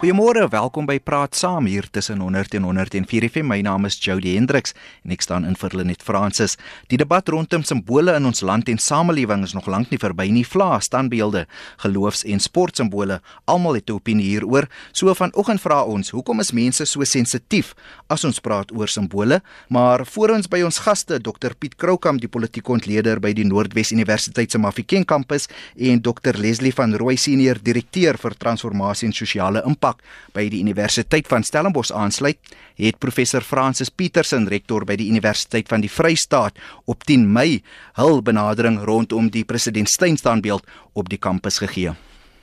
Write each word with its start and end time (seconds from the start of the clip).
Goeiemôre, 0.00 0.46
welkom 0.48 0.86
by 0.88 0.94
Praat 0.96 1.36
Saam 1.36 1.66
hier 1.68 1.84
tussen 1.92 2.22
100 2.24 2.54
en 2.56 2.64
104 2.64 3.26
FM. 3.26 3.50
My 3.52 3.58
naam 3.60 3.84
is 3.84 3.98
Jody 4.00 4.30
Hendriks 4.32 4.72
en 5.04 5.12
ek 5.12 5.20
staan 5.20 5.44
in 5.44 5.58
vir 5.60 5.74
Lenet 5.76 6.00
Francis. 6.00 6.54
Die 6.88 6.96
debat 6.96 7.28
rondom 7.28 7.66
simbole 7.68 8.14
in 8.16 8.24
ons 8.24 8.40
land 8.40 8.70
en 8.72 8.80
samelewing 8.80 9.44
is 9.44 9.52
nog 9.52 9.68
lank 9.68 9.92
nie 9.92 9.98
verby 10.00 10.24
nie. 10.32 10.46
Vla, 10.48 10.78
standbeelde, 10.80 11.42
geloofs- 11.84 12.24
en 12.24 12.40
sportsimbole, 12.40 13.18
almal 13.44 13.76
het 13.76 13.90
'n 13.90 13.98
opinie 14.00 14.24
hieroor. 14.24 14.70
So 14.92 15.12
vanoggend 15.14 15.60
vra 15.60 15.84
ons, 15.84 16.10
hoekom 16.10 16.40
is 16.40 16.52
mense 16.52 16.86
so 16.86 17.04
sensitief 17.04 17.74
as 18.08 18.24
ons 18.24 18.40
praat 18.40 18.72
oor 18.72 18.88
simbole? 18.88 19.42
Maar 19.68 20.06
voor 20.06 20.30
ons 20.30 20.48
by 20.48 20.62
ons 20.62 20.78
gaste, 20.78 21.20
Dr 21.20 21.52
Piet 21.58 21.76
Kroukamp, 21.76 22.20
die 22.20 22.28
politieke 22.28 22.72
ontleder 22.72 23.20
by 23.20 23.34
die 23.34 23.44
Noordwes 23.44 23.92
Universiteit 23.92 24.50
se 24.50 24.58
Mafikeng 24.58 25.04
kampus 25.04 25.46
en 25.76 26.00
Dr 26.00 26.38
Leslie 26.38 26.72
van 26.72 26.94
Rooi, 26.94 27.16
senior 27.16 27.58
direkteur 27.62 28.16
vir 28.16 28.34
transformasie 28.38 29.06
en 29.06 29.12
sosiale 29.12 29.62
impak 29.66 29.89
vak 29.90 30.02
by 30.34 30.46
die 30.50 30.62
Universiteit 30.62 31.28
van 31.30 31.44
Stellenbosch 31.46 31.92
aansluit, 31.92 32.38
het 32.80 32.98
professor 33.02 33.42
Francis 33.42 33.90
Petersen, 33.90 34.48
rektor 34.48 34.86
by 34.86 34.96
die 34.96 35.10
Universiteit 35.10 35.68
van 35.68 35.82
die 35.82 35.90
Vrystaat, 35.90 36.58
op 36.86 37.04
10 37.08 37.26
Mei 37.32 37.60
hul 37.98 38.22
benadering 38.22 38.80
rondom 38.86 39.30
die 39.30 39.44
president 39.44 39.90
Steyn 39.90 40.16
standbeeld 40.16 40.66
op 40.94 41.10
die 41.10 41.18
kampus 41.18 41.58
gegee. 41.58 41.94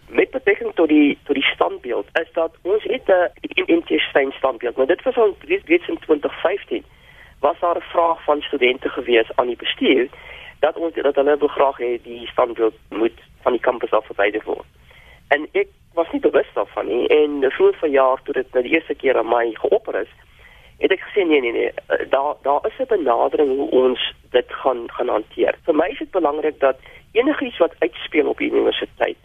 Met 0.10 0.32
betrekking 0.32 0.73
tot 0.76 0.88
die 0.90 1.18
tot 1.28 1.36
die 1.36 1.50
standbeeld 1.54 2.08
is 2.20 2.30
dat 2.34 2.56
ons 2.64 2.84
het 2.84 3.08
'n 3.08 3.66
MT 3.68 4.00
Steyn 4.09 4.32
standbeeld, 4.32 4.78
maar 4.78 4.88
dit 4.88 5.04
was 5.04 5.16
al 5.16 5.36
reeds 5.48 5.88
in 5.88 6.00
2015 6.00 6.84
was 7.40 7.59
daar 7.59 7.78
'n 7.78 7.92
vraag 7.92 8.23
van 8.23 8.42
studente 8.42 8.90
gewees 8.90 9.30
aan 9.36 9.48
die 9.48 9.56
bestuur 9.56 10.08
dat 10.59 10.76
ons 10.76 10.94
dat 10.94 11.16
hulle 11.16 11.38
wil 11.38 11.48
graag 11.48 11.78
hê 11.78 12.02
die 12.04 12.28
standbeeld 12.28 12.73
moet 12.90 13.20
van 13.44 13.52
die 13.52 13.62
kampus 13.62 13.92
af 13.92 14.06
verwyder 14.06 14.42
word. 14.45 14.66
En 15.28 15.48
ek 15.52 15.68
was 15.98 16.12
nie 16.14 16.22
bewus 16.22 16.50
daarvan 16.54 16.88
nie 16.88 17.06
en 17.20 17.44
vroeër 17.56 17.78
verjaar 17.82 18.22
toe 18.24 18.34
dit 18.38 18.54
nou 18.54 18.64
die 18.64 18.74
eerste 18.78 18.96
keer 19.02 19.18
aan 19.18 19.30
my 19.30 19.46
geopper 19.62 19.96
is, 20.04 20.12
het 20.82 20.94
ek 20.94 21.06
gesê 21.06 21.26
nee 21.26 21.42
nee 21.42 21.53
nee, 21.56 21.72
eh, 21.73 22.06
daar 22.14 22.36
daar 22.45 22.67
is 22.70 22.78
'n 22.80 22.92
benadering 22.95 23.50
hoe 23.58 23.70
ons 23.84 24.02
dit 24.31 24.50
gaan 24.62 24.81
gaan 24.95 25.09
hanteer. 25.09 25.58
Vir 25.66 25.75
my 25.75 25.88
is 25.94 26.03
dit 26.03 26.12
belangrik 26.12 26.59
dat 26.59 26.78
enigiets 27.12 27.58
wat 27.58 27.80
uitspeel 27.80 28.28
op 28.30 28.38
die 28.38 28.52
universiteit 28.52 29.22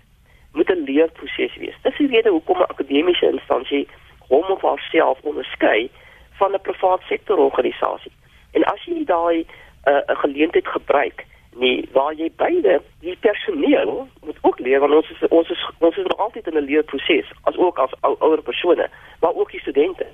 moet 0.53 0.71
'n 0.71 0.85
leerproses 0.89 1.57
wees. 1.57 1.77
Dis 1.83 1.97
die 1.97 2.13
rede 2.15 2.31
hoekom 2.31 2.59
'n 2.59 2.73
akademiese 2.75 3.31
instansie 3.31 3.89
hom 4.29 4.45
of 4.45 4.63
haarself 4.63 5.19
onderskei 5.23 5.91
van 6.39 6.53
'n 6.53 6.61
privaat 6.61 7.03
sektor 7.09 7.37
organisasie. 7.39 8.13
En 8.53 8.65
as 8.65 8.85
jy 8.85 9.05
daai 9.05 9.47
eh, 9.85 9.93
'n 9.95 10.11
uh, 10.11 10.19
geleentheid 10.19 10.69
gebruik 10.69 11.25
nie 11.55 11.89
waar 11.93 12.15
jy 12.15 12.31
beide 12.37 12.81
die 13.01 13.17
personeel 13.21 14.09
moet 14.25 14.39
ook 14.41 14.59
leer 14.59 14.81
want 14.81 14.93
ons 14.93 15.11
is 15.11 15.29
ons 15.29 15.51
is 15.51 15.71
ons 15.79 15.97
is 15.97 16.07
nog 16.07 16.19
altyd 16.19 16.47
in 16.47 16.57
'n 16.57 16.65
leerproses 16.65 17.33
as 17.43 17.57
ook 17.57 17.79
as 17.79 17.93
ou, 18.01 18.17
ouer 18.19 18.43
persone 18.43 18.89
maar 19.21 19.35
ook 19.35 19.51
die 19.51 19.61
studente. 19.61 20.07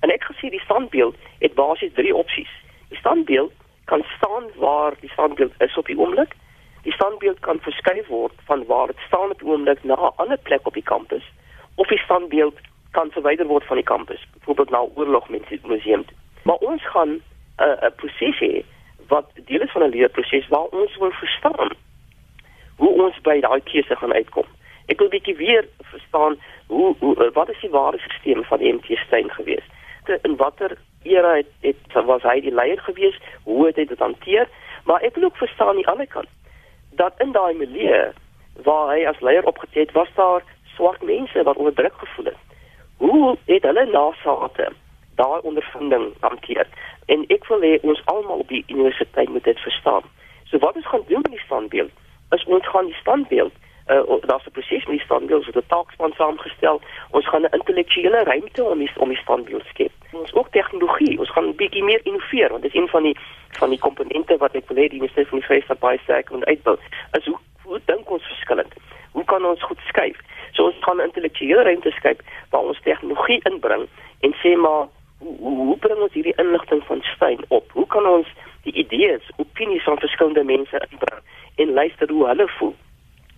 En 0.00 0.10
ek 0.10 0.24
gesien 0.24 0.50
die 0.50 0.60
standbeeld 0.60 1.16
het 1.38 1.54
basies 1.54 1.92
drie 1.92 2.14
opsies 2.14 2.52
die 2.88 2.98
standbeeld 2.98 3.52
kan 3.84 4.04
staan 4.16 4.44
waar 4.56 4.92
die 5.00 5.10
standbeeld 5.10 5.52
is 5.58 5.76
op 5.76 5.86
die 5.86 5.98
oomblik. 5.98 6.34
Die 6.82 6.92
standbeeld 6.92 7.40
kan 7.40 7.60
verskuif 7.60 8.06
word 8.06 8.32
van 8.44 8.64
waar 8.66 8.86
dit 8.86 8.98
staan 9.06 9.30
op 9.30 9.38
die 9.38 9.48
oomblik 9.48 9.84
na 9.84 9.94
'n 9.94 10.16
ander 10.16 10.38
plek 10.38 10.66
op 10.66 10.74
die 10.74 10.82
kampus 10.82 11.24
of 11.76 11.86
die 11.86 11.98
standbeeld 11.98 12.58
kan 12.90 13.10
verwyder 13.10 13.46
word 13.46 13.64
van 13.64 13.76
die 13.76 13.84
kampus 13.84 14.26
byvoorbeeld 14.38 14.70
na 14.70 14.84
oorlogmuseum 14.94 16.04
maar 16.42 16.60
ons 16.70 16.82
gaan 16.86 17.10
'n 17.10 17.22
uh, 17.62 17.90
proses 17.96 18.38
hê 18.38 18.64
wat 19.08 19.30
deel 19.44 19.60
is 19.60 19.72
van 19.72 19.82
'n 19.82 19.94
leerproses 19.94 20.48
waar 20.48 20.68
ons 20.70 20.96
wil 20.96 21.10
verstaan 21.10 21.70
hoe 22.76 23.02
ons 23.02 23.20
by 23.20 23.40
daai 23.40 23.60
keuse 23.60 23.96
gaan 23.96 24.12
uitkom. 24.12 24.44
Ek 24.86 24.98
wil 24.98 25.08
bietjie 25.08 25.36
weer 25.36 25.64
verstaan 25.90 26.36
hoe, 26.66 26.94
hoe 26.98 27.14
eh, 27.24 27.32
wat 27.32 27.48
is 27.48 27.60
die 27.60 27.70
ware 27.70 27.98
stelsel 27.98 28.44
van 28.44 28.62
MT 28.62 28.98
Steyn 29.06 29.30
gewees? 29.30 29.64
In 30.22 30.36
watter 30.36 30.78
era 31.02 31.34
het, 31.36 31.50
het 31.60 32.04
was 32.06 32.22
hy 32.22 32.40
die 32.40 32.54
leier 32.54 32.80
gewees? 32.80 33.18
Hoe 33.42 33.66
het 33.66 33.76
hy 33.76 33.84
dit 33.84 33.98
hanteer? 33.98 34.48
Maar 34.84 35.00
ek 35.00 35.14
wil 35.14 35.24
ook 35.24 35.36
verstaan 35.36 35.68
aan 35.68 35.82
die 35.82 35.88
ander 35.88 36.06
kant 36.06 36.30
dat 36.96 37.18
in 37.20 37.32
daai 37.32 37.54
milieu 37.54 38.12
waar 38.64 38.94
hy 38.94 39.04
as 39.04 39.20
leier 39.20 39.44
opgetree 39.44 39.84
het, 39.84 39.92
was 39.92 40.08
daar 40.14 40.44
swart 40.76 41.02
mense 41.02 41.42
wat 41.42 41.56
onderdruk 41.56 41.92
gevoel 41.98 42.24
het. 42.24 42.38
Hoe 42.96 43.36
het 43.44 43.62
hulle 43.62 43.84
nasate 43.90 44.70
daai 45.16 45.40
ondervinding 45.42 46.12
hanteer? 46.20 46.66
En 47.06 47.24
ek 47.28 47.46
wil 47.50 47.60
hê 47.60 47.78
ons 47.82 48.02
almal 48.04 48.42
op 48.44 48.48
die 48.48 48.64
universiteit 48.68 49.28
moet 49.28 49.44
dit 49.44 49.58
verstaan. 49.58 50.02
So 50.44 50.58
wat 50.58 50.76
ons 50.76 50.86
gaan 50.86 51.04
doen 51.08 51.22
met 51.22 51.34
die 51.34 51.46
standbeeld, 51.46 51.90
is 52.30 52.44
ons 52.44 52.68
gaan 52.68 52.86
die 52.86 53.00
standbeeld 53.02 53.52
uh 53.88 54.20
daar's 54.20 54.46
'n 54.46 54.50
proses 54.50 54.84
met 54.84 54.96
die 54.96 55.04
standbeeld 55.04 55.44
so 55.44 55.50
'n 55.54 55.66
taakspan 55.66 56.12
saamgestel. 56.16 56.80
Ons 57.10 57.28
gaan 57.28 57.42
'n 57.42 57.54
intellektuele 57.58 58.22
ruimte 58.24 58.64
om 58.64 58.78
die 58.78 58.90
om 58.96 59.08
die 59.08 59.18
standbeeld 59.18 59.64
skep. 59.64 59.92
Ons 60.12 60.34
ook 60.34 60.48
tegnologie, 60.50 61.18
ons 61.18 61.30
gaan 61.30 61.46
'n 61.46 61.54
bietjie 61.54 61.84
meer 61.84 62.00
innoveer 62.02 62.48
want 62.48 62.62
dit 62.62 62.74
is 62.74 62.80
een 62.80 62.88
van 62.88 63.02
die 63.02 63.16
van 63.50 63.70
die 63.70 63.78
komponente 63.78 64.36
wat 64.36 64.54
ek 64.54 64.68
wil 64.68 64.76
hê 64.76 64.88
die 64.88 64.98
Universiteit 64.98 65.28
van 65.28 65.38
die 65.38 65.46
Vryheid 65.46 65.78
baie 65.78 65.98
sterk 66.02 66.30
moet 66.30 66.44
uitbou. 66.44 66.76
Is 67.12 67.24
hoe 67.24 67.38
hoe 67.62 67.80
dink 67.84 68.10
ons 68.10 68.26
verskillend? 68.26 68.74
Hoe 69.12 69.24
kan 69.24 69.44
ons 69.44 69.62
goed 69.62 69.78
skuif? 69.86 70.18
So 70.52 70.64
ons 70.64 70.76
gaan 70.80 70.96
'n 70.96 71.04
intellektuele 71.08 71.62
ruimte 71.62 71.90
skep 71.90 72.20
waar 72.50 72.60
ons 72.60 72.80
tegnologie 72.80 73.40
inbring 73.42 73.88
en 74.20 74.34
sê 74.42 74.56
maar 74.56 74.86
hoe, 75.18 75.56
hoe 75.56 75.76
bring 75.78 76.00
ons 76.00 76.12
hierdie 76.12 76.36
inligting 76.36 76.82
van 76.84 77.02
Steyn 77.02 77.44
op? 77.48 77.70
Hoe 77.72 77.86
kan 77.86 78.06
ons 78.06 78.28
die 78.62 78.72
idees, 78.72 79.30
opinies 79.36 79.82
van 79.82 79.98
verskillende 79.98 80.44
mense 80.44 80.86
inbring 80.90 81.22
en 81.54 81.72
luister 81.72 82.10
hoe 82.10 82.26
hulle 82.26 82.48
voel? 82.58 82.74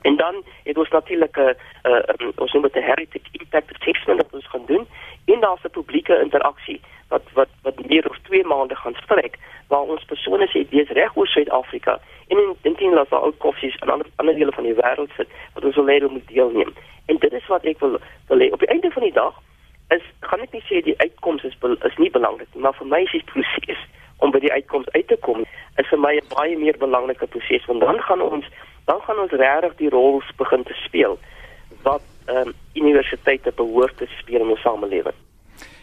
En 0.03 0.17
dan 0.17 0.43
het 0.65 0.79
ons 0.79 0.89
natuurlik 0.89 1.37
'n 1.37 1.41
uh, 1.41 1.93
uh, 1.93 2.29
ons 2.37 2.53
noem 2.53 2.63
dit 2.63 2.77
'n 2.77 2.89
heritage 2.91 3.31
impact 3.33 3.75
assessment 3.79 4.23
wat 4.23 4.33
ons 4.33 4.49
gaan 4.49 4.67
doen 4.67 4.87
in 5.25 5.41
daardie 5.41 5.71
publieke 5.71 6.21
interaksie 6.21 6.81
wat 7.09 7.23
wat 7.33 7.49
wat 7.63 7.87
meer 7.89 8.09
as 8.11 8.21
2 8.23 8.45
maande 8.45 8.77
gaan 8.77 8.95
strek 8.95 9.39
waar 9.69 9.81
ons 9.95 10.05
persone 10.05 10.47
se 10.47 10.59
idees 10.59 10.89
reg 10.89 11.17
oor 11.17 11.27
Suid-Afrika 11.27 12.01
en 12.29 12.39
in 12.39 12.57
in 12.63 12.77
teen 12.77 12.95
laat 12.95 13.13
ook 13.13 13.39
koffies 13.39 13.77
en 13.77 13.89
ander 13.89 14.07
ander 14.17 14.35
dele 14.35 14.53
van 14.53 14.65
die 14.65 14.75
wêreld 14.75 15.11
sit 15.17 15.29
wat 15.55 15.65
ons 15.65 15.75
wil 15.75 15.89
hê 15.89 16.09
moet 16.11 16.29
deelneem. 16.29 16.73
En 17.07 17.17
dit 17.17 17.33
is 17.33 17.47
wat 17.47 17.65
ek 17.65 17.79
wil 17.79 17.99
wil 18.29 18.39
hê 18.39 18.53
op 18.53 18.59
die 18.59 18.69
einde 18.69 18.91
van 18.91 19.03
die 19.03 19.13
dag 19.13 19.35
is 19.95 20.05
gaan 20.21 20.43
ek 20.45 20.53
nie 20.53 20.65
sê 20.69 20.83
die 20.85 20.99
uitkoms 21.01 21.45
is 21.49 21.57
is 21.89 21.99
nie 21.99 22.11
belangrik 22.11 22.49
nie, 22.55 22.63
maar 22.63 22.77
vir 22.79 22.87
my 22.87 23.03
is 23.07 23.15
die 23.17 23.25
proses 23.33 23.81
om 24.19 24.33
by 24.35 24.41
die 24.43 24.53
uitkoms 24.53 24.91
uit 24.95 25.09
te 25.09 25.17
kom 25.27 25.45
is 25.79 25.89
vir 25.91 25.99
my 25.99 26.15
'n 26.17 26.29
baie 26.35 26.57
meer 26.59 26.79
belangrike 26.79 27.27
proses 27.27 27.67
want 27.67 27.81
dan 27.81 28.01
gaan 28.09 28.21
ons 28.21 28.45
dan 28.87 29.01
gaan 29.07 29.19
ons 29.19 29.33
regtig 29.33 29.77
die 29.77 29.91
rol 29.91 30.23
begin 30.37 30.65
te 30.65 30.77
speel 30.85 31.19
wat 31.83 32.03
ehm 32.27 32.49
um, 32.49 32.55
universiteite 32.75 33.53
behoort 33.57 33.97
te 33.97 34.07
speel 34.21 34.41
in 34.41 34.51
ons 34.51 34.61
samelewing. 34.61 35.17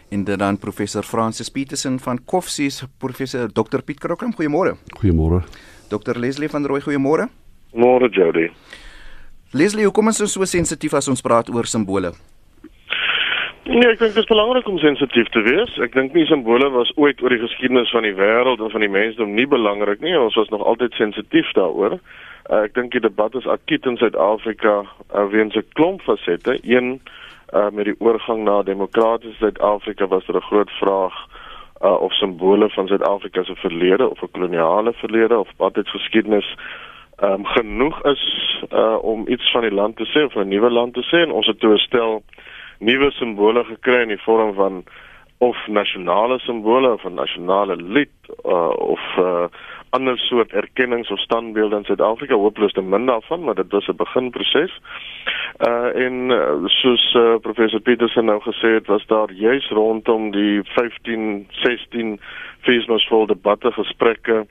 En 0.08 0.24
dan 0.24 0.58
professor 0.58 1.02
Francis 1.02 1.48
Petersen 1.48 1.98
van 1.98 2.24
Koffsies, 2.24 2.84
professor 2.98 3.52
Dr 3.52 3.82
Piet 3.82 3.98
Krokram, 3.98 4.32
goeiemôre. 4.34 4.76
Goeiemôre. 5.00 5.42
Dr 5.88 6.18
Leslie 6.18 6.48
van 6.48 6.66
Rooi, 6.66 6.80
goeiemôre. 6.80 7.28
Môre 7.72 8.08
Jody. 8.08 8.50
Leslie, 9.50 9.84
hoekom 9.84 10.08
is 10.08 10.20
ons 10.20 10.32
so 10.32 10.44
sensitief 10.44 10.94
as 10.94 11.08
ons 11.08 11.22
praat 11.22 11.50
oor 11.50 11.66
simbole? 11.66 12.12
Nee, 13.66 13.82
ek 13.82 13.98
dink 13.98 14.12
dit 14.14 14.22
is 14.22 14.28
belangrik 14.30 14.68
om 14.70 14.76
sensitief 14.78 15.26
te 15.34 15.40
wees. 15.42 15.72
Ek 15.82 15.94
dink 15.96 16.12
nie 16.14 16.22
simbole 16.30 16.68
was 16.70 16.92
ooit 16.94 17.18
oor 17.22 17.32
die 17.34 17.40
geskiedenis 17.42 17.90
van 17.90 18.04
die 18.06 18.14
wêreld 18.14 18.60
en 18.62 18.70
van 18.70 18.84
die 18.84 18.90
mensdom 18.94 19.32
nie 19.34 19.46
belangrik 19.50 20.04
nie. 20.06 20.14
Ons 20.14 20.38
was 20.38 20.52
nog 20.54 20.62
altyd 20.62 20.94
sensitief 20.94 21.50
daaroor. 21.58 21.96
Uh, 21.98 22.60
ek 22.60 22.76
dink 22.78 22.94
die 22.94 23.02
debat 23.02 23.34
is 23.34 23.48
akut 23.50 23.88
in 23.90 23.98
Suid-Afrika 23.98 24.76
uh, 24.84 25.24
weens 25.34 25.58
'n 25.58 25.66
klomp 25.74 26.06
fasette. 26.06 26.60
Een 26.62 27.00
uh, 27.50 27.66
met 27.74 27.90
die 27.90 27.96
oorgang 27.98 28.44
na 28.46 28.62
demokratiese 28.62 29.34
Suid-Afrika 29.42 30.06
was 30.06 30.26
daar 30.30 30.38
er 30.38 30.46
'n 30.46 30.50
groot 30.52 30.70
vraag 30.78 31.16
uh, 31.82 31.98
of 32.06 32.14
simbole 32.14 32.70
van 32.70 32.86
Suid-Afrika 32.86 33.42
se 33.42 33.54
verlede 33.66 34.10
of 34.10 34.22
'n 34.22 34.30
koloniale 34.30 34.92
verlede 34.92 35.38
of 35.38 35.50
wat 35.56 35.74
dit 35.74 35.88
geskiedenis 35.88 36.54
um, 37.22 37.44
genoeg 37.44 38.02
is 38.02 38.22
uh, 38.72 38.96
om 39.02 39.28
iets 39.28 39.50
van 39.50 39.60
die 39.60 39.74
land 39.74 39.96
te 39.96 40.06
sê 40.06 40.24
of 40.24 40.34
'n 40.34 40.48
nuwe 40.48 40.70
land 40.70 40.94
te 40.94 41.02
sê 41.02 41.18
en 41.26 41.30
ons 41.30 41.46
het 41.46 41.58
toe 41.60 41.72
gestel 41.72 42.22
nuwe 42.78 43.10
simbole 43.10 43.64
gekry 43.64 44.02
in 44.02 44.14
die 44.14 44.22
vorm 44.24 44.54
van 44.54 44.84
of 45.38 45.56
nasionale 45.68 46.38
simbole 46.38 46.92
of 46.92 47.04
'n 47.04 47.14
nasionale 47.14 47.76
lied 47.76 48.14
uh, 48.44 48.72
of 48.76 49.00
uh, 49.18 49.46
ander 49.90 50.18
soort 50.18 50.52
erkennings 50.52 51.10
of 51.10 51.18
standbeelde 51.18 51.76
in 51.76 51.84
Suid-Afrika 51.84 52.34
hopeloos 52.34 52.72
te 52.72 52.82
min 52.82 53.06
daarvan 53.06 53.44
maar 53.44 53.54
dit 53.54 53.72
was 53.72 53.86
'n 53.88 53.96
beginproses. 53.96 54.80
Uh 55.68 56.04
en 56.04 56.30
uh, 56.30 56.64
soos 56.64 57.14
uh, 57.14 57.34
professor 57.40 57.80
Petersen 57.80 58.24
nou 58.24 58.40
gesê 58.40 58.68
het 58.74 58.86
was 58.86 59.06
daar 59.06 59.32
juis 59.32 59.68
rondom 59.68 60.30
die 60.30 60.60
15 60.62 61.46
16 61.50 62.20
feesmasvol 62.60 63.26
debatte 63.26 63.72
gesprekke 63.72 64.46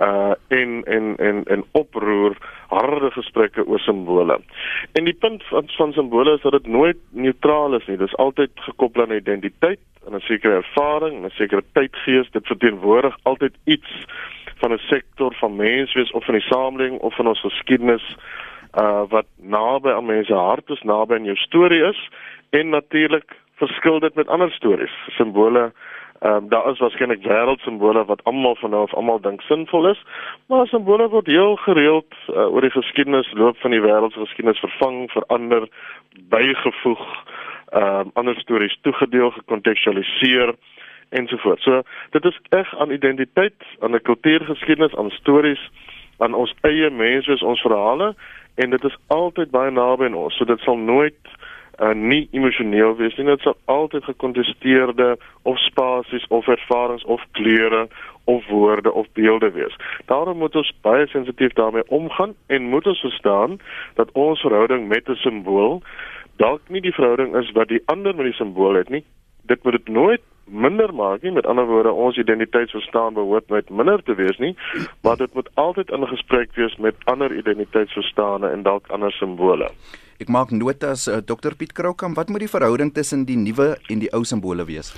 uh 0.00 0.32
en 0.48 0.82
en 0.84 1.16
en 1.16 1.44
en 1.44 1.64
oproer 1.72 2.36
harde 2.68 3.10
gesprekke 3.10 3.66
oor 3.66 3.78
simbole. 3.78 4.40
En 4.92 5.04
die 5.04 5.14
punt 5.14 5.42
van 5.50 5.68
van 5.76 5.92
simbole 5.92 6.34
is 6.34 6.42
dat 6.42 6.52
dit 6.52 6.66
nooit 6.66 6.96
neutraal 7.10 7.74
is 7.74 7.86
nie. 7.86 7.96
Dit 7.96 8.06
is 8.08 8.16
altyd 8.16 8.50
gekoppel 8.54 9.02
aan 9.02 9.16
identiteit 9.16 9.80
en 10.06 10.14
'n 10.14 10.20
sekere 10.20 10.54
ervaring, 10.54 11.24
'n 11.24 11.30
sekere 11.30 11.64
tydgees. 11.72 12.30
Dit 12.30 12.46
verteenwoordig 12.46 13.16
altyd 13.22 13.54
iets 13.64 14.04
van 14.58 14.72
'n 14.72 14.78
sektor 14.78 15.34
van 15.34 15.56
menswees 15.56 16.10
of 16.10 16.24
van 16.24 16.34
die 16.34 16.48
samelewing 16.48 16.98
of 16.98 17.14
van 17.14 17.26
ons 17.26 17.40
geskiedenis 17.40 18.16
uh 18.74 19.02
wat 19.08 19.26
naby 19.36 19.88
aan 19.90 20.06
mense 20.06 20.34
hart 20.34 20.70
is, 20.70 20.82
naby 20.82 21.14
aan 21.14 21.24
jou 21.24 21.36
storie 21.36 21.82
is 21.84 22.08
en 22.50 22.68
natuurlik 22.68 23.36
verskil 23.54 23.98
dit 24.00 24.14
met 24.14 24.28
ander 24.28 24.50
stories, 24.52 24.94
simbole. 25.16 25.72
Ehm 26.18 26.34
um, 26.34 26.48
daar 26.48 26.70
is 26.70 26.78
waarskynlik 26.78 27.22
wêreldsimbole 27.22 28.04
wat 28.04 28.24
almal 28.24 28.56
van 28.56 28.70
nou 28.70 28.82
of 28.82 28.94
almal 28.94 29.20
dink 29.20 29.40
sinvol 29.40 29.88
is, 29.88 30.00
maar 30.46 30.66
simbole 30.66 31.08
word 31.08 31.26
heel 31.26 31.56
gereeld 31.56 32.14
uh, 32.28 32.50
oor 32.52 32.60
die 32.60 32.74
geskiedenis 32.74 33.32
loop 33.32 33.58
van 33.62 33.70
die 33.70 33.80
wêreld 33.80 34.12
se 34.12 34.18
geskiedenis 34.18 34.58
vervang, 34.58 35.10
verander, 35.10 35.68
bygevoeg, 36.28 37.04
ehm 37.70 38.00
um, 38.00 38.10
ander 38.14 38.34
stories 38.40 38.78
toegedeel, 38.82 39.30
gekontekstualiseer 39.30 40.54
ensovoorts. 41.08 41.62
So 41.62 41.82
dit 42.10 42.24
is 42.24 42.40
reg 42.50 42.78
aan 42.78 42.90
identiteit, 42.90 43.62
aan 43.80 43.94
'n 43.94 44.02
kultuurgeskiedenis, 44.02 44.96
aan 44.96 45.10
stories, 45.10 45.70
aan 46.18 46.34
ons 46.34 46.54
eie 46.60 46.90
mense, 46.90 47.44
ons 47.44 47.60
verhale 47.60 48.14
en 48.54 48.70
dit 48.70 48.84
is 48.84 48.96
altyd 49.06 49.50
baie 49.50 49.70
naby 49.70 50.04
aan 50.04 50.14
ons. 50.14 50.36
So 50.36 50.44
dit 50.44 50.60
sal 50.60 50.76
nooit 50.76 51.20
uh, 51.80 51.92
nie 51.94 52.28
emosioneel 52.30 52.96
wees 52.96 53.16
nie. 53.16 53.26
Dit 53.26 53.40
sal 53.46 53.56
altyd 53.64 54.04
gekontesteerde 54.04 55.16
of 55.42 55.58
spasies 55.58 56.26
of 56.28 56.48
ervarings 56.48 57.04
of 57.04 57.24
kleure 57.38 57.88
of 58.24 58.46
woorde 58.46 58.92
of 58.92 59.06
beelde 59.12 59.50
wees. 59.50 59.76
Daarom 60.06 60.38
moet 60.38 60.56
ons 60.56 60.72
baie 60.82 61.06
sensitief 61.06 61.52
daarmee 61.52 61.88
omgaan 61.88 62.34
en 62.46 62.68
moet 62.68 62.86
ons 62.86 63.00
verstaan 63.00 63.58
dat 63.94 64.12
ons 64.12 64.40
verhouding 64.40 64.88
met 64.88 65.08
'n 65.08 65.14
simbool 65.14 65.82
dalk 66.36 66.60
nie 66.68 66.80
die 66.80 66.94
verhouding 66.94 67.36
is 67.36 67.52
wat 67.52 67.68
die 67.68 67.82
ander 67.84 68.14
met 68.14 68.24
die 68.30 68.38
simbool 68.38 68.74
het 68.74 68.88
nie. 68.88 69.04
Dit 69.42 69.62
moet 69.64 69.72
dit 69.72 69.88
nooit 69.88 70.22
minder 70.44 70.94
maak 70.94 71.22
nie. 71.22 71.32
Met 71.32 71.46
ander 71.46 71.66
woorde, 71.66 71.92
ons 71.92 72.16
identiteitsverstaan 72.16 73.14
behoort 73.14 73.48
nooit 73.48 73.70
minder 73.70 74.02
te 74.02 74.14
wees 74.14 74.38
nie, 74.38 74.56
maar 75.02 75.16
dit 75.16 75.34
moet 75.34 75.48
altyd 75.54 75.90
in 75.90 76.06
gesprek 76.06 76.54
wees 76.54 76.76
met 76.76 76.94
ander 77.04 77.36
identiteitsverstane 77.36 78.48
en 78.48 78.62
dalk 78.62 78.88
ander 78.88 79.12
simbole. 79.12 79.70
Ek 80.18 80.30
maak 80.34 80.50
notas 80.50 81.06
uh, 81.06 81.20
Dr 81.22 81.54
Piet 81.54 81.72
Kroukamp, 81.78 82.16
wat 82.18 82.30
moet 82.32 82.42
die 82.42 82.50
verhouding 82.50 82.90
tussen 82.90 83.22
die 83.28 83.36
nuwe 83.38 83.76
en 83.86 84.00
die 84.02 84.08
ou 84.16 84.24
simbole 84.26 84.64
wees? 84.66 84.90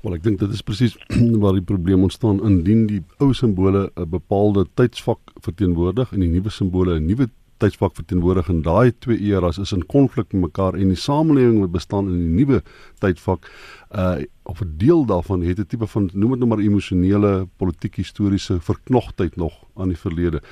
Wel 0.00 0.16
ek 0.16 0.24
dink 0.24 0.40
dit 0.40 0.54
is 0.56 0.64
presies 0.64 0.96
waar 1.42 1.58
die 1.58 1.66
probleem 1.68 2.06
ontstaan. 2.06 2.40
Indien 2.48 2.86
die 2.88 3.02
ou 3.20 3.34
simbole 3.36 3.90
'n 3.92 4.08
bepaalde 4.08 4.64
tydsvak 4.80 5.20
verteenwoordig 5.44 6.16
en 6.16 6.24
die 6.24 6.32
nuwe 6.32 6.50
simbole 6.50 6.96
'n 6.96 7.04
nuwe 7.04 7.28
tydsvak 7.62 7.94
verteenwoordig 8.00 8.48
en 8.48 8.62
daai 8.64 8.92
twee 9.04 9.20
eras 9.28 9.60
is 9.62 9.74
in 9.76 9.84
konflik 9.86 10.32
met 10.32 10.48
mekaar 10.48 10.74
en 10.74 10.90
die 10.90 10.98
samelewing 10.98 11.60
wat 11.60 11.74
bestaan 11.76 12.08
in 12.10 12.18
die 12.24 12.36
nuwe 12.40 12.62
tydvak 13.04 13.50
uh 13.92 14.24
of 14.42 14.60
'n 14.60 14.72
deel 14.76 15.04
daarvan 15.06 15.44
het 15.46 15.58
'n 15.60 15.68
tipe 15.68 15.86
van 15.86 16.10
noem 16.12 16.30
dit 16.30 16.38
nou 16.40 16.48
maar 16.48 16.64
emosionele 16.64 17.46
politiek 17.56 17.96
historiese 17.96 18.60
verknogtheid 18.60 19.36
nog 19.36 19.52
aan 19.76 19.88
die 19.88 20.00
verlede 20.00 20.42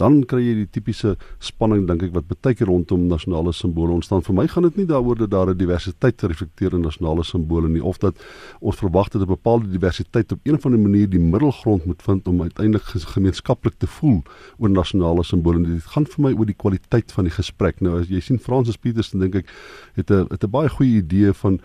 dan 0.00 0.22
kry 0.28 0.40
jy 0.42 0.54
die 0.62 0.68
tipiese 0.72 1.14
spanning 1.44 1.86
dink 1.88 2.06
ek 2.06 2.14
wat 2.16 2.28
baie 2.30 2.56
keer 2.56 2.70
rondom 2.70 3.06
nasionale 3.10 3.52
simbole 3.56 3.98
ontstaan. 3.98 4.24
Vir 4.24 4.36
my 4.38 4.46
gaan 4.50 4.66
dit 4.68 4.80
nie 4.80 4.88
daaroor 4.88 5.18
dat 5.20 5.30
daar 5.30 5.50
'n 5.52 5.58
diversiteit 5.58 6.22
reflekteer 6.22 6.74
in 6.74 6.86
nasionale 6.88 7.24
simbole 7.24 7.68
nie 7.68 7.84
of 7.84 7.98
dat 7.98 8.16
ons 8.60 8.76
verwag 8.76 9.08
dat 9.10 9.22
'n 9.22 9.26
bepaalde 9.36 9.68
diversiteit 9.68 10.32
op 10.32 10.40
een 10.44 10.54
of 10.54 10.66
ander 10.66 10.80
manier 10.80 11.08
die 11.08 11.20
middelgrond 11.20 11.84
moet 11.84 12.02
vind 12.02 12.28
om 12.28 12.42
uiteindelik 12.42 12.84
gemeenskaplik 12.84 13.74
te 13.78 13.86
voel 13.86 14.22
oor 14.58 14.70
nasionale 14.70 15.22
simbole. 15.24 15.62
Dit 15.62 15.84
gaan 15.84 16.06
vir 16.06 16.20
my 16.24 16.32
oor 16.32 16.46
die 16.46 16.56
kwaliteit 16.56 17.12
van 17.12 17.24
die 17.24 17.34
gesprek. 17.34 17.80
Nou 17.80 18.00
as 18.00 18.08
jy 18.08 18.20
sien 18.20 18.38
Francis 18.38 18.76
Peters 18.76 19.10
dan 19.10 19.20
dink 19.20 19.34
ek 19.34 19.46
het 19.94 20.10
'n 20.10 20.26
het 20.30 20.44
'n 20.44 20.50
baie 20.50 20.68
goeie 20.68 21.02
idee 21.02 21.32
van 21.32 21.60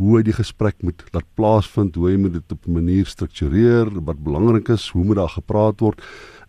hoe 0.00 0.16
hy 0.16 0.22
die 0.24 0.34
gesprek 0.34 0.80
moet 0.86 1.02
laat 1.12 1.26
plaasvind, 1.36 1.96
hoe 2.00 2.08
hy 2.08 2.16
moet 2.16 2.32
dit 2.38 2.52
op 2.54 2.66
'n 2.66 2.72
manier 2.72 3.06
struktureer, 3.06 3.90
wat 4.00 4.24
belangrik 4.24 4.68
is, 4.68 4.88
hoe 4.88 5.04
moet 5.04 5.16
daar 5.16 5.34
gepraat 5.36 5.80
word. 5.80 6.00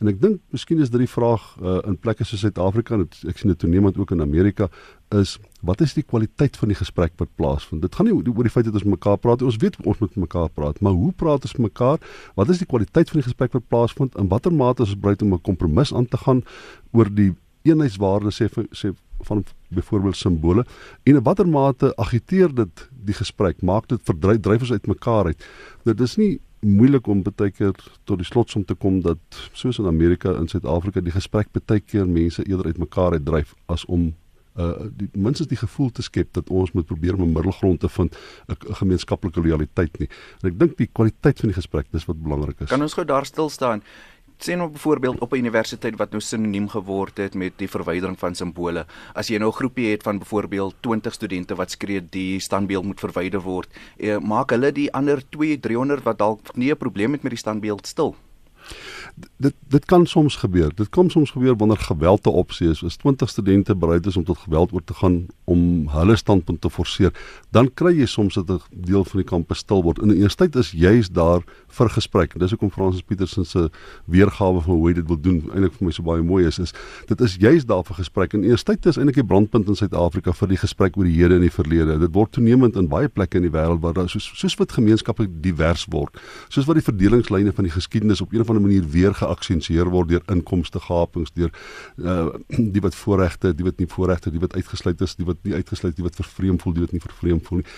En 0.01 0.09
ek 0.09 0.17
dink 0.21 0.39
miskien 0.49 0.79
is 0.81 0.89
dit 0.89 1.03
die 1.03 1.09
vraag 1.09 1.43
uh, 1.61 1.77
in 1.85 1.97
plekke 2.01 2.25
soos 2.25 2.41
Suid-Afrika 2.41 2.95
en 2.97 3.05
ek 3.29 3.37
sien 3.37 3.51
dit 3.53 3.59
toenemend 3.61 3.99
ook 4.01 4.15
in 4.15 4.23
Amerika 4.25 4.67
is 5.13 5.35
wat 5.61 5.83
is 5.85 5.93
die 5.93 6.01
kwaliteit 6.01 6.57
van 6.57 6.71
die 6.71 6.77
gesprek 6.79 7.13
wat 7.21 7.29
plaasvind? 7.37 7.83
Dit 7.85 7.93
gaan 7.95 8.07
nie 8.09 8.15
oor 8.15 8.47
die 8.47 8.53
feit 8.53 8.65
dat 8.65 8.79
ons 8.79 8.87
mekaar 8.87 9.19
praat, 9.21 9.43
ons 9.45 9.59
weet 9.61 9.77
ons 9.85 9.99
moet 10.01 10.15
mekaar 10.23 10.49
praat, 10.55 10.79
maar 10.81 10.95
hoe 10.97 11.11
praat 11.13 11.45
ons 11.45 11.59
mekaar? 11.61 12.01
Wat 12.39 12.49
is 12.49 12.63
die 12.63 12.69
kwaliteit 12.69 13.13
van 13.13 13.21
die 13.21 13.27
gesprek 13.27 13.53
wat 13.53 13.67
plaasvind? 13.69 14.17
In 14.17 14.31
watter 14.31 14.55
mate 14.55 14.81
is 14.87 14.95
ons 14.95 15.03
bereid 15.03 15.21
om 15.21 15.35
'n 15.35 15.41
kompromis 15.45 15.93
aan 15.93 16.09
te 16.09 16.17
gaan 16.17 16.41
oor 16.97 17.13
die 17.13 17.35
eenheidswaarde 17.61 18.33
sê 18.33 18.49
sê 18.73 18.93
van 19.27 19.43
byvoorbeeld 19.69 20.17
simbole 20.17 20.65
en 21.03 21.15
in 21.15 21.23
watter 21.23 21.47
mate 21.47 21.93
agiteer 21.95 22.53
dit 22.55 22.87
die 23.05 23.13
gesprek 23.13 23.61
maak 23.61 23.87
dit 23.87 24.01
verdryf 24.03 24.41
dryf 24.41 24.65
ons 24.65 24.71
uitmekaar 24.71 25.25
uit 25.25 25.45
dit 25.83 26.01
is 26.01 26.15
nie 26.17 26.39
moeilik 26.61 27.07
om 27.07 27.23
baie 27.23 27.51
keer 27.51 27.73
tot 28.05 28.17
die 28.21 28.27
slotsom 28.27 28.65
te 28.65 28.75
kom 28.75 29.01
dat 29.01 29.19
soos 29.53 29.79
in 29.81 29.89
Amerika 29.89 30.33
en 30.37 30.47
Suid-Afrika 30.47 31.01
die 31.01 31.13
gesprek 31.13 31.49
baie 31.53 31.79
keer 31.79 32.07
mense 32.07 32.45
eerder 32.47 32.71
uitmekaar 32.71 33.17
uitdryf 33.17 33.55
as 33.67 33.85
om 33.85 34.11
uh 34.59 34.89
die 34.99 35.07
minstens 35.15 35.47
die 35.47 35.57
gevoel 35.57 35.89
te 35.95 36.03
skep 36.03 36.33
dat 36.35 36.49
ons 36.49 36.73
moet 36.75 36.85
probeer 36.85 37.15
om 37.15 37.21
'n 37.23 37.33
middelgrond 37.33 37.79
te 37.79 37.89
vind 37.89 38.17
'n 38.47 38.73
gemeenskaplike 38.73 39.41
realiteit 39.41 39.99
nie. 39.99 40.09
En 40.41 40.49
ek 40.49 40.59
dink 40.59 40.77
die 40.77 40.89
kwaliteit 40.91 41.39
van 41.39 41.49
die 41.49 41.55
gesprek 41.55 41.87
dis 41.91 42.05
wat 42.05 42.21
belangrik 42.21 42.59
is. 42.59 42.69
Kan 42.69 42.81
ons 42.81 42.93
gou 42.93 43.05
daar 43.05 43.25
stil 43.25 43.49
staan 43.49 43.81
sien 44.43 44.57
nou 44.57 44.69
byvoorbeeld 44.69 45.19
op 45.19 45.33
'n 45.33 45.37
universiteit 45.37 45.97
wat 45.97 46.11
nou 46.11 46.21
sinoniem 46.21 46.69
geword 46.69 47.17
het 47.17 47.33
met 47.33 47.53
die 47.57 47.69
verwydering 47.69 48.19
van 48.19 48.35
simbole. 48.35 48.85
As 49.13 49.27
jy 49.27 49.37
nou 49.37 49.49
'n 49.49 49.55
groepie 49.55 49.91
het 49.91 50.03
van 50.03 50.19
byvoorbeeld 50.19 50.75
20 50.79 51.13
studente 51.13 51.55
wat 51.55 51.71
skree 51.71 52.09
die 52.09 52.39
standbeeld 52.39 52.85
moet 52.85 52.99
verwyder 52.99 53.41
word, 53.41 53.69
eh, 53.97 54.17
maak 54.17 54.49
hulle 54.49 54.71
die 54.71 54.93
ander 54.93 55.29
2 55.29 55.59
300 55.59 56.03
wat 56.03 56.17
dalk 56.17 56.55
nie 56.55 56.71
'n 56.71 56.77
probleem 56.77 57.11
het 57.11 57.23
met 57.23 57.31
die 57.31 57.39
standbeeld 57.39 57.87
stil 57.87 58.15
dit 59.37 59.53
dit 59.67 59.85
kan 59.85 60.05
soms 60.05 60.35
gebeur. 60.35 60.71
Dit 60.75 60.89
kan 60.89 61.09
soms 61.09 61.31
gebeur 61.31 61.55
wanneer 61.55 61.77
geweld 61.77 62.25
'n 62.25 62.29
opsie 62.29 62.69
is. 62.69 62.83
As 62.83 62.95
20 62.95 63.29
studente 63.29 63.75
bereid 63.75 64.05
is 64.05 64.17
om 64.17 64.23
tot 64.23 64.37
geweld 64.37 64.73
oor 64.73 64.83
te 64.83 64.93
gaan 64.93 65.25
om 65.43 65.87
hulle 65.87 66.15
standpunt 66.15 66.61
te 66.61 66.69
forceer, 66.69 67.13
dan 67.49 67.73
kry 67.73 67.97
jy 67.97 68.05
soms 68.05 68.33
dat 68.33 68.49
'n 68.49 68.61
deel 68.71 69.05
van 69.05 69.19
die 69.19 69.29
kampus 69.29 69.57
stil 69.57 69.83
word. 69.83 69.99
In 69.99 70.07
die 70.07 70.17
eerste 70.17 70.43
tyd 70.43 70.55
is 70.55 70.71
juis 70.71 71.09
daar 71.09 71.41
vir 71.67 71.89
gesprek. 71.89 72.39
Dis 72.39 72.49
hoekom 72.49 72.71
Francis 72.71 73.01
Petersen 73.01 73.45
se 73.45 73.69
weergawe 74.05 74.61
van 74.61 74.75
hoe 74.75 74.87
hy 74.87 74.93
dit 74.93 75.07
wil 75.07 75.19
doen 75.19 75.41
eintlik 75.53 75.73
vir 75.73 75.85
my 75.85 75.91
so 75.91 76.03
baie 76.03 76.21
mooi 76.21 76.45
is. 76.45 76.59
Is 76.59 76.73
dit 77.07 77.21
is 77.21 77.35
juis 77.35 77.65
daar 77.65 77.83
vir 77.83 77.95
gesprek. 77.95 78.33
In 78.33 78.41
die 78.41 78.49
eerste 78.49 78.71
tyd 78.71 78.85
is 78.85 78.97
eintlik 78.97 79.15
die 79.15 79.27
brandpunt 79.27 79.67
in 79.67 79.75
Suid-Afrika 79.75 80.33
vir 80.33 80.47
die 80.47 80.57
gesprek 80.57 80.97
oor 80.97 81.07
die 81.07 81.15
hede 81.15 81.35
en 81.35 81.45
die 81.45 81.53
verlede. 81.53 81.99
Dit 81.99 82.13
word 82.13 82.31
toenemend 82.31 82.75
in 82.75 82.87
baie 82.91 83.09
plekke 83.09 83.37
in 83.37 83.47
die 83.47 83.53
wêreld 83.53 83.81
waar 83.81 83.93
daar 83.93 84.09
soos 84.09 84.31
soos 84.35 84.55
wat 84.59 84.71
gemeenskappe 84.71 85.27
divers 85.41 85.85
word. 85.91 86.17
Soos 86.49 86.67
wat 86.69 86.79
die 86.79 86.85
verdelingslyne 86.85 87.53
van 87.55 87.67
die 87.67 87.73
geskiedenis 87.73 88.21
op 88.21 88.33
een 88.33 88.43
of 88.43 88.50
ander 88.51 88.63
manier 88.63 88.87
weer 88.93 89.15
geaksentueer 89.17 89.91
word 89.93 90.11
deur 90.11 90.25
inkomste 90.31 90.81
gapings 90.83 91.33
deur 91.37 91.51
uh, 91.97 92.29
die 92.75 92.83
wat 92.83 92.97
voorregte, 92.97 93.53
die 93.55 93.67
wat 93.67 93.79
nie 93.81 93.89
voorregte, 93.89 94.33
die 94.33 94.43
wat 94.43 94.55
uitgesluit 94.57 95.01
is, 95.01 95.15
die 95.19 95.27
wat 95.27 95.41
nie 95.47 95.55
uitgesluit, 95.57 95.95
die 95.97 96.05
wat 96.05 96.19
vervreem 96.19 96.59
voel, 96.61 96.77
die 96.77 96.85
wat 96.85 96.95
nie 96.95 97.03
vervreem 97.03 97.41
voel 97.47 97.63
nie. 97.63 97.69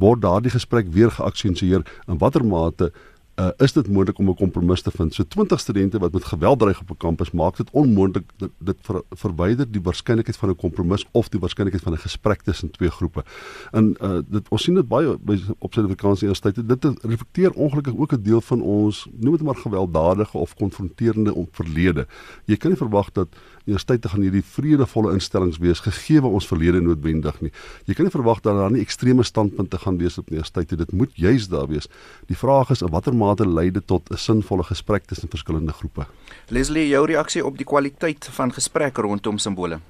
Word 0.00 0.22
daardie 0.22 0.52
gesprek 0.54 0.92
weer 0.94 1.10
geaksentueer 1.14 1.86
in 2.06 2.20
watter 2.22 2.44
mate 2.46 2.92
uh, 3.40 3.48
is 3.56 3.72
dit 3.72 3.88
moontlik 3.88 4.18
om 4.18 4.28
'n 4.28 4.34
kompromis 4.34 4.82
te 4.82 4.90
vind. 4.90 5.14
So 5.14 5.24
20 5.24 5.60
studente 5.60 5.98
wat 5.98 6.12
met 6.12 6.24
geweld 6.24 6.58
dreig 6.58 6.80
op 6.80 6.90
'n 6.90 6.96
kampus 6.96 7.30
maak 7.30 7.56
dit 7.56 7.70
onmoontlik 7.70 8.30
dit, 8.36 8.50
dit 8.58 8.76
ver, 8.80 9.02
verwyder 9.10 9.70
die 9.70 9.82
waarskynlikheid 9.82 10.36
van 10.36 10.48
'n 10.48 10.56
kompromis 10.56 11.06
of 11.10 11.28
die 11.28 11.40
waarskynlikheid 11.40 11.82
van 11.82 11.92
'n 11.92 11.98
gesprek 11.98 12.42
tussen 12.42 12.70
twee 12.70 12.90
groepe. 12.90 13.24
En 13.70 13.96
uh, 14.00 14.18
dit 14.28 14.48
ons 14.48 14.62
sien 14.62 14.74
dit 14.74 14.88
baie 14.88 15.18
by 15.18 15.40
op 15.58 15.72
Suid-Afrikaanse 15.72 16.24
universiteite. 16.24 16.66
Dit 16.66 16.84
reflekteer 17.02 17.52
ongelukkig 17.52 17.96
ook 17.96 18.12
'n 18.12 18.22
deel 18.22 18.40
van 18.40 18.60
ons 18.60 19.08
noem 19.18 19.32
dit 19.32 19.42
maar 19.42 19.56
gewelddadige 19.56 20.38
of 20.38 20.54
konfronterende 20.54 21.46
verlede. 21.50 22.06
Jy 22.44 22.56
kan 22.56 22.70
nie 22.70 22.78
verwag 22.78 23.12
dat 23.12 23.28
universiteite 23.70 24.10
gaan 24.12 24.24
hierdie 24.26 24.44
vredevolle 24.44 25.14
instellings 25.16 25.60
wees 25.62 25.82
gegee 25.84 26.22
ons 26.22 26.48
verlede 26.50 26.80
noodwendig 26.84 27.40
nie. 27.44 27.52
Jy 27.86 27.96
kan 27.96 28.08
nie 28.08 28.14
verwag 28.14 28.42
dat 28.44 28.58
daar 28.58 28.72
nie 28.74 28.82
ekstreme 28.84 29.24
standpunte 29.26 29.78
gaan 29.84 30.00
wees 30.00 30.18
op 30.18 30.30
universiteite. 30.30 30.76
Dit 30.76 30.92
moet 30.92 31.14
juis 31.14 31.48
daar 31.52 31.68
wees. 31.70 31.88
Die 32.28 32.38
vraag 32.38 32.70
is 32.74 32.82
in 32.82 32.92
watter 32.92 33.14
mate 33.14 33.46
lei 33.46 33.70
dit 33.70 33.86
tot 33.86 34.10
'n 34.10 34.16
sinvolle 34.16 34.64
gesprek 34.64 35.06
tussen 35.06 35.28
verskillende 35.28 35.72
groepe. 35.72 36.06
Leslie, 36.48 36.88
jou 36.88 37.06
reaksie 37.06 37.44
op 37.44 37.56
die 37.56 37.66
kwaliteit 37.66 38.28
van 38.32 38.52
gesprek 38.52 38.98
rondom 38.98 39.38
simbole. 39.38 39.80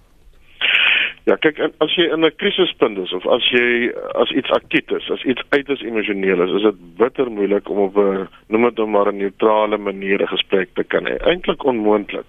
Ja, 1.28 1.36
kyk, 1.36 1.58
as 1.84 1.94
jy 1.94 2.08
in 2.12 2.24
'n 2.24 2.32
krisispunt 2.36 2.98
is 2.98 3.12
of 3.12 3.26
as 3.26 3.44
jy 3.50 3.92
as 4.14 4.30
iets 4.30 4.50
akut 4.50 4.90
is, 4.90 5.10
as 5.10 5.22
iets 5.24 5.42
uiters 5.50 5.82
emosioneel 5.82 6.42
is, 6.42 6.50
is 6.50 6.62
dit 6.62 6.96
bitter 6.96 7.30
moeilik 7.30 7.68
om 7.68 7.78
op 7.78 7.96
'n 7.96 8.28
noem 8.48 8.64
dit 8.64 8.76
nou 8.76 8.88
maar 8.88 9.12
'n 9.12 9.16
neutrale 9.16 9.78
manier 9.78 10.22
'n 10.22 10.26
gesprek 10.26 10.68
te 10.74 10.84
kan 10.84 11.06
hê. 11.06 11.16
Eintlik 11.20 11.64
onmoontlik. 11.64 12.26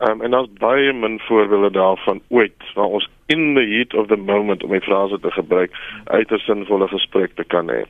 Um, 0.00 0.20
en 0.22 0.30
daar's 0.30 0.52
baie 0.58 0.92
min 0.92 1.20
voorbeelde 1.20 1.70
daarvan 1.70 2.20
ooit 2.28 2.72
waar 2.74 2.92
ons 2.98 3.08
in 3.26 3.54
the 3.54 3.64
heat 3.64 3.94
of 3.94 4.06
the 4.06 4.16
moment 4.16 4.64
om 4.64 4.74
'n 4.74 4.80
frase 4.80 5.20
te 5.20 5.30
gebruik 5.30 5.72
uit 6.04 6.30
'n 6.30 6.38
sinvolle 6.38 6.88
gesprek 6.88 7.34
te 7.34 7.44
kan 7.44 7.70
hê. 7.70 7.82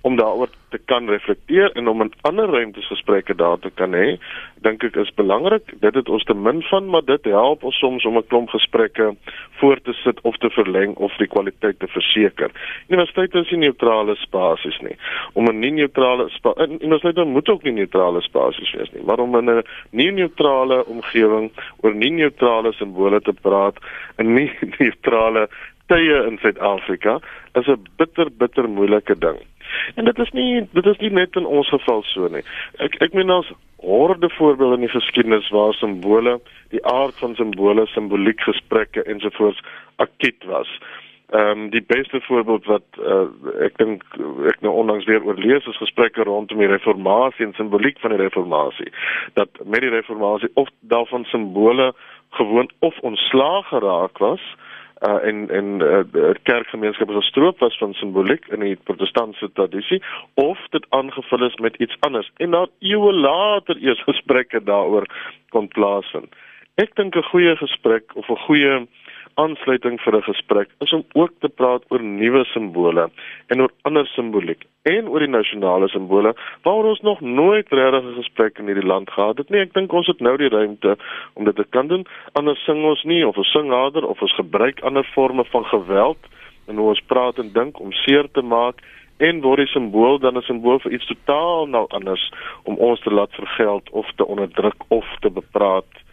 Om 0.00 0.16
daaroor 0.16 0.48
te 0.74 0.80
kan 0.90 1.08
reflekteer 1.08 1.72
en 1.78 1.88
om 1.88 2.02
in 2.02 2.12
ander 2.28 2.50
ruimtes 2.50 2.90
gesprekke 2.90 3.36
daar 3.38 3.58
te 3.62 3.70
kan 3.80 3.94
hê 3.94 4.16
dink 4.66 4.84
ek 4.88 4.96
is 5.02 5.12
belangrik. 5.14 5.74
Dit 5.80 5.94
het 5.94 6.08
ons 6.08 6.24
te 6.24 6.34
min 6.34 6.62
van 6.70 6.88
maar 6.90 7.04
dit 7.06 7.30
help 7.30 7.64
ons 7.68 7.78
soms 7.78 8.06
om 8.10 8.18
'n 8.18 8.26
klomp 8.28 8.50
gesprekke 8.50 9.14
voor 9.60 9.80
te 9.86 9.92
sit 10.02 10.20
of 10.22 10.36
te 10.42 10.50
verleng 10.50 10.96
of 10.96 11.12
die 11.22 11.30
kwaliteit 11.34 11.78
te 11.78 11.86
verseker. 11.86 12.50
Universiteit 12.88 13.34
is 13.34 13.50
nie 13.50 13.68
neutrale 13.68 14.16
spasies 14.16 14.78
nie. 14.80 14.96
Om 15.32 15.48
'n 15.48 15.58
nie 15.58 15.72
neutrale 15.72 16.28
universiteit 16.80 17.26
moet 17.26 17.48
ook 17.48 17.62
nie 17.62 17.72
neutrale 17.72 18.20
spasies 18.20 18.72
wees 18.72 18.90
nie 18.92 19.04
maar 19.04 19.18
om 19.18 19.36
in 19.36 19.50
'n 19.50 19.62
nie 19.90 20.10
neutrale 20.10 20.84
omgewing 20.86 21.50
oor 21.82 21.94
nie 21.94 22.10
neutrale 22.10 22.72
simbole 22.72 23.20
te 23.20 23.32
praat 23.32 23.76
en 24.16 24.34
nie 24.34 24.50
neutrale 24.78 25.48
tye 25.86 26.16
in 26.28 26.38
Suid-Afrika 26.38 27.20
is 27.54 27.66
'n 27.68 27.82
bitter 27.96 28.28
bitter 28.30 28.68
moeilike 28.68 29.18
ding. 29.18 29.38
En 29.94 30.04
dit 30.04 30.18
is 30.18 30.30
nie 30.30 30.66
dit 30.72 30.86
is 30.86 30.98
nie 30.98 31.10
net 31.10 31.36
in 31.36 31.46
ons 31.46 31.68
geval 31.68 32.02
so 32.10 32.28
nie. 32.28 32.42
Ek 32.84 32.98
ek 33.04 33.12
meen 33.12 33.30
ons 33.30 33.52
horde 33.84 34.30
voorbeelde 34.30 34.74
in 34.74 34.86
die 34.86 34.94
geskiedenis 34.96 35.48
waar 35.52 35.74
simbole, 35.76 36.38
die 36.72 36.84
aard 36.86 37.18
van 37.20 37.34
simbole, 37.34 37.86
simboliek 37.92 38.40
gesprekke 38.40 39.02
ensovoorts 39.02 39.60
akkiet 39.96 40.44
was. 40.48 40.70
Ehm 41.34 41.50
um, 41.50 41.70
die 41.70 41.82
beste 41.82 42.20
voorbeeld 42.20 42.64
wat 42.70 42.98
uh, 43.00 43.26
ek 43.64 43.78
dink 43.80 44.02
ek 44.50 44.60
nou 44.60 44.74
onlangs 44.82 45.06
weer 45.08 45.24
oorlees 45.24 45.66
is 45.66 45.80
gesprekke 45.80 46.26
rondom 46.28 46.60
die 46.60 46.68
reformatie 46.70 47.46
en 47.46 47.56
simboliek 47.56 47.98
van 48.00 48.12
die 48.14 48.20
reformatie. 48.20 48.92
Dat 49.34 49.48
met 49.64 49.80
die 49.80 49.94
reformatie 49.94 50.50
of 50.54 50.68
daarvan 50.80 51.24
simbole 51.24 51.94
gewoon 52.30 52.70
of 52.78 52.98
ontslaag 52.98 53.68
geraak 53.68 54.18
was 54.18 54.44
uh, 55.00 55.26
en 55.26 55.50
en 55.50 55.80
uh, 55.80 56.30
kerkgemeenskap 56.42 57.08
as 57.08 57.16
'n 57.16 57.30
stroop 57.30 57.58
was 57.58 57.78
van 57.78 57.92
simboliek 57.92 58.46
in 58.48 58.60
die 58.60 58.76
protestantse 58.76 59.52
tradisie 59.52 60.02
of 60.34 60.58
dit 60.70 60.86
aangevul 60.88 61.44
is 61.44 61.56
met 61.56 61.76
iets 61.76 61.96
anders 62.00 62.30
en 62.36 62.50
dan 62.50 62.70
eeue 62.78 63.12
later 63.12 63.76
eers 63.76 64.02
gesprekke 64.02 64.62
daaroor 64.62 65.06
kon 65.48 65.68
plaasvind. 65.68 66.34
Ek 66.74 66.94
dink 66.94 67.16
'n 67.16 67.22
goeie 67.22 67.56
gesprek 67.56 68.14
of 68.14 68.28
'n 68.28 68.44
goeie 68.46 68.86
aansluiting 69.34 69.98
vir 70.00 70.16
'n 70.16 70.22
gesprek 70.22 70.68
is 70.80 70.92
om 70.92 71.04
ook 71.12 71.32
te 71.40 71.48
praat 71.48 71.82
oor 71.88 72.02
nuwe 72.02 72.44
simbole 72.44 73.10
en 73.48 73.60
oor 73.60 73.72
ander 73.82 74.06
simboliek 74.06 74.64
en 74.82 75.08
oor 75.08 75.20
die 75.20 75.28
nasionale 75.28 75.88
simbole 75.88 76.34
waar 76.62 76.84
ons 76.84 77.00
nog 77.00 77.20
nooit 77.20 77.68
regtig 77.68 78.04
'n 78.04 78.20
gesprek 78.22 78.58
in 78.58 78.66
hierdie 78.66 78.90
land 78.92 79.10
gehad 79.10 79.38
het 79.38 79.50
nie. 79.50 79.60
Ek 79.60 79.74
dink 79.74 79.92
ons 79.92 80.06
het 80.06 80.20
nou 80.20 80.36
die 80.36 80.48
ruimte 80.48 80.96
om 81.34 81.44
dit 81.44 81.56
te 81.56 81.64
kan 81.70 81.86
doen. 81.88 82.06
Anders 82.32 82.64
sing 82.64 82.84
ons 82.84 83.02
nie 83.04 83.26
of 83.26 83.36
ons 83.36 83.52
sing 83.52 83.70
harder 83.70 84.06
of 84.06 84.22
ons 84.22 84.34
gebruik 84.34 84.80
ander 84.80 85.04
forme 85.04 85.44
van 85.44 85.64
geweld 85.64 86.18
en 86.66 86.76
hoe 86.76 86.88
ons 86.88 87.06
praat 87.06 87.38
en 87.38 87.52
dink 87.52 87.80
om 87.80 87.92
seer 87.92 88.28
te 88.32 88.42
maak 88.42 88.80
en 89.16 89.40
word 89.40 89.62
die 89.62 89.72
simbool 89.72 90.18
dan 90.18 90.36
'n 90.36 90.42
simbool 90.42 90.78
vir 90.78 90.92
iets 90.92 91.06
totaal 91.06 91.66
nou 91.66 91.86
anders 91.88 92.32
om 92.62 92.76
ons 92.76 93.00
te 93.00 93.10
laat 93.10 93.32
vergeld 93.32 93.90
of 93.90 94.06
te 94.16 94.26
onderdruk 94.26 94.76
of 94.88 95.06
te 95.20 95.30
bepraat 95.30 96.03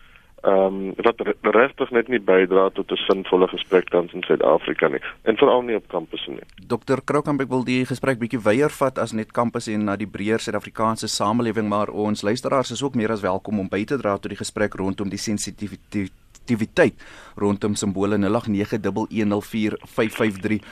ehm 0.41 0.65
um, 0.65 0.93
wat 1.05 1.21
regtig 1.41 1.91
net 1.91 2.07
nie 2.07 2.19
bydra 2.19 2.69
tot 2.74 2.91
'n 2.91 2.95
sinvolle 3.07 3.48
gesprek 3.48 3.89
tans 3.89 4.13
in 4.13 4.24
Suid-Afrika 4.24 4.88
nie 4.88 5.01
en 5.24 5.38
veral 5.38 5.62
nie 5.62 5.75
op 5.75 5.88
kampusse 5.88 6.31
nie. 6.31 6.48
Dr. 6.67 7.01
Kroukamp 7.05 7.41
ek 7.41 7.50
wil 7.50 7.63
die 7.63 7.86
gesprek 7.86 8.17
bietjie 8.19 8.41
weier 8.41 8.69
vat 8.69 8.98
as 8.98 9.12
net 9.12 9.31
kampus 9.31 9.67
en 9.67 9.86
na 9.86 9.95
die 9.95 10.07
breër 10.07 10.39
Suid-Afrikaanse 10.39 11.07
samelewing 11.07 11.69
maar 11.69 11.89
ons 11.89 12.21
luisteraars 12.21 12.71
is 12.71 12.83
ook 12.83 12.95
meer 12.95 13.12
as 13.12 13.21
welkom 13.21 13.60
om 13.60 13.69
by 13.69 13.83
te 13.86 13.98
dra 13.98 14.17
tot 14.17 14.29
die 14.29 14.43
gesprek 14.43 14.74
rondom 14.74 15.10
die 15.10 15.17
sensitiwiteit 15.17 16.12
aktiwiteit 16.41 16.93
rondom 17.36 17.75
simbole 17.75 18.17
0891104553. 18.17 18.24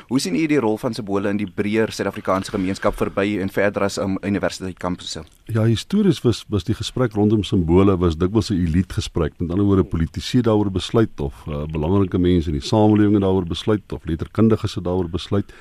Hoe 0.08 0.20
sien 0.20 0.36
u 0.36 0.48
die 0.48 0.60
rol 0.60 0.78
van 0.78 0.94
simbole 0.94 1.30
in 1.30 1.38
die 1.38 1.52
breër 1.56 1.92
Suid-Afrikaanse 1.96 2.52
gemeenskap 2.52 2.96
verby 3.00 3.40
en 3.42 3.50
verder 3.50 3.84
as 3.88 3.98
um, 4.02 4.18
universiteit 4.26 4.78
kampusse? 4.78 5.24
Ja, 5.46 5.64
histories 5.64 6.22
was 6.26 6.46
was 6.50 6.64
die 6.68 6.76
gesprek 6.76 7.14
rondom 7.18 7.44
simbole 7.44 7.98
was 7.98 8.18
dikwels 8.18 8.50
'n 8.52 8.56
elite 8.66 8.94
gesprek. 8.94 9.34
Met 9.40 9.50
ander 9.52 9.66
woorde, 9.66 9.84
politici 9.84 10.42
daaroor 10.42 10.72
besluit 10.72 11.20
of 11.20 11.34
uh, 11.48 11.66
belangrike 11.66 12.18
mense 12.18 12.48
in 12.50 12.54
die 12.60 12.68
samelewing 12.68 13.20
daaroor 13.22 13.46
besluit 13.46 13.92
of 13.92 14.06
letterkundiges 14.06 14.74
daaroor 14.74 15.10
besluit. 15.10 15.54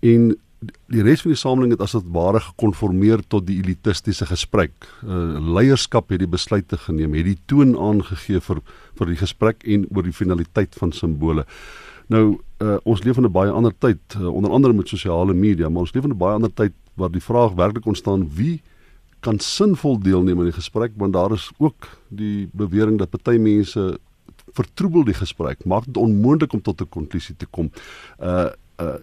En 0.00 0.36
die 0.60 1.02
res 1.04 1.22
van 1.22 1.34
die 1.34 1.38
samelewing 1.38 1.74
het 1.74 1.82
as 1.84 1.94
dit 1.96 2.06
ware 2.14 2.40
gekonformeer 2.40 3.22
tot 3.28 3.46
die 3.48 3.58
elitistiese 3.60 4.26
gesprek. 4.26 4.72
Uh, 5.04 5.36
leierskap 5.40 6.10
het 6.10 6.22
die 6.22 6.30
besluite 6.30 6.78
geneem, 6.80 7.14
het 7.18 7.28
die 7.28 7.38
toon 7.50 7.76
aangegee 7.76 8.40
vir 8.40 8.62
vir 8.96 9.12
die 9.12 9.18
gesprek 9.20 9.66
en 9.68 9.84
oor 9.92 10.06
die 10.06 10.16
finaliteit 10.16 10.74
van 10.80 10.94
simbole. 10.96 11.44
Nou 12.08 12.38
uh, 12.62 12.78
ons 12.84 13.02
leef 13.04 13.18
in 13.18 13.26
'n 13.26 13.32
baie 13.32 13.50
ander 13.50 13.74
tyd, 13.78 14.00
uh, 14.16 14.32
onder 14.32 14.50
andere 14.50 14.72
met 14.72 14.88
sosiale 14.88 15.34
media, 15.34 15.68
maar 15.68 15.84
ons 15.84 15.92
leef 15.92 16.04
in 16.04 16.10
'n 16.10 16.18
baie 16.18 16.34
ander 16.34 16.54
tyd 16.54 16.72
waar 16.94 17.10
die 17.10 17.20
vraag 17.20 17.52
werklik 17.52 17.86
ontstaan 17.86 18.28
wie 18.34 18.62
kan 19.20 19.38
sinvol 19.38 19.98
deelneem 19.98 20.38
aan 20.38 20.50
die 20.50 20.60
gesprek 20.60 20.92
want 20.96 21.12
daar 21.12 21.32
is 21.32 21.50
ook 21.58 21.88
die 22.08 22.48
bewering 22.52 22.98
dat 22.98 23.10
party 23.10 23.38
mense 23.38 23.98
vertroebel 24.54 25.04
die 25.04 25.14
gesprek, 25.14 25.64
maak 25.64 25.84
dit 25.84 25.96
onmoontlik 25.96 26.52
om 26.52 26.62
tot 26.62 26.80
'n 26.80 26.88
konklusie 26.88 27.36
te 27.36 27.46
kom. 27.46 27.70
Uh 28.20 28.50
uh 28.80 28.98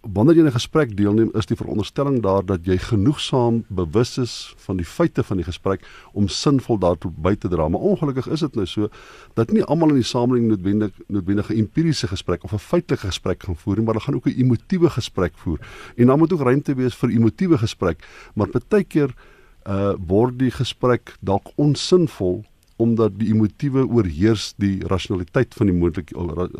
wanneer 0.00 0.36
jy 0.36 0.44
'n 0.44 0.52
gesprek 0.52 0.96
deelneem, 0.96 1.30
is 1.34 1.46
die 1.46 1.56
veronderstelling 1.56 2.22
daar 2.22 2.44
dat 2.44 2.64
jy 2.64 2.78
genoegsaam 2.78 3.64
bewus 3.68 4.18
is 4.18 4.54
van 4.56 4.76
die 4.76 4.86
feite 4.86 5.22
van 5.22 5.36
die 5.36 5.44
gesprek 5.44 5.86
om 6.12 6.28
sinvol 6.28 6.78
daartoe 6.78 7.10
by 7.16 7.34
te 7.34 7.48
dra. 7.48 7.68
Maar 7.68 7.80
ongelukkig 7.80 8.28
is 8.28 8.40
dit 8.40 8.54
nou 8.54 8.66
so 8.66 8.88
dat 9.34 9.50
nie 9.50 9.64
almal 9.64 9.88
in 9.88 9.94
die 9.94 10.04
samelewing 10.04 10.48
noodwendig 10.48 10.90
noodwendige 11.08 11.54
empiriese 11.54 12.06
gesprek 12.06 12.44
of 12.44 12.52
'n 12.52 12.58
feitelike 12.58 13.06
gesprek 13.06 13.42
gaan 13.42 13.56
voer 13.56 13.76
nie, 13.76 13.84
maar 13.84 13.94
hulle 13.94 14.04
gaan 14.04 14.14
ook 14.14 14.26
'n 14.26 14.40
emotiewe 14.40 14.90
gesprek 14.90 15.32
voer. 15.36 15.58
En 15.96 16.06
dan 16.06 16.18
moet 16.18 16.32
ook 16.32 16.40
ruimte 16.40 16.74
wees 16.74 16.94
vir 16.94 17.10
emotiewe 17.10 17.58
gesprek, 17.58 18.06
maar 18.34 18.48
baie 18.68 18.84
keer 18.84 19.14
uh 19.66 19.94
word 20.06 20.38
die 20.38 20.50
gesprek 20.50 21.16
dalk 21.20 21.50
onsinvol 21.56 22.44
omdat 22.78 23.16
die 23.18 23.32
emotiewe 23.32 23.84
oorheers 23.86 24.52
die 24.62 24.78
rasionaliteit 24.86 25.54
van 25.58 25.70
die 25.70 25.74
moontlike 25.74 26.14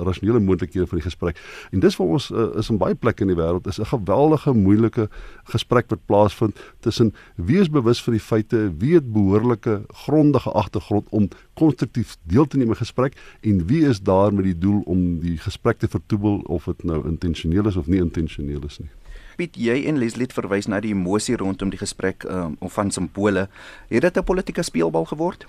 rasionele 0.09 0.41
moontlikhede 0.43 0.87
van 0.91 0.99
die 0.99 1.07
gesprek. 1.07 1.39
En 1.71 1.83
dis 1.85 1.97
vir 1.99 2.15
ons 2.19 2.29
uh, 2.31 2.49
is 2.59 2.71
in 2.73 2.81
baie 2.81 2.99
plekke 2.99 3.23
in 3.25 3.33
die 3.33 3.39
wêreld 3.39 3.67
is 3.71 3.79
'n 3.79 3.91
geweldige 3.93 4.53
moeilike 4.53 5.09
gesprek 5.55 5.91
wat 5.95 6.05
plaasvind 6.11 6.59
tussen 6.81 7.15
wie 7.37 7.61
is 7.61 7.71
bewus 7.71 8.03
van 8.03 8.13
die 8.13 8.25
feite, 8.31 8.73
wie 8.79 8.95
het 8.95 9.13
behoorlike 9.13 9.83
grondige 10.05 10.51
agtergrond 10.51 11.07
om 11.11 11.29
konstruktief 11.55 12.17
deel 12.23 12.47
te 12.47 12.57
neem 12.57 12.69
in 12.69 12.75
'n 12.75 12.85
gesprek 12.85 13.15
en 13.41 13.67
wie 13.67 13.87
is 13.87 14.01
daar 14.01 14.35
met 14.35 14.45
die 14.45 14.59
doel 14.59 14.83
om 14.87 15.21
die 15.21 15.39
gesprek 15.39 15.79
te 15.79 15.89
vertoebel 15.89 16.43
of 16.47 16.65
dit 16.65 16.85
nou 16.85 17.07
intentioneel 17.09 17.67
is 17.67 17.77
of 17.77 17.87
nie 17.87 18.01
intentioneel 18.01 18.65
is 18.67 18.79
nie. 18.79 18.91
Piet, 19.39 19.55
jy 19.55 19.85
en 19.87 19.99
Leslie 19.99 20.27
verwys 20.35 20.67
na 20.67 20.81
die 20.83 20.91
emosie 20.91 21.37
rondom 21.39 21.71
die 21.71 21.79
gesprek 21.79 22.25
um, 22.27 22.57
of 22.59 22.73
van 22.75 22.91
simbole. 22.91 23.49
Het 23.89 24.03
dit 24.03 24.17
'n 24.19 24.25
politieke 24.25 24.63
speelbal 24.63 25.05
geword? 25.05 25.47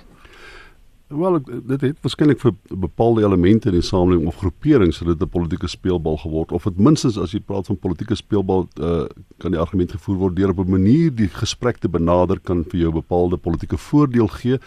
Wel 1.10 1.40
dit 1.42 1.82
het 1.82 1.98
waarskynlik 2.06 2.38
vir 2.38 2.52
bepaalde 2.70 3.24
elemente 3.24 3.72
in 3.72 3.80
die 3.80 3.86
samelewing 3.86 4.28
of 4.30 4.36
groeperings 4.38 5.00
het 5.02 5.08
dit 5.08 5.22
'n 5.22 5.30
politieke 5.30 5.68
speelbal 5.68 6.18
geword 6.18 6.52
of 6.52 6.64
dit 6.64 6.78
minstens 6.78 7.18
as 7.18 7.32
jy 7.32 7.40
praat 7.40 7.66
van 7.66 7.80
politieke 7.80 8.16
speelbal 8.16 8.68
uh, 8.78 9.06
kan 9.38 9.52
die 9.52 9.60
argument 9.60 9.92
gevoer 9.92 10.16
word 10.16 10.36
deur 10.36 10.50
op 10.50 10.60
'n 10.60 10.70
manier 10.70 11.16
die 11.16 11.28
gesprek 11.28 11.78
te 11.78 11.90
benader 11.90 12.40
kan 12.40 12.64
vir 12.64 12.80
jou 12.80 12.92
bepaalde 12.92 13.38
politieke 13.38 13.78
voordeel 13.78 14.28
gee. 14.28 14.60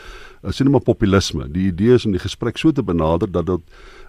Uh, 0.42 0.50
sien 0.50 0.70
maar 0.70 0.80
populisme. 0.80 1.48
Die 1.48 1.66
idee 1.66 1.94
is 1.94 2.06
om 2.06 2.12
die 2.12 2.20
gesprek 2.20 2.58
so 2.58 2.72
te 2.72 2.82
benader 2.82 3.30
dat 3.30 3.46
dit 3.46 3.60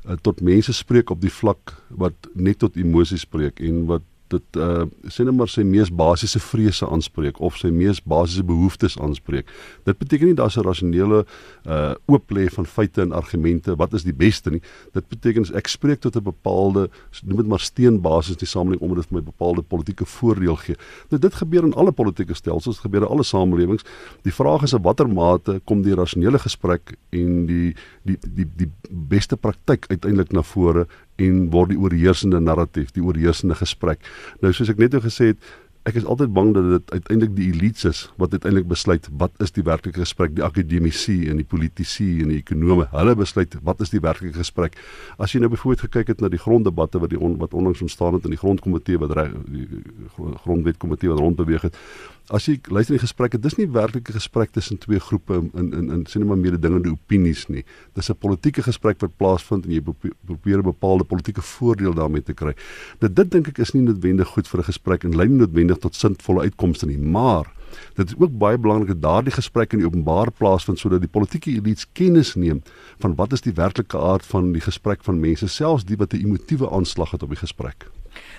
uh, 0.05 0.13
tot 0.21 0.41
mense 0.41 0.73
spreek 0.73 1.09
op 1.09 1.21
die 1.21 1.31
vlak 1.31 1.83
wat 1.89 2.13
net 2.33 2.59
tot 2.59 2.75
emosies 2.75 3.21
spreek 3.21 3.59
en 3.59 3.85
wat 3.85 4.01
dit 4.31 4.57
uh 4.57 4.85
sê 5.11 5.25
net 5.25 5.35
maar 5.35 5.49
sy 5.51 5.63
mees 5.67 5.91
basiese 5.93 6.39
vrese 6.39 6.87
aanspreek 6.87 7.39
of 7.43 7.57
sy 7.59 7.69
mees 7.73 8.01
basiese 8.01 8.45
behoeftes 8.47 8.97
aanspreek. 9.01 9.49
Dit 9.87 9.99
beteken 9.99 10.31
nie 10.31 10.37
daar's 10.37 10.57
'n 10.57 10.65
rasionele 10.65 11.25
uh 11.65 11.93
oop 12.07 12.31
lê 12.31 12.47
van 12.49 12.65
feite 12.65 13.01
en 13.01 13.11
argumente 13.11 13.75
wat 13.75 13.93
is 13.93 14.03
die 14.03 14.13
beste 14.13 14.49
nie. 14.49 14.61
Dit 14.93 15.07
beteken 15.07 15.45
ek 15.55 15.67
spreek 15.67 15.99
tot 15.99 16.15
'n 16.15 16.23
bepaalde 16.23 16.89
noem 17.23 17.37
dit 17.37 17.47
maar 17.47 17.59
steenbasis 17.59 18.37
die 18.37 18.47
samelewing 18.47 18.81
omdat 18.81 19.03
dit 19.03 19.07
vir 19.09 19.17
my 19.19 19.23
bepaalde 19.23 19.61
politieke 19.61 20.05
voordeel 20.05 20.55
gee. 20.55 20.75
Nou 21.09 21.19
dit 21.19 21.33
gebeur 21.33 21.63
in 21.63 21.73
alle 21.73 21.91
politieke 21.91 22.33
stelsels, 22.33 22.75
dit 22.75 22.85
gebeur 22.85 23.01
in 23.01 23.07
alle 23.07 23.23
samelewings. 23.23 23.83
Die 24.23 24.33
vraag 24.33 24.63
is 24.63 24.73
in 24.73 24.81
watter 24.81 25.09
mate 25.09 25.61
kom 25.65 25.81
die 25.81 25.95
rasionele 25.95 26.39
gesprek 26.39 26.95
en 27.11 27.45
die 27.45 27.75
die 28.03 28.17
die 28.21 28.47
die 28.57 28.71
beste 28.89 29.37
praktyk 29.37 29.85
uiteindelik 29.89 30.31
na 30.31 30.41
vore 30.41 30.87
en 31.21 31.49
word 31.53 31.73
die 31.73 31.79
oorheersende 31.79 32.39
narratief, 32.41 32.91
die 32.95 33.03
oorheersende 33.03 33.57
gesprek. 33.59 34.01
Nou 34.41 34.53
soos 34.53 34.71
ek 34.73 34.81
net 34.81 34.95
nou 34.95 35.03
gesê 35.03 35.33
het, 35.33 35.51
ek 35.83 35.97
is 35.99 36.05
altyd 36.07 36.31
bang 36.31 36.53
dat 36.55 36.67
dit 36.69 36.91
uiteindelik 36.95 37.33
die 37.35 37.49
elites 37.51 37.83
is 37.89 38.01
wat 38.21 38.31
uiteindelik 38.31 38.69
besluit 38.71 39.07
wat 39.19 39.33
is 39.43 39.51
die 39.51 39.65
werklike 39.67 39.99
gesprek, 39.99 40.31
die 40.37 40.45
akademici 40.45 41.17
en 41.27 41.41
die 41.41 41.47
politici 41.47 42.07
en 42.23 42.31
die 42.31 42.39
ekonome. 42.39 42.87
Hulle 42.93 43.15
besluit 43.19 43.57
wat 43.67 43.83
is 43.83 43.91
die 43.91 43.99
werklike 44.03 44.37
gesprek. 44.37 44.77
As 45.19 45.35
jy 45.35 45.41
nou 45.43 45.51
byvoorbeeld 45.51 45.83
gekyk 45.89 46.13
het 46.13 46.23
na 46.23 46.31
die 46.31 46.39
gronddebatte 46.39 47.03
wat 47.03 47.11
die 47.11 47.19
on, 47.19 47.35
wat 47.41 47.53
onlangs 47.53 47.83
ontstaan 47.83 48.15
het 48.15 48.23
in 48.29 48.35
die 48.35 48.39
grondkomitee 48.39 49.01
wat 49.01 49.11
die 49.51 49.67
grondwetkomitee 50.45 51.11
wat 51.11 51.19
rondbeweeg 51.19 51.67
het, 51.67 51.79
as 52.31 52.47
jy 52.47 52.55
luister 52.71 52.93
in 52.93 53.01
die 53.01 53.03
gesprekke, 53.03 53.39
dis 53.41 53.57
nie 53.59 53.67
werklik 53.67 54.07
'n 54.09 54.15
gesprek 54.15 54.51
tussen 54.51 54.77
twee 54.77 54.99
groepe 54.99 55.43
in 55.53 55.73
in 55.73 55.91
in 55.91 56.05
sinema 56.05 56.35
mededingende 56.35 56.91
opinies 56.91 57.47
nie. 57.49 57.65
Dis 57.93 58.09
'n 58.09 58.15
politieke 58.15 58.63
gesprek 58.63 59.01
wat 59.01 59.17
plaasvind 59.17 59.65
en 59.65 59.71
jy 59.71 59.81
probeer 59.81 60.59
'n 60.59 60.63
bepaalde 60.63 61.03
politieke 61.03 61.41
voordeel 61.41 61.93
daarmee 61.93 62.23
te 62.23 62.33
kry. 62.33 62.55
Dit 62.99 63.15
dit 63.15 63.31
dink 63.31 63.47
ek 63.47 63.57
is 63.59 63.73
nie 63.73 63.83
noodwendig 63.83 64.27
goed 64.27 64.47
vir 64.47 64.59
'n 64.59 64.63
gesprek 64.63 65.03
en 65.03 65.15
lei 65.15 65.27
nie 65.27 65.37
noodwendig 65.37 65.72
tot 65.75 65.95
sinvolle 65.95 66.41
uitkomste 66.41 66.85
nie, 66.85 66.97
maar 66.97 67.49
Dit 67.95 68.07
is 68.07 68.15
ook 68.19 68.37
baie 68.37 68.57
belangrik 68.57 68.87
dat 68.87 69.01
daardie 69.01 69.33
gesprek 69.33 69.73
in 69.73 69.81
die 69.81 69.87
openbaar 69.87 70.31
plaasvind 70.31 70.79
sodat 70.79 71.01
die 71.01 71.09
politieke 71.09 71.51
elites 71.51 71.87
kennis 71.93 72.35
neem 72.35 72.61
van 73.01 73.15
wat 73.15 73.33
is 73.33 73.41
die 73.45 73.55
werklike 73.55 73.97
aard 73.97 74.25
van 74.25 74.51
die 74.53 74.61
gesprek 74.61 75.03
van 75.03 75.19
mense, 75.19 75.47
selfs 75.47 75.85
die 75.85 75.97
wat 75.97 76.13
'n 76.13 76.25
emotiewe 76.25 76.69
aanslag 76.69 77.11
het 77.11 77.23
op 77.23 77.29
die 77.29 77.43
gesprek. 77.43 77.89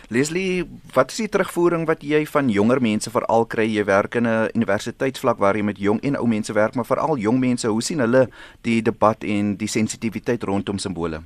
Leslie, 0.08 0.64
wat 0.94 1.10
is 1.10 1.16
die 1.16 1.28
terugvoering 1.28 1.86
wat 1.86 2.02
jy 2.02 2.26
van 2.26 2.48
jonger 2.48 2.80
mense 2.80 3.10
veral 3.10 3.46
kry? 3.46 3.66
Jy 3.66 3.84
werk 3.84 4.14
in 4.14 4.26
'n 4.26 4.48
universiteitsvlak 4.54 5.38
waar 5.38 5.56
jy 5.56 5.62
met 5.62 5.78
jong 5.78 6.00
en 6.02 6.16
ou 6.16 6.26
mense 6.26 6.52
werk, 6.52 6.74
maar 6.74 6.86
veral 6.86 7.16
jong 7.16 7.40
mense, 7.40 7.68
hoe 7.68 7.82
sien 7.82 7.98
hulle 7.98 8.28
die 8.62 8.82
debat 8.82 9.24
en 9.24 9.56
die 9.56 9.68
sensitiwiteit 9.68 10.42
rondom 10.42 10.78
simbole? 10.78 11.20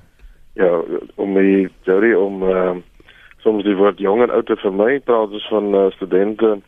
Ja, 0.55 0.83
om 1.15 1.33
my 1.33 1.69
Jerry 1.83 2.15
om 2.15 2.43
uh, 2.43 2.77
soms 3.45 3.64
die 3.64 3.76
woord 3.76 3.99
jong 3.99 4.23
en 4.23 4.30
oud 4.35 4.47
te 4.47 4.57
vermy, 4.57 4.99
praat 5.00 5.33
ons 5.33 5.49
van 5.49 5.75
uh, 5.75 5.87
studente 5.97 6.59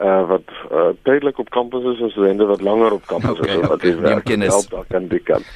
uh, 0.00 0.22
wat 0.28 0.54
uh, 0.70 0.88
tydelik 1.02 1.38
op 1.38 1.50
kampus 1.50 1.84
is 1.94 2.00
en 2.00 2.10
studente 2.10 2.46
wat 2.46 2.62
langer 2.62 2.92
op 2.92 3.06
kampus 3.06 3.38
okay, 3.38 3.58
is 3.58 3.60
wat 3.60 3.78
okay, 3.78 3.90
die 3.90 4.00
werk 4.00 4.28
help 4.28 4.70
daar 4.70 4.88
kan 4.88 5.08
die 5.08 5.22
kan. 5.22 5.46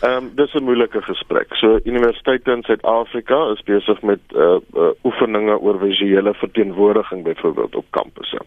Ehm 0.00 0.24
um, 0.24 0.30
dis 0.34 0.54
'n 0.54 0.62
moeilike 0.62 1.02
gesprek. 1.02 1.54
So 1.54 1.80
universiteite 1.84 2.52
in 2.52 2.62
Suid-Afrika 2.62 3.50
is 3.52 3.62
besig 3.62 4.02
met 4.02 4.20
uh, 4.34 4.58
uh 4.74 4.90
oefeninge 5.02 5.58
oor 5.58 5.78
visuele 5.78 6.34
verteenwoordiging 6.34 7.24
byvoorbeeld 7.24 7.74
op 7.74 7.86
kampusse. 7.90 8.38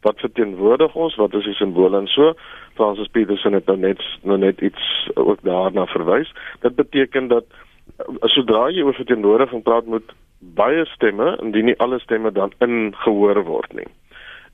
Wat 0.00 0.18
verteenwoordig 0.18 0.94
ons? 0.94 1.16
Wat 1.16 1.34
is 1.34 1.44
die 1.44 1.54
simbole 1.54 1.98
en 1.98 2.06
so? 2.06 2.34
Francis 2.74 3.08
Petersen 3.08 3.52
het 3.52 3.66
nou 3.66 3.78
net 3.78 4.02
nou 4.22 4.38
net 4.38 4.60
iets 4.60 5.10
ook 5.14 5.38
daarna 5.42 5.86
verwys. 5.86 6.32
Dit 6.60 6.74
beteken 6.74 7.28
dat 7.28 7.44
sodra 8.20 8.68
jy 8.70 8.82
oor 8.82 8.94
verteenwoordiging 8.94 9.62
praat 9.62 9.86
moet 9.86 10.14
baie 10.42 10.84
stemme 10.84 11.36
indien 11.42 11.64
nie 11.64 11.78
alle 11.78 11.98
stemme 12.02 12.32
dan 12.32 12.52
ingehoor 12.58 13.44
word 13.44 13.72
nie. 13.72 13.88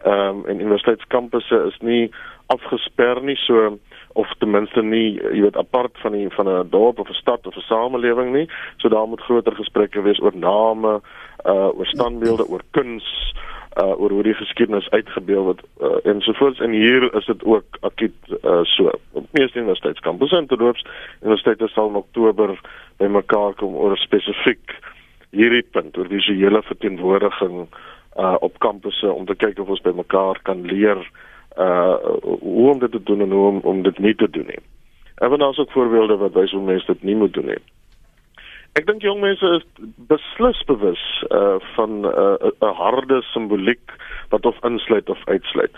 Ehm 0.05 0.29
um, 0.29 0.45
en 0.47 0.61
universiteitskampusse 0.61 1.65
is 1.67 1.79
nie 1.81 2.11
afgesper 2.47 3.23
nie 3.23 3.37
so 3.37 3.79
of 4.13 4.31
ten 4.39 4.51
minste 4.51 4.83
nie 4.83 5.17
jy 5.19 5.41
weet 5.43 5.57
apart 5.57 5.99
van 6.03 6.13
die 6.13 6.29
van 6.37 6.49
'n 6.49 6.71
dorp 6.71 6.99
of 6.99 7.09
'n 7.09 7.21
stad 7.21 7.47
of 7.47 7.57
'n 7.57 7.67
samelewing 7.69 8.33
nie. 8.33 8.49
So 8.77 8.89
daar 8.89 9.09
moet 9.09 9.21
groter 9.21 9.55
gesprekke 9.55 10.03
wees 10.03 10.21
oor 10.21 10.37
name, 10.37 11.01
uh 11.45 11.71
oor 11.79 11.87
standbeelde, 11.87 12.49
oor 12.49 12.63
kuns, 12.71 13.35
uh 13.83 14.01
oor 14.01 14.11
hoe 14.11 14.23
die 14.23 14.35
geskiedenis 14.35 14.91
uitgebeeld 14.91 15.45
word 15.45 15.63
uh, 15.81 16.11
en 16.11 16.21
sovoorts 16.21 16.61
en 16.61 16.71
hier 16.71 17.15
is 17.15 17.27
dit 17.27 17.45
ook 17.45 17.65
akut 17.81 18.15
uh 18.45 18.63
so. 18.63 18.91
Op 19.13 19.27
meeste 19.31 19.59
universiteitskampusse 19.59 20.37
en 20.37 20.47
terloops 20.47 20.85
universiteite 21.23 21.69
sal 21.69 21.89
in 21.89 21.95
Oktober 21.95 22.61
bymekaar 22.97 23.55
kom 23.55 23.75
oor 23.75 23.97
spesifiek 23.97 24.79
hierdie 25.31 25.65
punt 25.73 25.97
oor 25.99 26.09
visuele 26.09 26.63
verteenwoordiging 26.63 27.67
uh 28.19 28.37
op 28.41 28.59
kampusse 28.59 29.13
om 29.13 29.27
te 29.27 29.35
kyk 29.35 29.59
of 29.59 29.69
ons 29.69 29.85
bymekaar 29.85 30.41
kan 30.43 30.65
leer 30.67 30.99
uh 31.57 31.97
hoe 32.23 32.71
om 32.71 32.79
dit 32.79 32.93
te 32.93 33.03
doen 33.03 33.21
en 33.21 33.31
hoe 33.31 33.47
om, 33.49 33.61
om 33.63 33.83
dit 33.83 33.99
nie 33.99 34.15
te 34.15 34.31
doen 34.31 34.47
nie. 34.47 34.63
En 35.19 35.39
dan 35.39 35.51
is 35.51 35.59
ook 35.59 35.73
voorbeelde 35.73 36.17
wat 36.17 36.33
wys 36.33 36.51
hoe 36.51 36.63
mense 36.63 36.87
dit 36.87 37.03
nie 37.03 37.17
moet 37.17 37.33
doen 37.33 37.47
nie. 37.47 37.63
Ek 38.79 38.87
dink 38.87 39.03
jong 39.03 39.21
mense 39.21 39.49
is 39.59 39.65
beslis 40.11 40.61
bewus 40.67 41.05
uh 41.35 41.57
van 41.75 42.05
uh, 42.07 42.51
'n 42.61 42.75
harde 42.83 43.23
simboliek 43.33 43.97
wat 44.31 44.47
of 44.47 44.65
insluit 44.65 45.11
of 45.11 45.19
uitsluit 45.25 45.73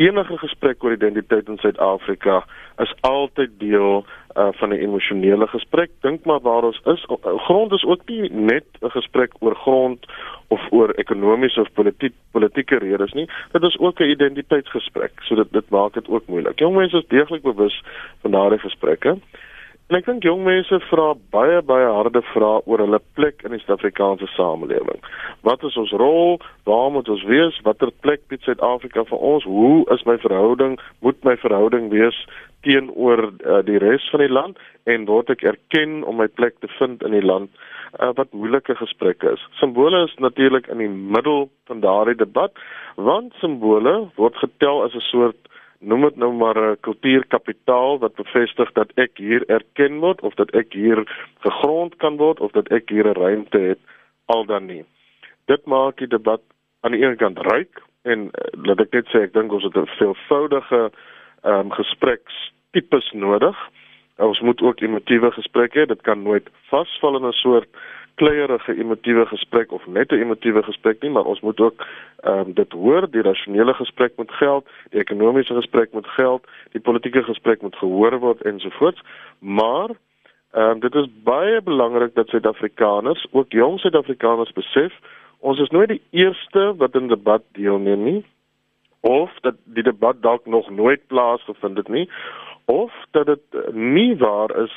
enige 0.00 0.38
gesprek 0.38 0.84
oor 0.84 0.92
identiteit 0.96 1.48
in 1.48 1.58
Suid-Afrika 1.60 2.44
is 2.80 2.94
altyd 3.00 3.50
deel 3.58 4.04
uh, 4.36 4.48
van 4.60 4.68
'n 4.68 4.80
emosionele 4.86 5.46
gesprek. 5.46 5.90
Dink 6.00 6.24
maar 6.24 6.40
waar 6.40 6.64
ons 6.64 6.80
is. 6.84 7.04
Grond 7.22 7.72
is 7.72 7.84
ook 7.84 8.02
nie 8.06 8.30
net 8.32 8.64
'n 8.80 8.90
gesprek 8.90 9.32
oor 9.38 9.54
grond 9.54 10.06
of 10.48 10.60
oor 10.70 10.90
ekonomiese 10.90 11.60
of 11.60 11.72
politiek 11.72 12.14
politieke 12.30 12.78
redes 12.78 13.12
nie. 13.12 13.28
Dit 13.52 13.62
is 13.62 13.78
ook 13.78 14.00
'n 14.00 14.10
identiteitsgesprek. 14.10 15.12
So 15.22 15.34
dit 15.34 15.52
dit 15.52 15.68
maak 15.70 15.92
dit 15.92 16.08
ook 16.08 16.26
moeilik. 16.26 16.58
Jong 16.58 16.76
mense 16.76 16.96
is 16.96 17.08
deeglik 17.08 17.42
bewus 17.42 17.82
van 18.20 18.30
daardie 18.30 18.58
gesprekke. 18.58 19.18
En 19.90 19.96
ek 19.98 20.06
dink 20.06 20.22
jong 20.22 20.44
mense 20.46 20.76
vra 20.86 21.08
baie 21.34 21.56
baie 21.66 21.86
harde 21.90 22.20
vrae 22.28 22.60
oor 22.70 22.78
hulle 22.78 23.00
plek 23.18 23.40
in 23.42 23.50
die 23.50 23.58
Suid-Afrikaanse 23.58 24.28
samelewing. 24.36 25.00
Wat 25.42 25.64
is 25.66 25.74
ons 25.80 25.90
rol? 25.98 26.38
Waar 26.70 26.92
moet 26.94 27.10
ons 27.10 27.24
wees? 27.26 27.58
Watter 27.66 27.90
plek 28.06 28.22
bied 28.30 28.46
Suid-Afrika 28.46 29.02
vir 29.08 29.24
ons? 29.32 29.48
Hoe 29.50 29.82
is 29.90 30.06
my 30.06 30.14
verhouding? 30.22 30.78
Moet 31.02 31.18
my 31.26 31.34
verhouding 31.42 31.90
wees 31.90 32.22
teenoor 32.62 33.24
uh, 33.32 33.64
die 33.66 33.82
res 33.82 34.06
van 34.14 34.22
die 34.22 34.30
land 34.30 34.62
en 34.86 35.10
word 35.10 35.34
ek 35.34 35.42
erken 35.56 36.04
om 36.06 36.22
my 36.22 36.30
plek 36.38 36.62
te 36.62 36.70
vind 36.78 37.02
in 37.02 37.18
die 37.18 37.26
land? 37.26 37.50
Uh, 37.98 38.12
wat 38.14 38.30
moeilike 38.30 38.78
gesprekke 38.78 39.34
is. 39.34 39.42
Simbole 39.58 40.04
is 40.06 40.14
natuurlik 40.22 40.70
in 40.70 40.84
die 40.84 40.92
middel 41.18 41.48
van 41.66 41.82
daardie 41.82 42.20
debat 42.22 42.54
want 42.94 43.34
simbole 43.42 44.04
word 44.14 44.38
getel 44.38 44.84
as 44.86 44.94
'n 44.94 45.08
soort 45.10 45.50
noem 45.80 46.00
dit 46.00 46.16
nou 46.16 46.32
maar 46.32 46.56
'n 46.56 46.80
kultuurkapitaal 46.80 47.98
wat 47.98 48.14
bevestig 48.14 48.72
dat 48.72 48.92
ek 48.94 49.10
hier 49.14 49.44
erken 49.48 49.98
word 49.98 50.20
of 50.20 50.34
dat 50.34 50.50
ek 50.50 50.72
hier 50.72 51.04
gegrond 51.40 51.96
kan 51.96 52.16
word 52.16 52.40
of 52.40 52.52
dat 52.52 52.68
ek 52.68 52.88
hier 52.88 53.06
'n 53.06 53.20
ruimte 53.20 53.58
het 53.58 53.78
al 54.26 54.44
dan 54.44 54.66
nie. 54.66 54.84
Dit 55.46 55.64
maak 55.64 55.96
die 55.96 56.06
debat 56.06 56.40
aan 56.80 56.92
die 56.92 57.02
een 57.04 57.16
kant 57.16 57.38
ryk 57.38 57.82
en 58.02 58.20
uh, 58.20 58.62
laat 58.64 58.80
ek 58.80 58.92
net 58.92 59.06
sê 59.08 59.22
ek 59.22 59.32
dink 59.32 59.52
ons 59.52 59.64
het 59.64 59.76
'n 59.76 59.86
veelvoudige 59.86 60.90
ehm 61.42 61.58
um, 61.58 61.70
gesprekstipes 61.70 63.12
nodig. 63.12 63.56
Ons 64.16 64.40
moet 64.40 64.60
ook 64.60 64.80
emotiewe 64.80 65.30
gesprekke 65.32 65.80
hê. 65.80 65.86
Dit 65.86 66.02
kan 66.02 66.22
nooit 66.22 66.48
vasval 66.68 67.16
in 67.16 67.26
'n 67.26 67.32
soort 67.32 67.68
kleierige 68.20 68.74
emotiewe 68.76 69.26
gesprek 69.26 69.72
of 69.72 69.86
net 69.86 70.12
'n 70.12 70.20
emotiewe 70.24 70.62
gesprek 70.62 71.02
nie, 71.02 71.10
maar 71.10 71.24
ons 71.24 71.40
moet 71.40 71.60
ook 71.60 71.86
ehm 72.20 72.38
um, 72.38 72.52
dit 72.54 72.72
hoor, 72.72 73.10
die 73.10 73.22
rasionele 73.22 73.74
gesprek 73.74 74.12
moet 74.16 74.30
geld, 74.30 74.66
die 74.90 75.00
ekonomiese 75.00 75.54
gesprek 75.54 75.92
moet 75.92 76.06
geld, 76.06 76.42
die 76.72 76.80
politieke 76.80 77.22
gesprek 77.22 77.62
moet 77.62 77.76
gehoor 77.76 78.18
word 78.18 78.42
ensovoorts. 78.42 79.00
Maar 79.38 79.90
ehm 80.52 80.70
um, 80.70 80.80
dit 80.80 80.94
is 80.94 81.08
baie 81.24 81.62
belangrik 81.62 82.14
dat 82.14 82.28
Suid-Afrikaners, 82.28 83.26
ook 83.30 83.52
jong 83.52 83.80
Suid-Afrikaners 83.80 84.52
besef, 84.52 84.92
ons 85.38 85.58
is 85.58 85.70
nooit 85.70 85.88
die 85.88 86.02
eerste 86.10 86.74
wat 86.76 86.94
in 86.94 87.08
debat 87.08 87.42
deelneem 87.52 88.02
nie 88.04 88.24
of 89.00 89.32
dat 89.40 89.54
die 89.64 89.82
debat 89.82 90.22
dalk 90.22 90.46
nog 90.46 90.70
nooit 90.70 91.06
plaasgevind 91.06 91.76
het 91.76 91.88
nie 91.88 92.08
of 92.70 92.92
dat 93.10 93.26
dit 93.26 93.74
nie 93.74 94.16
waar 94.16 94.52
is 94.62 94.74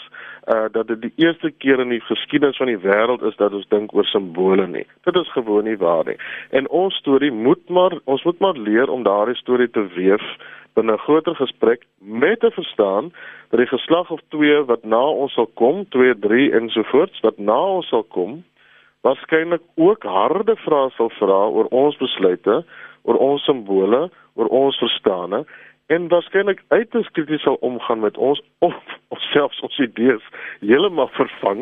uh 0.54 0.66
dat 0.72 0.88
dit 0.88 1.02
die 1.02 1.14
eerste 1.26 1.52
keer 1.52 1.80
in 1.80 1.90
die 1.90 2.02
geskiedenis 2.02 2.58
van 2.58 2.72
die 2.72 2.82
wêreld 2.86 3.24
is 3.24 3.36
dat 3.36 3.54
ons 3.54 3.68
dink 3.72 3.94
oor 3.94 4.06
simbole 4.06 4.68
nie. 4.68 4.86
Dit 5.08 5.16
is 5.16 5.32
gewoon 5.32 5.64
nie 5.64 5.78
waar 5.78 6.06
nie. 6.06 6.18
En 6.50 6.70
ons 6.70 6.96
storie 6.96 7.32
moet 7.32 7.70
maar 7.70 8.00
ons 8.04 8.24
moet 8.24 8.40
maar 8.40 8.58
leer 8.58 8.90
om 8.90 9.04
daardie 9.04 9.40
storie 9.40 9.70
te 9.70 9.88
weef 9.96 10.26
binne 10.74 10.94
'n 10.94 11.06
groter 11.06 11.36
gesprek 11.36 11.86
met 12.00 12.40
te 12.40 12.52
verstaan 12.52 13.14
dat 13.50 13.60
die 13.60 13.74
geslag 13.78 14.10
of 14.12 14.20
twee 14.28 14.64
wat 14.64 14.84
na 14.84 15.04
ons 15.24 15.34
sal 15.34 15.50
kom, 15.54 15.86
2, 15.90 16.20
3 16.20 16.52
ensovoorts 16.52 17.20
wat 17.20 17.38
na 17.38 17.60
ons 17.78 17.88
sal 17.88 18.04
kom, 18.04 18.44
waarskynlik 19.02 19.62
ook 19.76 20.04
harde 20.04 20.56
vrae 20.56 20.90
sal 20.90 21.10
vra 21.10 21.42
oor 21.48 21.66
ons 21.66 21.98
besluite, 21.98 22.66
oor 23.02 23.16
ons 23.16 23.44
simbole, 23.44 24.10
oor 24.34 24.48
ons 24.48 24.78
verstande 24.78 25.46
en 25.88 26.08
waarskynlik 26.08 26.64
uiters 26.68 27.10
krities 27.12 27.42
sal 27.42 27.58
omgaan 27.60 28.00
met 28.00 28.18
ons 28.18 28.42
of 28.60 28.76
of 29.14 29.20
selfs 29.20 29.60
ons 29.60 29.80
idees 29.80 30.24
heeltemal 30.60 31.10
vervang 31.18 31.62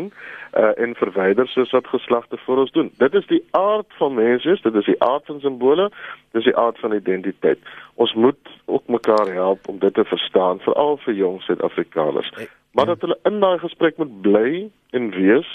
uh, 0.58 0.72
en 0.78 0.96
verwyder 0.96 1.48
soos 1.48 1.72
wat 1.76 1.88
geslagte 1.88 2.38
vir 2.46 2.62
ons 2.64 2.72
doen. 2.72 2.92
Dit 2.98 3.16
is 3.18 3.28
die 3.28 3.42
aard 3.58 3.88
van 4.00 4.16
mense, 4.16 4.58
dit 4.64 4.76
is 4.76 4.88
die 4.88 5.00
aard 5.04 5.26
van 5.26 5.42
simbole, 5.44 5.90
dit 6.32 6.42
is 6.44 6.48
die 6.48 6.58
aard 6.58 6.80
van 6.80 6.96
identiteit. 6.96 7.60
Ons 7.96 8.14
moet 8.14 8.56
ook 8.66 8.88
mekaar 8.88 9.34
help 9.34 9.68
om 9.68 9.80
dit 9.80 9.94
te 9.94 10.06
verstaan, 10.08 10.64
veral 10.64 10.98
vir 11.06 11.14
jong 11.14 11.42
Suid-Afrikaners. 11.48 12.32
Maar 12.72 12.94
dat 12.94 13.04
hulle 13.04 13.20
in 13.28 13.40
daai 13.44 13.60
gesprek 13.60 13.98
moet 13.98 14.22
bly 14.22 14.70
en 14.96 15.12
wees 15.12 15.50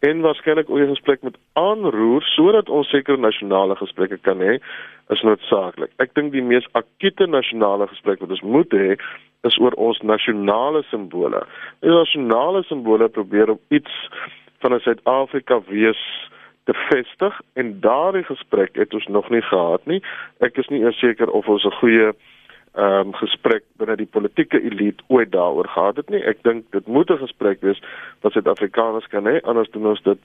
en 0.00 0.20
waarskynlik 0.20 0.70
ook 0.70 0.78
'n 0.78 0.94
gesprek 0.96 1.22
met 1.22 1.38
aanroer 1.52 2.22
sodat 2.22 2.68
ons 2.68 2.88
sekere 2.88 3.16
nasionale 3.16 3.76
gesprekke 3.76 4.18
kan 4.18 4.38
hê 4.40 4.58
is 5.08 5.22
noodsaaklik. 5.22 5.90
Ek 5.98 6.14
dink 6.14 6.32
die 6.32 6.42
mees 6.42 6.66
akute 6.72 7.26
nasionale 7.26 7.86
gesprek 7.86 8.20
wat 8.20 8.30
ons 8.30 8.40
moet 8.40 8.72
hê 8.72 8.96
is 9.42 9.58
oor 9.58 9.72
ons 9.72 10.00
nasionale 10.00 10.82
simbole. 10.82 11.46
Die 11.80 11.90
nasionale 11.90 12.62
simbole 12.62 13.08
probeer 13.08 13.50
om 13.50 13.60
iets 13.68 14.08
van 14.60 14.74
'n 14.74 14.80
Suid-Afrika 14.80 15.60
wees 15.68 16.28
te 16.64 16.74
vestig 16.74 17.40
en 17.54 17.80
daardie 17.80 18.24
gesprek 18.24 18.76
het 18.76 18.94
ons 18.94 19.06
nog 19.06 19.30
nie 19.30 19.42
gehad 19.42 19.86
nie. 19.86 20.02
Ek 20.40 20.56
is 20.56 20.68
nie 20.68 20.80
eers 20.80 20.98
seker 20.98 21.30
of 21.30 21.48
ons 21.48 21.64
'n 21.64 21.78
goeie 21.80 22.12
ehm 22.74 23.08
um, 23.08 23.14
gesprek 23.18 23.64
binne 23.76 23.96
die 23.96 24.06
politieke 24.06 24.60
elite 24.62 25.02
ooit 25.08 25.32
daaroor 25.32 25.68
gehad 25.68 25.96
het 25.96 26.10
nie. 26.10 26.22
Ek 26.22 26.42
dink 26.42 26.70
dit 26.70 26.86
moet 26.86 27.10
'n 27.10 27.18
gesprek 27.18 27.60
wees 27.60 27.82
wat 28.20 28.32
Suid-Afrikaners 28.32 29.06
kan 29.06 29.26
hê 29.26 29.40
anders 29.42 29.70
doen 29.70 29.86
ons 29.86 30.02
dit 30.02 30.18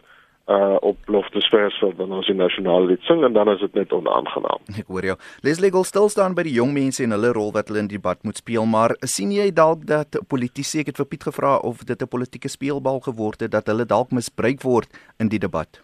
uh 0.48 0.76
op 0.80 0.98
Loftesversveld 1.06 1.98
dan 1.98 2.12
ons 2.12 2.28
die 2.30 2.36
nasionale 2.36 2.86
lied 2.86 3.02
sing 3.02 3.24
en 3.24 3.34
dan 3.34 3.50
is 3.50 3.60
dit 3.60 3.74
net 3.74 3.92
onaangenaam. 3.92 4.62
Ek 4.82 4.86
hoor 4.88 5.04
jou. 5.04 5.16
Leslie 5.42 5.72
wil 5.72 5.84
stil 5.84 6.10
staan 6.10 6.36
by 6.38 6.44
die 6.46 6.54
jong 6.54 6.74
mense 6.74 7.04
en 7.04 7.16
hulle 7.16 7.32
rol 7.34 7.50
wat 7.56 7.68
hulle 7.68 7.82
in 7.82 7.90
die 7.90 7.98
debat 7.98 8.22
moet 8.24 8.38
speel, 8.38 8.66
maar 8.70 8.94
sien 9.02 9.32
jy 9.32 9.50
dalk 9.50 9.88
dat 9.90 10.20
politici 10.30 10.84
ek 10.84 10.94
het 10.94 11.02
vir 11.02 11.10
Piet 11.10 11.26
gevra 11.30 11.58
of 11.58 11.82
dit 11.82 12.02
'n 12.02 12.08
politieke 12.08 12.50
speelbal 12.50 13.00
geword 13.00 13.42
het 13.42 13.52
dat 13.52 13.66
hulle 13.66 13.86
dalk 13.86 14.12
misbruik 14.12 14.62
word 14.62 14.90
in 15.18 15.34
die 15.34 15.40
debat? 15.40 15.82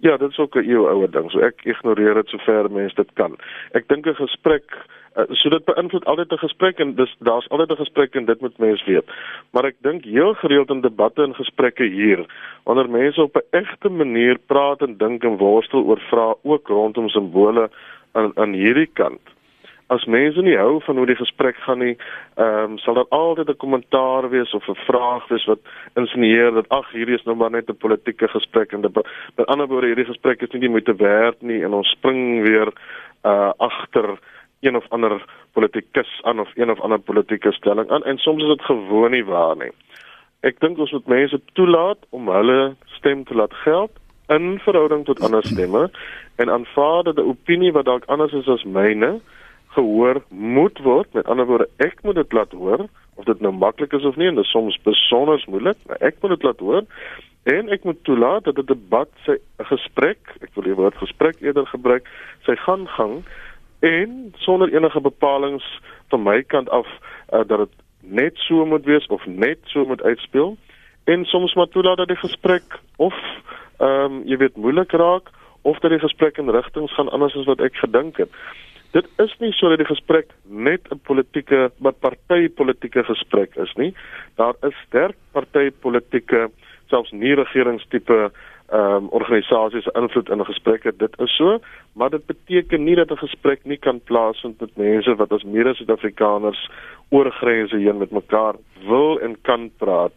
Ja, 0.00 0.16
dit 0.16 0.30
is 0.30 0.38
ook 0.38 0.56
'n 0.56 0.64
eeu 0.64 0.88
ouer 0.88 1.10
ding. 1.10 1.30
So 1.30 1.40
ek 1.40 1.60
ignoreer 1.64 2.14
dit 2.14 2.28
sover 2.28 2.70
mense 2.70 2.96
dit 2.96 3.12
kan. 3.14 3.36
Ek 3.74 3.88
dink 3.88 4.06
'n 4.06 4.14
gesprek 4.14 4.64
uh, 5.16 5.24
so 5.30 5.48
dit 5.48 5.64
beïnvloed 5.64 6.04
altyd 6.04 6.32
'n 6.32 6.44
gesprek 6.44 6.78
en 6.78 6.94
dis 6.94 7.16
daar's 7.18 7.48
altyd 7.48 7.70
'n 7.70 7.82
gesprek 7.82 8.14
en 8.14 8.24
dit 8.24 8.40
moet 8.40 8.58
mense 8.58 8.84
weet. 8.84 9.10
Maar 9.52 9.64
ek 9.64 9.76
dink 9.80 10.04
heel 10.04 10.34
gereeld 10.34 10.70
in 10.70 10.80
debatte 10.80 11.22
en 11.22 11.34
gesprekke 11.34 11.84
hier 11.84 12.26
wanneer 12.64 12.90
mense 12.90 13.22
op 13.22 13.36
'n 13.36 13.56
egte 13.56 13.88
manier 13.88 14.38
praat 14.46 14.80
en 14.82 14.96
dink 14.96 15.24
en 15.24 15.36
worstel 15.36 15.82
oor 15.82 16.00
vrae 16.00 16.34
ook 16.42 16.68
rondom 16.68 17.08
simbole 17.08 17.70
aan 18.12 18.32
aan 18.34 18.52
hierdie 18.52 18.90
kant 18.92 19.20
as 19.90 20.06
mense 20.06 20.42
nie 20.46 20.54
hou 20.58 20.78
van 20.86 21.00
hoe 21.00 21.06
die 21.10 21.18
gesprek 21.18 21.58
gaan 21.66 21.82
nie, 21.82 21.96
ehm 22.38 22.74
um, 22.74 22.78
sal 22.78 22.94
daar 22.94 23.10
altyd 23.10 23.48
'n 23.50 23.62
kommentaar 23.62 24.30
wees 24.30 24.54
of 24.54 24.68
'n 24.68 24.78
vraag 24.86 25.28
wees 25.28 25.44
wat 25.44 25.58
insinueer 25.96 26.52
dat 26.54 26.68
ag 26.68 26.90
hierdie 26.92 27.18
is 27.18 27.24
nou 27.24 27.36
maar 27.36 27.50
net 27.50 27.68
'n 27.68 27.76
politieke 27.76 28.28
gesprek 28.28 28.72
en 28.72 28.80
met 28.80 29.46
ander 29.46 29.66
woorde 29.66 29.86
hierdie 29.86 30.12
gesprek 30.12 30.42
is 30.42 30.50
nie 30.50 30.60
die 30.60 30.74
moeite 30.74 30.94
werd 30.94 31.42
nie 31.42 31.64
en 31.64 31.72
ons 31.72 31.90
spring 31.90 32.46
weer 32.46 32.68
uh 33.24 33.52
agter 33.58 34.18
een 34.60 34.76
of 34.76 34.88
ander 34.88 35.24
politikus 35.52 36.20
aan 36.22 36.40
of 36.40 36.50
een 36.54 36.70
of 36.70 36.80
ander 36.80 36.98
politieke 36.98 37.52
stelling 37.52 37.90
aan 37.90 38.04
en 38.04 38.18
soms 38.18 38.42
is 38.42 38.48
dit 38.48 38.62
gewoon 38.62 39.10
nie 39.10 39.24
waar 39.24 39.56
nie. 39.56 39.72
Ek 40.40 40.60
dink 40.60 40.78
ons 40.78 40.92
moet 40.92 41.06
mense 41.06 41.40
toelaat 41.52 41.98
om 42.10 42.28
hulle 42.28 42.74
stem 42.96 43.24
te 43.24 43.34
laat 43.34 43.54
geld 43.64 43.92
in 44.32 44.58
verhouding 44.64 45.04
tot 45.04 45.20
ander 45.20 45.44
stemme 45.44 45.90
en 46.36 46.50
aanvaar 46.50 47.02
dat 47.02 47.16
'n 47.16 47.28
opinie 47.32 47.72
wat 47.72 47.84
dalk 47.84 48.04
anders 48.04 48.32
is 48.32 48.48
as 48.48 48.64
myne 48.64 49.20
gehoor 49.74 50.22
moet 50.28 50.78
word. 50.78 51.12
Met 51.12 51.26
ander 51.26 51.46
woorde, 51.46 51.68
ek 51.76 52.02
moet 52.02 52.14
dit 52.14 52.32
laat 52.32 52.52
hoor 52.52 52.86
of 53.14 53.24
dit 53.24 53.40
nou 53.40 53.52
maklik 53.52 53.92
is 53.92 54.04
of 54.04 54.16
nie 54.16 54.26
en 54.26 54.34
dit 54.34 54.44
is 54.44 54.50
soms 54.50 54.78
besonder 54.82 55.44
moeilik, 55.46 55.76
maar 55.86 55.96
ek 56.00 56.16
moet 56.20 56.30
dit 56.30 56.42
laat 56.42 56.58
hoor 56.58 56.84
en 57.42 57.68
ek 57.68 57.84
moet 57.84 58.04
toelaat 58.04 58.44
dat 58.44 58.58
'n 58.58 58.66
debat 58.66 59.08
sy 59.24 59.36
gesprek, 59.58 60.18
ek 60.40 60.54
wil 60.54 60.64
die 60.64 60.74
woord 60.74 60.96
gesprek 60.96 61.40
eerder 61.40 61.66
gebruik, 61.66 62.08
sy 62.44 62.56
gaan 62.56 62.88
gang 62.88 63.24
en 63.80 64.34
sonder 64.36 64.72
enige 64.74 65.00
bepalinge 65.00 65.62
van 66.08 66.22
my 66.22 66.42
kant 66.42 66.70
af 66.70 66.86
uh, 67.32 67.44
dat 67.46 67.58
dit 67.58 67.74
net 68.00 68.36
so 68.36 68.66
moet 68.66 68.84
wees 68.84 69.06
of 69.06 69.26
net 69.26 69.58
so 69.64 69.84
moet 69.84 70.02
uitspeel 70.02 70.56
en 71.04 71.24
soms 71.24 71.54
maar 71.54 71.68
toelaat 71.68 71.96
dat 71.96 72.08
die 72.08 72.16
gesprek 72.16 72.80
of 72.96 73.14
ehm 73.78 74.12
um, 74.12 74.22
jy 74.24 74.36
weet 74.36 74.56
moeilik 74.56 74.92
raak 74.92 75.30
of 75.62 75.78
dat 75.78 75.90
die 75.90 76.00
gesprek 76.00 76.38
in 76.38 76.50
rigtings 76.50 76.94
gaan 76.94 77.08
anders 77.08 77.36
as 77.36 77.44
wat 77.44 77.60
ek 77.60 77.74
gedink 77.74 78.16
het 78.16 78.30
dit 78.94 79.06
is 79.22 79.34
nie 79.38 79.52
so 79.54 79.70
dat 79.70 79.78
die 79.78 79.90
gesprek 79.90 80.32
net 80.44 80.80
'n 80.90 80.98
politieke, 80.98 81.70
maar 81.78 81.92
partytetiese 81.92 83.04
gesprek 83.04 83.54
is 83.56 83.72
nie. 83.74 83.94
Daar 84.36 84.54
is 84.62 84.74
sterk 84.86 85.16
partytetiese, 85.32 86.50
selfs 86.88 87.10
nie 87.10 87.34
regeringstipe 87.34 88.32
ehm 88.70 88.94
um, 88.94 89.08
organisasies 89.08 89.86
invloed 89.86 90.28
in 90.28 90.38
'n 90.38 90.44
gesprek. 90.44 90.82
Dit 90.98 91.18
is 91.18 91.36
so, 91.36 91.58
maar 91.92 92.10
dit 92.10 92.26
beteken 92.26 92.84
nie 92.84 92.94
dat 92.94 93.10
'n 93.10 93.16
gesprek 93.26 93.64
nie 93.64 93.76
kan 93.76 94.00
plaasvind 94.00 94.60
met 94.60 94.76
mense 94.76 95.14
wat 95.14 95.32
as 95.32 95.42
mede-Suid-Afrikaners 95.42 96.70
oor 97.08 97.30
grense 97.30 97.76
heen 97.76 97.98
met 97.98 98.10
mekaar 98.10 98.54
wil 98.86 99.20
en 99.20 99.40
kan 99.42 99.70
praat 99.78 100.14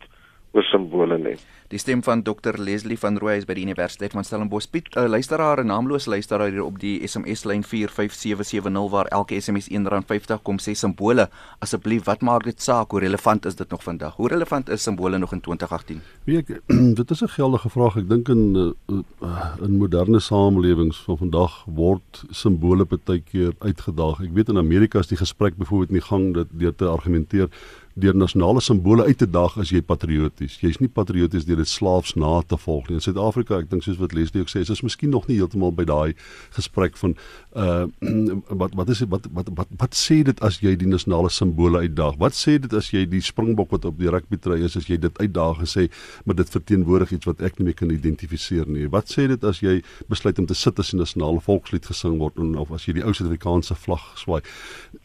oor 0.53 0.63
simbole 0.69 1.17
nie. 1.17 1.35
Die 1.73 1.79
stem 1.81 2.03
van 2.05 2.21
Dr 2.21 2.59
Leslie 2.61 2.99
van 3.01 3.17
Rooi 3.17 3.39
is 3.39 3.47
by 3.49 3.55
die 3.57 3.63
Universiteit 3.65 4.13
van 4.13 4.25
Stellenbosch. 4.27 4.67
Piet, 4.69 4.91
'n 4.93 4.99
uh, 4.99 5.09
luisteraar, 5.09 5.63
'n 5.63 5.67
naamlose 5.67 6.09
luisteraar 6.09 6.51
hier 6.51 6.63
op 6.63 6.79
die 6.79 7.01
SMS 7.07 7.43
lyn 7.45 7.63
45770 7.63 8.91
waar 8.91 9.05
elke 9.05 9.41
SMS 9.41 9.69
R1.50 9.69 10.41
kom 10.43 10.59
sê 10.59 10.73
simbole. 10.75 11.29
Asseblief, 11.59 12.03
wat 12.05 12.21
maak 12.21 12.43
dit 12.43 12.61
saak 12.61 12.91
hoe 12.91 12.99
relevant 12.99 13.45
is 13.45 13.55
dit 13.55 13.69
nog 13.69 13.83
vandag? 13.83 14.15
Hoe 14.15 14.27
relevant 14.27 14.69
is 14.69 14.83
simbole 14.83 15.17
nog 15.17 15.31
in 15.31 15.41
2018? 15.41 16.01
Weet 16.23 16.49
ek, 16.49 16.61
dit 16.99 17.11
is 17.11 17.21
'n 17.23 17.27
geldige 17.27 17.69
vraag. 17.69 17.97
Ek 17.97 18.09
dink 18.09 18.29
in 18.29 18.75
uh, 18.89 19.55
in 19.61 19.77
moderne 19.77 20.19
samelewings 20.19 20.97
van 20.97 21.17
vandag 21.17 21.65
word 21.65 22.23
simbole 22.29 22.85
baie 22.85 23.21
keer 23.21 23.53
uitgedaag. 23.59 24.21
Ek 24.21 24.33
weet 24.33 24.49
in 24.49 24.57
Amerika 24.57 24.99
is 24.99 25.07
die 25.07 25.17
gesprek 25.17 25.57
byvoorbeeld 25.57 25.89
in 25.89 25.99
die 25.99 26.09
gang 26.09 26.33
dat 26.33 26.47
deur 26.51 26.75
te 26.75 26.85
argumenteer 26.85 27.49
deur 27.93 28.15
nasionale 28.15 28.61
simbole 28.61 29.03
uit 29.03 29.17
te 29.17 29.29
daag 29.29 29.57
as 29.61 29.69
jy 29.69 29.81
patrioties. 29.85 30.57
Jy's 30.63 30.79
nie 30.81 30.89
patrioties 30.89 31.45
deur 31.45 31.59
dit 31.61 31.69
slaafs 31.69 32.15
na 32.17 32.41
te 32.41 32.57
volg 32.57 32.89
nie. 32.89 32.97
In 32.97 33.05
Suid-Afrika, 33.05 33.59
ek 33.61 33.69
dink 33.69 33.85
soos 33.85 33.99
wat 34.01 34.15
Leslie 34.17 34.41
ook 34.41 34.49
sê, 34.49 34.63
is 34.65 34.71
ons 34.73 34.81
miskien 34.85 35.13
nog 35.13 35.27
nie 35.29 35.37
heeltemal 35.37 35.75
by 35.77 35.85
daai 35.89 36.15
gesprek 36.57 36.97
van 36.97 37.13
uh 37.55 37.85
wat 38.61 38.73
wat 38.73 38.89
is 38.89 38.99
dit 39.03 39.09
wat 39.09 39.27
wat 39.33 39.49
wat 39.55 39.67
wat 39.77 39.95
sê 39.97 40.21
dit 40.25 40.39
as 40.41 40.59
jy 40.63 40.73
die 40.79 40.87
nasionale 40.89 41.29
simbole 41.29 41.83
uitdaag? 41.85 42.17
Wat 42.17 42.33
sê 42.33 42.57
dit 42.61 42.73
as 42.73 42.89
jy 42.93 43.05
die 43.09 43.21
springbok 43.21 43.71
wat 43.75 43.85
op 43.85 43.99
die 43.99 44.09
rugby 44.09 44.39
try 44.41 44.57
is 44.65 44.77
as 44.79 44.87
jy 44.89 44.97
dit 44.97 45.19
uitdaag 45.19 45.61
en 45.61 45.69
sê 45.69 45.87
maar 46.25 46.37
dit 46.39 46.49
verteenwoordig 46.49 47.13
iets 47.17 47.29
wat 47.29 47.43
ek 47.45 47.59
nie 47.59 47.69
meer 47.69 47.77
kan 47.77 47.91
identifiseer 47.93 48.65
nie. 48.69 48.87
Wat 48.89 49.11
sê 49.11 49.27
dit 49.29 49.43
as 49.43 49.61
jy 49.61 49.81
besluit 50.09 50.39
om 50.41 50.47
te 50.49 50.57
sit 50.57 50.79
as 50.79 50.93
die 50.93 50.99
nasionale 50.99 51.43
volkslied 51.45 51.85
gesing 51.85 52.17
word 52.21 52.39
of 52.39 52.73
as 52.73 52.87
jy 52.87 52.97
die 52.97 53.05
ou 53.05 53.13
Suid-Afrikaanse 53.13 53.77
vlag 53.85 54.05
swaai? 54.17 54.41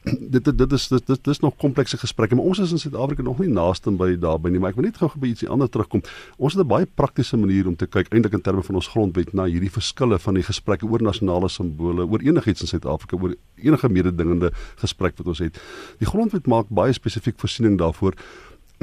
dit 0.35 0.45
dit 0.45 0.73
is 0.73 0.89
dit 0.89 1.13
dit 1.13 1.33
is 1.35 1.43
nog 1.45 1.57
komplekse 1.61 2.01
gesprekke, 2.01 2.37
maar 2.39 2.49
ons 2.49 2.63
is 2.65 2.73
in 2.73 2.81
Suid-Afrika 2.81 3.23
nog 3.23 3.43
nie 3.45 3.53
naaste 3.53 3.93
by 3.93 4.15
daarby 4.21 4.53
nie, 4.55 4.63
maar 4.63 4.73
ek 4.73 4.81
wil 4.81 4.89
net 4.89 5.01
gou 5.01 5.11
by 5.17 5.33
ietsie 5.33 5.51
anders 5.53 5.73
terugkom. 5.75 6.03
Ons 6.39 6.57
het 6.57 6.65
'n 6.65 6.69
baie 6.69 6.87
praktiese 6.87 7.37
manier 7.37 7.69
om 7.69 7.77
te 7.77 7.87
kyk 7.87 8.09
eintlik 8.13 8.33
in 8.33 8.41
terme 8.41 8.63
van 8.63 8.75
ons 8.81 8.89
grondwet 8.89 9.35
na 9.35 9.45
hierdie 9.45 9.73
verskille 9.73 10.19
van 10.19 10.35
die 10.35 10.43
gesprekke 10.43 10.87
oor 10.87 11.03
nasionale 11.03 11.49
simbole, 11.49 12.07
oor 12.07 12.23
enigiets 12.39 12.65
in 12.65 12.71
Suid-Afrika, 12.71 13.19
oor 13.19 13.35
enige 13.59 13.89
mededingende 13.89 14.53
gesprek 14.81 15.19
wat 15.19 15.27
ons 15.35 15.43
het. 15.43 15.59
Die 15.99 16.09
grondwet 16.09 16.47
maak 16.47 16.71
baie 16.71 16.95
spesifiek 16.97 17.39
voorsiening 17.39 17.79
daarvoor 17.79 18.15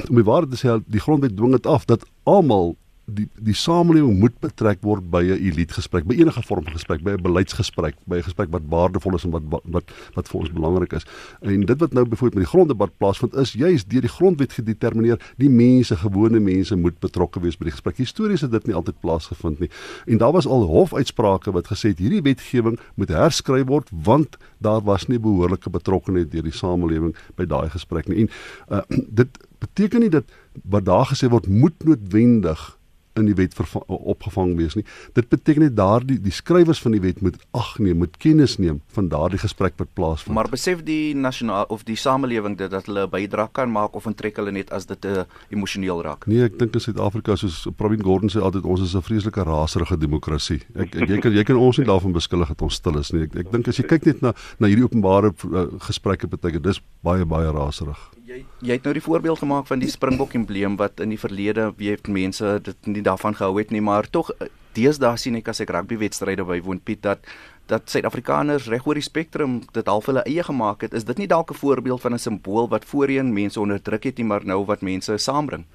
om 0.10 0.18
die 0.20 0.28
waarheid 0.28 0.52
te 0.52 0.60
sê, 0.60 0.76
die 0.92 1.00
grondwet 1.00 1.38
dwing 1.38 1.56
dit 1.56 1.68
af 1.72 1.86
dat 1.88 2.04
almal 2.28 2.76
die 3.06 3.28
die 3.38 3.54
samelewing 3.54 4.18
moet 4.20 4.38
betrek 4.42 4.82
word 4.82 5.06
by 5.12 5.22
'n 5.22 5.38
elite 5.38 5.74
gesprek, 5.74 6.06
by 6.06 6.16
enige 6.16 6.42
vorm 6.42 6.64
van 6.64 6.74
gesprek, 6.74 7.04
by 7.04 7.12
'n 7.12 7.22
beleidsgesprek, 7.22 7.96
by 8.06 8.18
'n 8.18 8.24
gesprek 8.24 8.50
wat 8.50 8.62
waardevol 8.70 9.16
is 9.16 9.24
en 9.24 9.32
wat 9.32 9.44
wat 9.64 9.92
wat 10.16 10.28
vir 10.28 10.40
ons 10.40 10.52
belangrik 10.52 10.94
is. 10.94 11.06
En 11.42 11.66
dit 11.66 11.80
wat 11.80 11.94
nou 11.94 12.06
byvoorbeeld 12.06 12.34
met 12.34 12.44
die 12.44 12.54
gronddebat 12.58 12.98
plaasvind 12.98 13.36
is 13.36 13.54
juis 13.54 13.86
deur 13.86 14.02
die 14.02 14.10
grondwet 14.10 14.54
gedetermineer, 14.54 15.20
die 15.38 15.50
mense, 15.50 15.96
gewone 15.96 16.40
mense 16.40 16.76
moet 16.76 17.00
betrokke 17.00 17.40
wees 17.40 17.58
by 17.58 17.66
die 17.66 17.72
gesprek. 17.72 17.98
Histories 17.98 18.42
het 18.42 18.52
dit 18.52 18.66
nie 18.66 18.76
altyd 18.76 19.00
plaasgevind 19.00 19.60
nie. 19.60 19.70
En 20.06 20.18
daar 20.18 20.32
was 20.32 20.48
al 20.48 20.66
hofuitsprake 20.66 21.52
wat 21.52 21.68
gesê 21.68 21.90
het 21.90 22.00
hierdie 22.00 22.22
wetgewing 22.22 22.80
moet 22.96 23.10
herskryf 23.10 23.68
word 23.68 23.90
want 23.92 24.38
daar 24.58 24.82
was 24.82 25.08
nie 25.08 25.20
behoorlike 25.20 25.70
betrokkeheid 25.70 26.32
deur 26.32 26.44
die 26.44 26.52
samelewing 26.52 27.16
by 27.36 27.46
daai 27.46 27.70
gesprek 27.70 28.08
nie. 28.08 28.26
En 28.26 28.30
uh, 28.70 28.82
dit 29.22 29.38
beteken 29.60 30.00
nie 30.00 30.10
dat 30.10 30.26
wat 30.64 30.86
daar 30.86 31.06
gesê 31.06 31.30
word 31.30 31.48
moet 31.48 31.84
noodwendig 31.84 32.78
in 33.20 33.30
die 33.30 33.36
wet 33.38 33.56
opgevang 33.88 34.56
wees 34.60 34.76
nie. 34.76 34.86
Dit 35.18 35.30
beteken 35.32 35.66
net 35.66 35.76
daardie 35.78 36.18
die 36.22 36.34
skrywers 36.34 36.82
van 36.84 36.96
die 36.96 37.02
wet 37.04 37.22
moet 37.26 37.38
ag 37.56 37.76
neem, 37.80 38.02
moet 38.04 38.18
kennis 38.22 38.58
neem 38.62 38.82
van 38.96 39.10
daardie 39.12 39.40
gesprek 39.42 39.78
wat 39.80 39.92
plaasvind. 39.98 40.36
Maar 40.36 40.50
besef 40.52 40.84
die 40.88 41.16
nasionaal 41.16 41.70
of 41.74 41.86
die 41.88 41.98
samelewing 42.00 42.58
dit 42.60 42.72
dat 42.72 42.86
hulle 42.90 43.06
'n 43.08 43.10
bydrae 43.10 43.50
kan 43.52 43.72
maak 43.72 43.96
of 43.96 44.06
onttrek 44.06 44.36
hulle 44.38 44.52
net 44.52 44.72
as 44.72 44.86
dit 44.86 45.02
te 45.02 45.14
uh, 45.24 45.24
emosioneel 45.50 46.02
raak. 46.04 46.28
Nee, 46.28 46.44
ek 46.44 46.60
dink 46.60 46.74
in 46.74 46.82
Suid-Afrika 46.82 47.36
soos 47.36 47.68
Pravin 47.78 48.04
Gordhan 48.04 48.30
sê 48.30 48.42
altyd 48.42 48.66
ons 48.66 48.82
is 48.82 48.96
'n 48.96 49.02
vreeslike 49.02 49.44
raserige 49.44 49.98
demokrasie. 49.98 50.62
Ek, 50.76 50.96
ek 50.96 51.10
jy 51.10 51.20
kan 51.20 51.34
jy 51.34 51.44
kan 51.44 51.56
ons 51.56 51.78
nie 51.78 51.86
daarvan 51.86 52.12
beskuldig 52.12 52.48
dat 52.48 52.62
ons 52.62 52.76
stil 52.76 53.00
is 53.00 53.12
nie. 53.14 53.24
Ek 53.24 53.36
ek 53.36 53.52
dink 53.52 53.68
as 53.68 53.78
jy 53.78 53.88
kyk 53.88 54.06
net 54.06 54.22
na 54.22 54.34
na 54.60 54.68
hierdie 54.68 54.86
openbare 54.86 55.32
uh, 55.52 55.68
gesprekke 55.80 56.28
beteken 56.28 56.62
dis 56.62 56.82
baie 57.04 57.26
baie 57.26 57.52
raserig 57.52 58.00
jy 58.36 58.44
jy 58.66 58.78
het 58.78 58.84
nou 58.88 58.94
die 58.96 59.04
voorbeeld 59.04 59.40
gemaak 59.40 59.68
van 59.70 59.80
die 59.80 59.90
Springbok 59.92 60.36
embleem 60.36 60.76
wat 60.80 61.00
in 61.04 61.14
die 61.14 61.20
verlede 61.20 61.72
wie 61.80 61.92
het 61.94 62.08
mense 62.12 62.60
dit 62.64 62.88
nie 62.92 63.04
daarvan 63.06 63.36
gehou 63.36 63.58
het 63.60 63.72
nie 63.72 63.84
maar 63.84 64.10
tog 64.10 64.32
eh, 64.40 64.50
deesdae 64.76 65.18
sien 65.18 65.38
ek 65.40 65.52
as 65.54 65.62
ek 65.64 65.72
rugby 65.72 65.98
wedstryde 66.02 66.44
bywoon 66.48 66.82
Piet 66.84 67.04
dat 67.06 67.24
dat 67.66 67.90
Suid-Afrikaners 67.90 68.68
reg 68.70 68.86
oor 68.86 68.94
die 69.00 69.02
spektrum 69.06 69.56
dit 69.74 69.88
half 69.90 70.06
hulle 70.06 70.22
eie 70.30 70.44
gemaak 70.46 70.84
het. 70.86 70.94
Is 70.94 71.08
dit 71.08 71.18
nie 71.18 71.28
dalk 71.28 71.50
'n 71.50 71.58
voorbeeld 71.58 72.02
van 72.02 72.14
'n 72.14 72.20
simbool 72.20 72.70
wat 72.70 72.86
voorheen 72.86 73.34
mense 73.34 73.60
onderdruk 73.60 74.04
het 74.04 74.18
nie 74.18 74.26
maar 74.26 74.46
nou 74.46 74.66
wat 74.66 74.82
mense 74.82 75.18
saambring? 75.18 75.66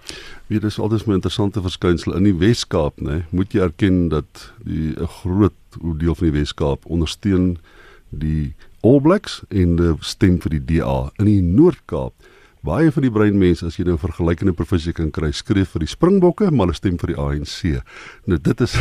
Weet 0.46 0.62
dis 0.62 0.79
altyd 0.79 1.07
'n 1.07 1.12
interessante 1.12 1.61
verskynsel. 1.61 2.14
In 2.14 2.23
die 2.23 2.38
Wes-Kaap 2.38 3.01
nê 3.01 3.25
moet 3.31 3.53
jy 3.53 3.61
erken 3.61 4.09
dat 4.09 4.53
die 4.64 4.94
'n 4.94 5.07
groot 5.07 5.59
deel 5.99 6.14
van 6.14 6.31
die 6.31 6.38
Wes-Kaap 6.38 6.87
ondersteun 6.87 7.59
die 8.11 8.55
All 8.83 9.01
Blacks 9.01 9.42
en 9.49 9.77
die 9.77 9.94
stem 10.01 10.40
vir 10.40 10.51
die 10.51 10.64
DA 10.64 11.11
in 11.18 11.25
die 11.25 11.42
Noord-Kaap 11.42 12.12
Baie 12.61 12.90
van 12.92 13.05
die 13.07 13.12
breinmense 13.12 13.64
as 13.64 13.79
jy 13.79 13.87
nou 13.88 13.94
'n 13.96 14.03
vergelykende 14.03 14.53
provinsie 14.53 14.92
kan 14.92 15.11
kry, 15.11 15.31
skryf 15.33 15.70
vir 15.73 15.81
die 15.81 15.88
Springbokke, 15.88 16.51
maar 16.51 16.66
hulle 16.66 16.77
stem 16.77 16.99
vir 16.99 17.14
die 17.14 17.16
ANC. 17.16 17.81
Nou 18.27 18.37
dit 18.37 18.61
is 18.61 18.77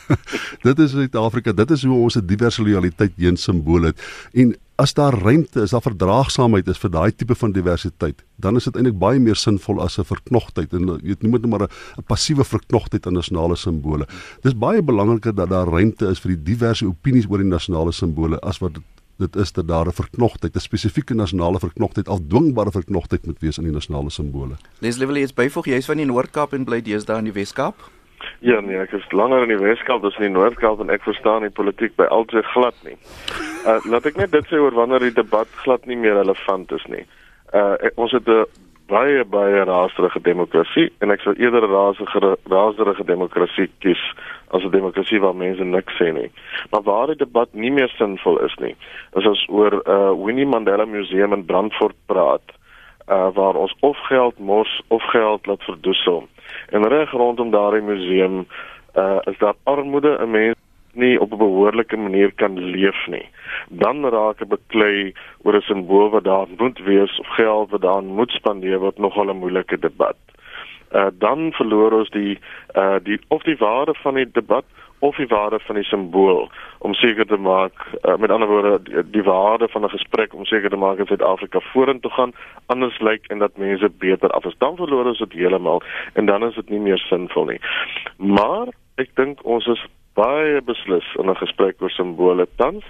dit 0.68 0.78
is 0.78 0.90
Suid-Afrika. 0.90 1.52
Dit 1.52 1.70
is 1.70 1.84
hoe 1.84 2.02
ons 2.02 2.16
'n 2.16 2.26
diverse 2.26 2.60
loyaliteit 2.60 3.16
teen 3.16 3.36
simbool 3.36 3.88
het. 3.88 3.96
En 4.34 4.54
as 4.76 4.92
daar 4.92 5.14
ruimte 5.14 5.62
is, 5.62 5.70
daar 5.70 5.80
verdraagsaamheid 5.80 6.68
is 6.68 6.78
vir 6.78 6.90
daai 6.90 7.12
tipe 7.16 7.34
van 7.34 7.52
diversiteit, 7.52 8.24
dan 8.36 8.56
is 8.56 8.64
dit 8.64 8.76
eintlik 8.76 8.98
baie 8.98 9.20
meer 9.20 9.36
sinvol 9.36 9.80
as 9.80 9.98
'n 9.98 10.04
verknogtheid 10.04 10.72
en 10.74 10.86
jy 11.00 11.14
weet 11.14 11.22
noem 11.22 11.40
dit 11.40 11.50
maar 11.50 11.62
'n 11.62 12.04
passiewe 12.06 12.44
verknogtheid 12.44 13.06
aan 13.06 13.14
nasionale 13.14 13.56
simbole. 13.56 14.06
Dis 14.42 14.52
baie 14.52 14.82
belangriker 14.82 15.34
dat 15.34 15.48
daar 15.48 15.66
ruimte 15.66 16.10
is 16.10 16.20
vir 16.20 16.36
die 16.36 16.42
diverse 16.52 16.84
opinies 16.84 17.26
oor 17.30 17.38
die 17.38 17.48
nasionale 17.48 17.92
simbole 17.92 18.38
as 18.40 18.58
wat 18.58 18.74
dit 18.74 18.82
dit 19.18 19.36
is 19.36 19.52
dat 19.52 19.68
daar 19.68 19.86
'n 19.86 19.92
verknogtheid, 19.92 20.54
'n 20.54 20.60
spesifieke 20.60 21.14
nasionale 21.14 21.58
verknogtheid, 21.58 22.08
afdwingbare 22.08 22.70
verknogtheid 22.70 23.26
moet 23.26 23.40
wees 23.40 23.58
in 23.58 23.64
die 23.64 23.72
nasionale 23.72 24.10
simbole. 24.10 24.54
Leslie 24.80 25.06
wil 25.06 25.16
jy 25.16 25.22
iets 25.22 25.34
byvoeg? 25.34 25.64
Jy's 25.64 25.86
van 25.86 25.96
die 25.96 26.06
Noord-Kaap 26.06 26.52
en 26.52 26.64
bly 26.64 26.82
deesdae 26.82 27.18
in 27.18 27.24
die 27.24 27.32
Wes-Kaap? 27.32 27.74
Ja, 28.44 28.60
nee, 28.60 28.76
ek 28.76 28.92
is 28.92 29.04
langer 29.12 29.42
in 29.46 29.52
die 29.54 29.60
Weskaap 29.60 30.04
as 30.04 30.16
in 30.20 30.28
die 30.28 30.34
Noord-Kaap 30.34 30.82
en 30.84 30.92
ek 30.92 31.04
verstaan 31.06 31.46
die 31.46 31.52
politiek 31.54 31.94
by 31.96 32.06
altyd 32.12 32.46
glad 32.52 32.76
nie. 32.84 32.96
Uh 33.64 33.78
laat 33.88 34.08
ek 34.10 34.18
net 34.20 34.32
dit 34.34 34.50
sê 34.50 34.60
oor 34.60 34.74
wanneer 34.76 35.06
die 35.06 35.16
debat 35.16 35.48
glad 35.64 35.86
nie 35.88 35.96
meer 35.96 36.18
relevant 36.20 36.72
is 36.76 36.84
nie. 36.92 37.04
Uh 37.56 37.76
ons 37.96 38.12
het 38.12 38.28
'n 38.28 38.44
baie 38.88 39.24
baie 39.24 39.64
raserige 39.64 40.20
demokrasie 40.20 40.90
en 41.00 41.10
ek 41.14 41.22
sou 41.24 41.34
eerder 41.40 41.64
'n 41.64 41.72
raserige 41.72 42.36
raserige 42.50 43.04
demokrasie 43.04 43.68
kies 43.80 44.02
as 44.50 44.62
'n 44.64 44.70
demokrasie 44.70 45.20
waar 45.20 45.34
mense 45.34 45.64
niks 45.64 45.94
sê 45.96 46.12
nie. 46.12 46.30
Maar 46.70 46.82
waar 46.82 47.06
die 47.06 47.16
debat 47.16 47.48
nie 47.52 47.70
meer 47.70 47.88
sinvol 47.88 48.38
is 48.44 48.54
nie, 48.58 48.76
is 49.16 49.26
as 49.26 49.46
oor 49.48 49.82
uh 49.86 50.12
Winnie 50.24 50.46
Mandela 50.46 50.84
Museum 50.84 51.32
in 51.32 51.44
Brandfort 51.44 51.96
praat, 52.06 52.46
uh 53.08 53.30
waar 53.34 53.54
ons 53.54 53.74
of 53.80 53.96
geld 54.08 54.38
mors 54.38 54.82
of 54.88 55.02
geld 55.02 55.46
laat 55.46 55.62
verdoesel. 55.62 56.28
En 56.70 56.88
reg 56.88 57.10
rondom 57.10 57.50
daardie 57.50 57.82
museum 57.82 58.46
uh 58.96 59.18
is 59.24 59.38
daar 59.38 59.54
armoede, 59.64 60.18
'n 60.20 60.30
mens 60.30 60.63
nie 60.94 61.20
op 61.20 61.32
'n 61.32 61.38
behoorlike 61.38 61.96
manier 61.96 62.32
kan 62.32 62.58
leef 62.58 63.06
nie. 63.06 63.28
Dan 63.68 64.04
raak 64.04 64.40
'n 64.40 64.48
beklei 64.48 65.12
oor 65.42 65.56
'n 65.56 65.60
simbool 65.60 66.10
wat 66.10 66.24
daar 66.24 66.46
moet 66.58 66.78
wees 66.78 67.18
of 67.18 67.26
geld 67.26 67.70
wat 67.70 67.82
daar 67.82 68.02
moet 68.02 68.30
spandeer 68.30 68.78
word 68.78 68.98
nogal 68.98 69.30
'n 69.30 69.38
moeilike 69.38 69.78
debat. 69.78 70.16
Uh 70.92 71.10
dan 71.18 71.52
verloor 71.52 71.92
ons 71.92 72.10
die 72.10 72.38
uh 72.74 72.96
die 73.02 73.18
of 73.28 73.42
die 73.42 73.56
waarde 73.56 73.94
van 73.94 74.14
die 74.14 74.30
debat 74.32 74.64
of 75.04 75.16
die 75.16 75.26
waarde 75.26 75.58
van 75.60 75.74
die 75.74 75.84
simbool 75.84 76.50
om 76.78 76.94
seker 76.94 77.26
te 77.26 77.36
maak 77.36 77.72
uh, 78.02 78.16
met 78.16 78.30
ander 78.30 78.48
woorde 78.48 78.78
die, 78.82 79.02
die 79.10 79.22
waarde 79.22 79.68
van 79.68 79.84
'n 79.84 79.96
gesprek 79.96 80.34
om 80.34 80.44
seker 80.44 80.70
te 80.70 80.76
maak 80.76 80.96
dat 80.96 81.06
Suid-Afrika 81.06 81.60
vorentoe 81.60 82.10
gaan 82.10 82.32
anders 82.66 82.98
lyk 82.98 83.26
en 83.26 83.38
dat 83.38 83.56
mense 83.56 83.90
beter 83.98 84.30
af 84.30 84.44
is 84.44 84.58
dan 84.58 84.76
verloor 84.76 85.06
ons 85.06 85.18
dit 85.18 85.32
heeltemal 85.32 85.82
en 86.12 86.26
dan 86.26 86.44
is 86.44 86.54
dit 86.54 86.68
nie 86.68 86.80
meer 86.80 86.98
sinvol 86.98 87.44
nie 87.44 87.60
maar 88.16 88.66
ek 88.94 89.10
dink 89.14 89.44
ons 89.44 89.66
is 89.66 89.86
baie 90.14 90.60
beslis 90.62 91.06
in 91.18 91.30
'n 91.30 91.36
gesprek 91.36 91.82
oor 91.82 91.90
simbole 91.90 92.46
tans 92.56 92.84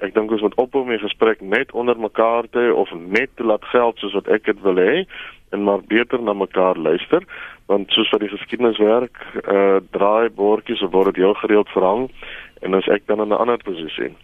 ek 0.00 0.14
dink 0.14 0.30
ons 0.30 0.42
moet 0.42 0.54
ophou 0.54 0.84
met 0.84 1.00
'n 1.00 1.06
gesprek 1.08 1.40
net 1.40 1.72
onder 1.72 1.98
mekaar 1.98 2.44
te 2.50 2.74
of 2.74 2.92
net 2.92 3.30
te 3.36 3.44
laat 3.44 3.64
geld 3.64 3.98
soos 3.98 4.14
wat 4.14 4.28
ek 4.28 4.44
dit 4.44 4.60
wil 4.60 4.76
hê 4.76 5.06
en 5.52 5.64
maar 5.64 5.80
beter 5.82 6.22
na 6.22 6.32
mekaar 6.32 6.76
luister 6.76 7.22
want 7.66 7.90
soos 7.90 8.10
wat 8.10 8.20
die 8.20 8.28
geskiedenis 8.28 8.78
werk, 8.78 9.16
eh 9.40 9.54
uh, 9.54 9.80
draai 9.90 10.28
bordjies 10.28 10.82
of 10.82 10.92
word 10.92 11.14
dit 11.14 11.22
heel 11.24 11.34
gereeld 11.34 11.68
verhang 11.68 12.10
en 12.60 12.74
as 12.74 12.88
ek 12.88 13.06
dan 13.06 13.20
in 13.20 13.28
'n 13.28 13.40
ander 13.42 13.58
posisie. 13.58 14.16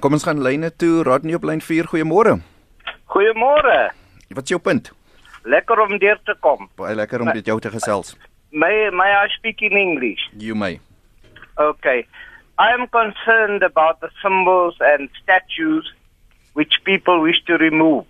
Kom 0.00 0.12
ons 0.12 0.24
gaan 0.24 0.42
lyne 0.42 0.70
toe, 0.76 1.02
Rodney 1.02 1.34
op 1.34 1.44
lyn 1.44 1.60
4. 1.60 1.84
Goeiemôre. 1.84 2.40
Goeiemôre. 3.04 3.92
Wat 4.28 4.42
is 4.42 4.48
jou 4.48 4.60
punt? 4.60 4.92
Lekker 5.42 5.80
om 5.80 5.98
deur 5.98 6.18
te 6.24 6.34
kom. 6.40 6.68
Baie 6.76 6.94
lekker 6.94 7.20
om 7.20 7.26
met 7.26 7.46
jou 7.46 7.60
te 7.60 7.70
gesels. 7.70 8.16
May 8.50 8.90
may 8.90 9.12
I 9.24 9.28
speak 9.28 9.60
in 9.60 9.76
English? 9.76 10.20
You 10.38 10.54
may. 10.54 10.80
Okay. 11.58 12.06
I 12.58 12.72
am 12.72 12.86
concerned 12.86 13.62
about 13.62 14.00
the 14.00 14.10
symbols 14.22 14.76
and 14.80 15.08
statues 15.22 15.90
which 16.52 16.74
people 16.84 17.20
wish 17.20 17.42
to 17.46 17.54
remove. 17.54 18.06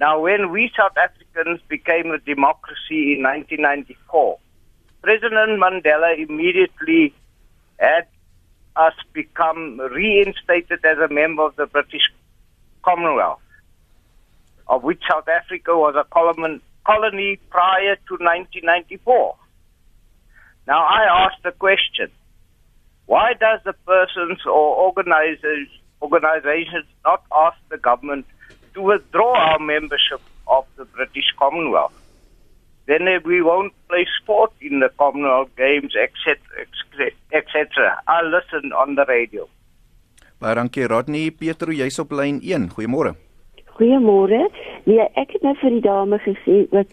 Now, 0.00 0.20
when 0.20 0.50
we 0.50 0.70
South 0.76 0.96
Africans 0.96 1.60
became 1.68 2.10
a 2.10 2.18
democracy 2.18 3.14
in 3.14 3.22
1994, 3.22 4.38
President 5.02 5.60
Mandela 5.60 6.18
immediately 6.18 7.14
had 7.78 8.06
us 8.74 8.94
become 9.12 9.78
reinstated 9.80 10.84
as 10.84 10.98
a 10.98 11.12
member 11.12 11.44
of 11.44 11.56
the 11.56 11.66
British 11.66 12.02
Commonwealth, 12.82 13.40
of 14.68 14.82
which 14.82 15.00
South 15.08 15.28
Africa 15.28 15.76
was 15.76 15.94
a 15.96 16.04
colony 16.04 17.38
prior 17.50 17.96
to 17.96 18.14
1994. 18.14 19.36
Now, 20.66 20.84
I 20.84 21.26
ask 21.26 21.42
the 21.42 21.52
question 21.52 22.10
why 23.06 23.34
does 23.34 23.60
the 23.64 23.74
persons 23.86 24.40
or 24.46 24.76
organizers, 24.76 25.68
organizations 26.02 26.86
not 27.04 27.22
ask 27.34 27.56
the 27.70 27.78
government 27.78 28.26
to 28.74 28.82
withdraw 28.82 29.34
our 29.34 29.58
membership 29.58 30.20
of 30.46 30.64
the 30.76 30.84
British 30.84 31.32
Commonwealth? 31.38 31.94
Then 32.86 33.08
we 33.24 33.42
won't 33.42 33.72
play 33.88 34.06
sport 34.22 34.52
in 34.60 34.78
the 34.78 34.90
Commonwealth 34.96 35.50
Games, 35.56 35.94
etc., 35.96 36.38
etc. 37.32 38.00
I 38.06 38.22
listen 38.22 38.72
on 38.72 38.94
the 38.94 39.04
radio. 39.08 39.48
Baie 40.38 40.54
dankie 40.54 40.86
Rodney 40.86 41.30
Petro, 41.30 41.72
jy's 41.72 41.98
op 41.98 42.12
lyn 42.12 42.42
1. 42.44 42.68
Goeiemôre. 42.76 43.14
Goeiemôre. 43.78 44.42
Nee, 44.84 45.06
ek 45.16 45.32
het 45.32 45.46
net 45.46 45.58
vir 45.62 45.72
die 45.78 45.84
dame 45.86 46.18
gesê 46.22 46.58
dat 46.74 46.92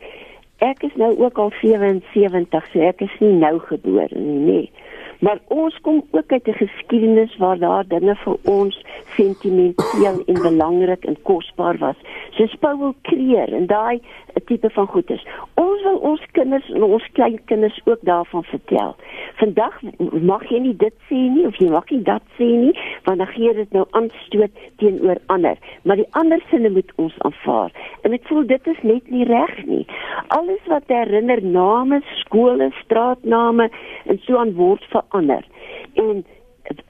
ek 0.63 0.85
is 0.87 0.95
nou 0.95 1.11
ook 1.19 1.37
al 1.43 1.51
77, 1.59 2.69
so 2.71 2.87
ek 2.87 3.03
is 3.03 3.13
nie 3.19 3.33
nou 3.41 3.57
gebore 3.67 4.15
nie, 4.15 4.39
nee. 4.47 4.82
Maar 5.23 5.39
ons 5.47 5.79
kom 5.81 6.03
ook 6.11 6.31
uit 6.31 6.47
'n 6.47 6.53
geskiedenis 6.53 7.37
waar 7.37 7.59
daar 7.59 7.87
dinge 7.87 8.15
vir 8.15 8.37
ons 8.43 8.85
sentimenteel 9.15 10.23
en 10.25 10.41
belangrik 10.41 11.05
en 11.05 11.21
kosbaar 11.21 11.77
was. 11.77 11.95
Soos 12.29 12.55
Paul 12.59 12.95
Kreer 13.01 13.53
en 13.53 13.65
daai 13.65 14.01
tipe 14.45 14.69
van 14.69 14.87
goeders. 14.87 15.25
Ons 15.53 15.83
wil 15.83 15.97
ons 15.97 16.21
kinders 16.31 16.69
en 16.69 16.83
ons 16.83 17.09
kleinkinders 17.11 17.81
ook 17.85 17.99
daarvan 18.01 18.43
vertel. 18.43 18.95
Vandag 19.35 19.81
mag 20.21 20.43
jy 20.49 20.59
nie 20.59 20.75
dit 20.77 20.95
sê 21.09 21.19
nie 21.35 21.45
of 21.47 21.57
jy 21.61 21.69
mag 21.69 21.89
nie 21.89 22.01
dat 22.05 22.23
sê 22.37 22.47
nie, 22.47 22.73
want 23.05 23.17
dan 23.17 23.27
gee 23.27 23.53
dit 23.53 23.71
nou 23.75 23.85
aanstoot 23.91 24.63
teenoor 24.81 25.21
ander. 25.33 25.57
Maar 25.83 26.01
die 26.01 26.09
ander 26.19 26.43
sinne 26.49 26.69
moet 26.69 26.91
ons 26.95 27.15
aanvaar. 27.27 27.71
En 28.01 28.13
ek 28.13 28.27
voel 28.29 28.45
dit 28.49 28.67
is 28.67 28.81
net 28.83 29.09
nie 29.13 29.27
reg 29.29 29.55
nie. 29.69 29.85
Alles 30.27 30.61
wat 30.71 30.91
herinner 30.91 31.43
name, 31.43 32.01
skole, 32.23 32.71
straatname 32.83 33.69
en 34.05 34.21
so 34.25 34.37
aan 34.37 34.55
word 34.57 34.85
verander. 35.13 35.45
En 35.93 36.25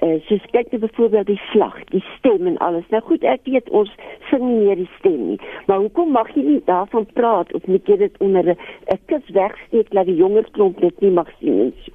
uh, 0.03 0.19
soos 0.27 0.45
kyk 0.51 0.71
jy 0.71 0.79
byvoorbeeld 0.79 1.27
die 1.27 1.41
vlag, 1.51 1.75
die 1.91 2.03
stem 2.17 2.47
en 2.47 2.57
alles. 2.63 2.87
Nou 2.93 3.01
goed, 3.03 3.23
ek 3.27 3.43
weet 3.49 3.69
ons 3.69 3.91
sing 4.29 4.43
nie 4.45 4.59
meer 4.63 4.79
die 4.79 4.89
stem 4.99 5.19
nie. 5.33 5.39
Maar 5.67 5.83
hoekom 5.83 6.13
mag 6.15 6.31
jy 6.37 6.45
nie 6.47 6.61
daarvan 6.69 7.07
praat 7.17 7.53
of 7.53 7.65
moet 7.67 7.87
jy 7.87 7.97
dit 8.05 8.17
onder 8.23 8.53
'n 8.53 8.99
kus 9.11 9.29
wegsteek 9.35 9.91
dat 9.91 10.05
die 10.05 10.15
jonger 10.15 10.47
klomp 10.51 10.79
dit 10.81 11.01
nie 11.01 11.11
mag 11.11 11.29
sien 11.39 11.57
nie? 11.57 11.73
So. 11.85 11.91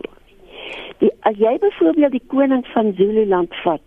Die 0.99 1.13
as 1.23 1.37
jy 1.39 1.59
byvoorbeeld 1.59 2.13
die 2.13 2.27
koning 2.27 2.67
van 2.75 2.93
Zululand 2.93 3.55
vat. 3.63 3.83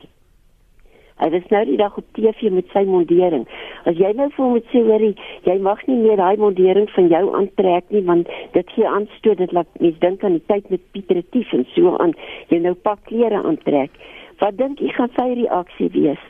Hy 1.22 1.28
was 1.30 1.44
nou 1.54 1.60
die 1.70 1.78
dag 1.78 1.98
op 1.98 2.06
TV 2.18 2.50
met 2.50 2.72
sy 2.74 2.82
mondering. 2.90 3.44
As 3.86 4.00
jy 4.02 4.10
nou 4.18 4.26
hom 4.40 4.56
moet 4.56 4.66
sê 4.74 4.80
hoorie, 4.88 5.12
jy 5.46 5.54
mag 5.62 5.84
nie 5.86 6.00
meer 6.00 6.18
daai 6.18 6.42
mondering 6.42 6.88
van 6.96 7.12
jou 7.12 7.22
aantrek 7.38 7.94
nie 7.94 8.02
want 8.08 8.32
dit 8.56 8.74
gee 8.74 8.88
aanstoot 8.90 9.38
dit 9.38 9.54
laat 9.54 9.70
mens 9.84 10.00
dink 10.02 10.26
aan 10.26 10.40
die 10.40 10.48
tyd 10.50 10.72
met 10.74 10.82
Pieter 10.96 11.20
Retief 11.20 11.54
en 11.54 11.68
so 11.76 11.94
aan 12.02 12.16
jy 12.50 12.58
nou 12.64 12.74
pak 12.88 13.04
klere 13.12 13.38
aantrek. 13.38 13.94
Wat 14.42 14.58
dink 14.58 14.82
jy 14.82 14.90
gaan 14.98 15.14
sy 15.20 15.28
reaksie 15.44 15.92
wees? 15.94 16.26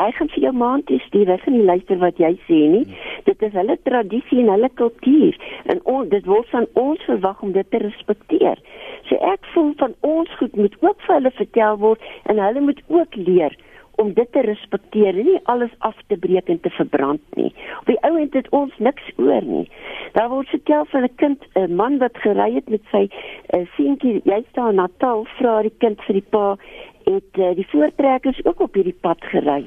Hy 0.00 0.08
gaan 0.16 0.32
vir 0.32 0.42
jou 0.46 0.54
maand 0.62 0.94
stuur, 1.08 1.28
hy 1.34 1.36
gaan 1.44 1.56
nie 1.58 1.68
luister 1.68 2.00
wat 2.00 2.16
jy 2.20 2.32
sê 2.48 2.62
nie. 2.72 2.82
Dit 3.28 3.44
is 3.44 3.52
hulle 3.52 3.76
tradisie 3.84 4.40
en 4.46 4.50
hulle 4.54 4.72
kultuur 4.80 5.36
en 5.68 5.84
on, 5.84 6.08
dit 6.08 6.24
word 6.24 6.48
van 6.56 6.64
ons 6.72 7.04
verwag 7.04 7.44
om 7.44 7.52
dit 7.52 7.68
te 7.68 7.84
respekteer. 7.84 8.64
So 9.12 9.20
ek 9.20 9.44
voel 9.52 9.74
van 9.84 9.92
ons 10.08 10.36
goed 10.40 10.56
moet 10.56 10.80
ook 10.80 11.04
vir 11.04 11.18
hulle 11.18 11.36
vertel 11.36 11.80
word 11.84 12.12
en 12.32 12.40
hulle 12.40 12.64
moet 12.72 12.84
ook 12.88 13.20
leer 13.20 13.60
om 13.96 14.12
dit 14.12 14.32
te 14.32 14.40
respekteer 14.40 15.18
en 15.18 15.24
nie 15.24 15.40
alles 15.52 15.72
af 15.78 15.96
te 16.06 16.16
breek 16.16 16.48
en 16.48 16.60
te 16.60 16.70
verbrand 16.70 17.36
nie. 17.40 17.52
Op 17.80 17.86
die 17.86 18.00
ouend 18.08 18.34
het 18.34 18.48
ons 18.56 18.74
niks 18.78 19.10
oor 19.16 19.44
nie. 19.44 19.66
Daar 20.12 20.28
word 20.28 20.48
vertel 20.48 20.84
van 20.92 21.02
'n 21.02 21.14
kind, 21.16 21.46
'n 21.54 21.74
man 21.74 21.98
wat 21.98 22.16
gery 22.24 22.54
het 22.54 22.68
met 22.68 22.82
sy 22.90 23.08
uh, 23.08 23.66
seentjie, 23.76 24.20
jy 24.24 24.44
staan 24.50 24.68
in 24.68 24.74
Natal, 24.76 25.26
vra 25.38 25.62
die 25.62 25.76
kind 25.78 26.00
vir 26.06 26.14
die 26.14 26.28
pa 26.30 26.56
het 27.04 27.38
uh, 27.38 27.54
die 27.54 27.68
voortrekkers 27.70 28.44
ook 28.44 28.60
op 28.60 28.74
hierdie 28.74 28.98
pad 29.00 29.18
gery. 29.20 29.64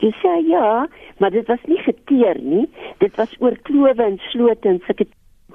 Jy 0.00 0.12
sê 0.22 0.32
ja, 0.48 0.88
maar 1.18 1.30
dit 1.30 1.46
was 1.46 1.62
nie 1.66 1.78
geteer 1.78 2.38
nie. 2.40 2.68
Dit 2.98 3.16
was 3.16 3.32
oor 3.38 3.56
klowe 3.62 4.02
en 4.02 4.18
slote 4.30 4.68
en 4.68 4.80
sulke 4.86 5.06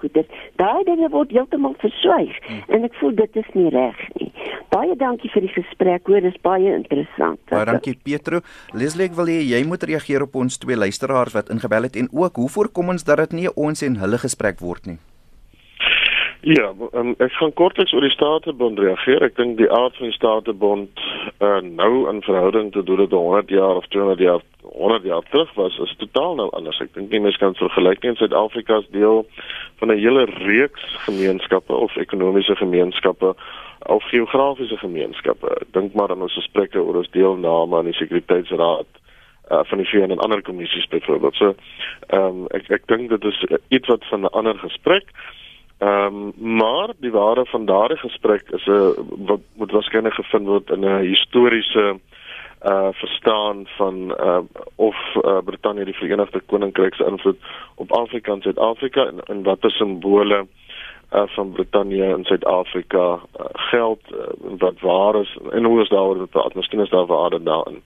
goeie. 0.01 0.25
Daai 0.61 0.83
dinge 0.87 1.09
word 1.13 1.33
heeltemal 1.35 1.77
verswyg 1.83 2.33
hmm. 2.47 2.65
en 2.75 2.89
ek 2.89 2.97
voel 2.99 3.15
dit 3.21 3.41
is 3.43 3.53
nie 3.57 3.69
reg 3.73 4.01
nie. 4.19 4.31
Baie 4.71 4.95
dankie 4.95 5.27
vir 5.33 5.43
die 5.43 5.51
gesprek, 5.51 6.07
hoor, 6.07 6.23
dis 6.23 6.37
baie 6.45 6.71
interessant. 6.71 7.41
Baie 7.51 7.67
dankie 7.67 7.97
Pietro. 7.99 8.39
Leslie, 8.77 9.09
ek 9.09 9.17
wil 9.17 9.27
hê 9.33 9.41
jy 9.43 9.59
moet 9.67 9.83
reageer 9.83 10.23
op 10.23 10.37
ons 10.39 10.61
twee 10.61 10.79
luisteraars 10.79 11.35
wat 11.35 11.51
ingebel 11.51 11.89
het 11.89 11.99
en 11.99 12.07
ook 12.15 12.39
hoe 12.39 12.51
voorkom 12.55 12.95
ons 12.95 13.07
dat 13.07 13.25
dit 13.25 13.41
nie 13.41 13.49
ons 13.51 13.83
en 13.83 13.99
hulle 13.99 14.21
gesprek 14.21 14.63
word 14.63 14.93
nie? 14.93 14.99
Ja, 16.41 16.71
um, 16.97 17.11
ek 17.21 17.35
gaan 17.37 17.51
kortliks 17.53 17.91
oor 17.93 18.01
die 18.01 18.15
Statebond 18.15 18.79
reageer. 18.81 19.21
Ek 19.21 19.35
dink 19.37 19.59
die 19.59 19.69
aard 19.69 19.93
van 19.99 20.09
die 20.09 20.15
Statebond 20.15 21.01
uh, 21.37 21.59
nou 21.61 22.07
in 22.09 22.21
verhouding 22.25 22.71
tot 22.73 22.87
hoe 22.89 22.95
dit 22.97 23.11
100 23.13 23.51
jaar 23.53 23.77
of 23.77 23.85
200 23.93 24.23
jaar 24.25 24.41
100 24.63 25.03
jaar 25.05 25.21
terug 25.29 25.51
was 25.53 25.77
is 25.85 25.93
totaal 26.01 26.39
nou 26.39 26.47
anders. 26.57 26.79
Ek 26.81 26.95
dink 26.95 27.11
nie 27.13 27.19
mense 27.21 27.37
kan 27.37 27.53
vergelyk 27.59 28.01
nie. 28.01 28.15
Suid-Afrika 28.17 28.79
is 28.81 28.89
deel 28.89 29.21
van 29.77 29.93
'n 29.93 30.01
hele 30.01 30.23
reeks 30.25 30.85
gemeenskappe 31.05 31.73
of 31.73 31.93
ekonomiese 32.01 32.55
gemeenskappe 32.55 33.35
of 33.85 34.03
geografiese 34.09 34.77
gemeenskappe. 34.77 35.61
Dink 35.77 35.93
maar 35.93 36.09
aan 36.09 36.25
ons 36.25 36.33
gesprekke 36.33 36.81
oor 36.81 37.03
ons 37.03 37.11
deelname 37.13 37.77
aan 37.77 37.91
die 37.91 37.99
Sekuriteitsraad 38.01 38.89
uh, 39.51 39.61
van 39.69 39.77
die 39.77 39.87
VN 39.87 40.17
en 40.17 40.25
ander 40.25 40.41
kommissies 40.41 40.89
byvoorbeeld. 40.89 41.35
So 41.35 41.53
ehm 42.07 42.25
um, 42.25 42.47
ek 42.49 42.69
ek 42.69 42.89
dink 42.89 43.09
dit 43.13 43.29
is 43.29 43.45
iets 43.69 43.87
wat 43.87 44.09
van 44.09 44.25
'n 44.25 44.33
ander 44.33 44.57
gesprek. 44.57 45.13
Ehm 45.81 46.15
um, 46.15 46.57
maar 46.57 46.89
die 46.99 47.11
ware 47.11 47.45
van 47.45 47.65
daardie 47.65 47.97
gesprek 47.97 48.49
is 48.49 48.65
'n 48.65 48.93
wat 49.25 49.39
moet 49.55 49.71
waarskynlik 49.71 50.13
gevind 50.13 50.45
word 50.45 50.69
in 50.69 50.85
'n 50.85 51.05
historiese 51.05 51.99
uh 52.65 52.87
verstaan 52.91 53.65
van 53.65 53.95
uh 54.19 54.39
of 54.75 54.95
uh, 55.15 55.37
Brittanje 55.45 55.85
die 55.85 55.93
Verenigde 55.93 56.41
Koninkryk 56.45 56.93
se 56.93 57.05
invloed 57.05 57.37
op 57.75 57.91
Afrika 57.91 58.31
en 58.31 58.41
Suid-Afrika 58.41 59.05
en, 59.05 59.19
en 59.25 59.43
watter 59.43 59.71
simbole 59.71 60.47
uh 61.13 61.23
van 61.25 61.51
Brittanje 61.51 62.15
in 62.17 62.23
Suid-Afrika 62.23 63.07
uh, 63.13 63.45
geld 63.51 64.01
uh, 64.11 64.17
wat 64.57 64.79
waar 64.79 65.21
is 65.21 65.37
en 65.51 65.63
hoe 65.63 65.81
is 65.81 65.89
daaroor 65.89 66.19
gepraat? 66.19 66.53
Miskien 66.53 66.79
is 66.79 66.89
daar 66.89 67.05
waarde 67.05 67.43
daarin. 67.43 67.81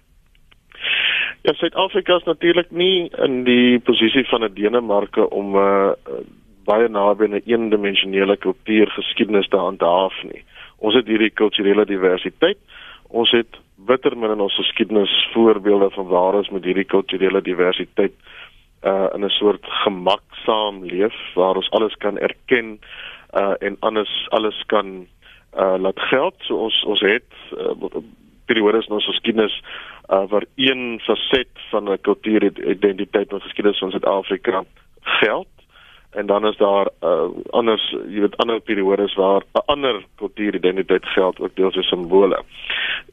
Ja 1.42 1.54
Suid-Afrika 1.54 2.16
is 2.16 2.24
natuurlik 2.24 2.72
nie 2.72 3.10
in 3.10 3.44
die 3.44 3.80
posisie 3.80 4.28
van 4.28 4.44
'n 4.44 4.54
Denemarke 4.54 5.30
om 5.30 5.56
uh 5.56 5.90
baie 6.66 6.88
naby 6.90 7.28
'n 7.28 7.34
een 7.34 7.46
eendimensionele 7.46 8.38
kultuur 8.38 8.88
geskiedenis 8.92 9.48
te 9.48 9.58
handhaaf 9.58 10.24
nie. 10.24 10.44
Ons 10.78 10.96
het 10.96 11.08
hierdie 11.08 11.30
kulturele 11.30 11.86
diversiteit. 11.86 12.58
Ons 13.08 13.32
het 13.32 13.58
bitter 13.76 14.18
min 14.18 14.32
in 14.32 14.40
ons 14.40 14.56
geskiedenis 14.56 15.30
voorbeelde 15.34 15.90
van 15.90 16.08
waar 16.08 16.34
ons 16.34 16.50
met 16.50 16.64
hierdie 16.64 16.90
kulturele 16.90 17.42
diversiteit 17.42 18.14
uh 18.84 19.08
in 19.14 19.26
'n 19.26 19.30
soort 19.30 19.66
gemaksaam 19.66 20.84
leef 20.84 21.16
waar 21.34 21.56
ons 21.56 21.70
alles 21.70 21.96
kan 21.96 22.18
erken 22.18 22.80
uh 23.34 23.54
en 23.60 23.78
alles 23.80 24.28
alles 24.30 24.64
kan 24.66 25.08
uh 25.58 25.76
laat 25.78 26.00
geld. 26.00 26.36
So 26.40 26.58
ons 26.58 26.84
ons 26.84 27.00
het 27.00 27.32
uh, 27.58 28.02
periodes 28.46 28.88
in 28.88 28.94
ons 28.94 29.06
geskiedenis 29.06 29.62
uh 30.10 30.26
waar 30.30 30.46
een 30.56 31.00
faset 31.04 31.50
van 31.70 31.90
'n 31.90 32.02
kultuuridentiteit 32.02 33.32
wat 33.32 33.42
geskiedenis 33.42 33.80
van 33.80 33.92
Suid-Afrika 33.92 34.64
geld 35.02 35.55
en 36.16 36.26
dan 36.26 36.46
is 36.48 36.58
daar 36.58 36.88
uh, 37.04 37.28
anders 37.50 37.84
jy 37.92 38.20
weet 38.24 38.38
ander 38.38 38.60
periodes 38.60 39.14
waar 39.16 39.42
'n 39.42 39.66
ander 39.66 40.04
kultuuridentiteit 40.16 41.06
geld 41.06 41.40
ook 41.40 41.56
deels 41.56 41.78
as 41.78 41.88
simbole. 41.88 42.44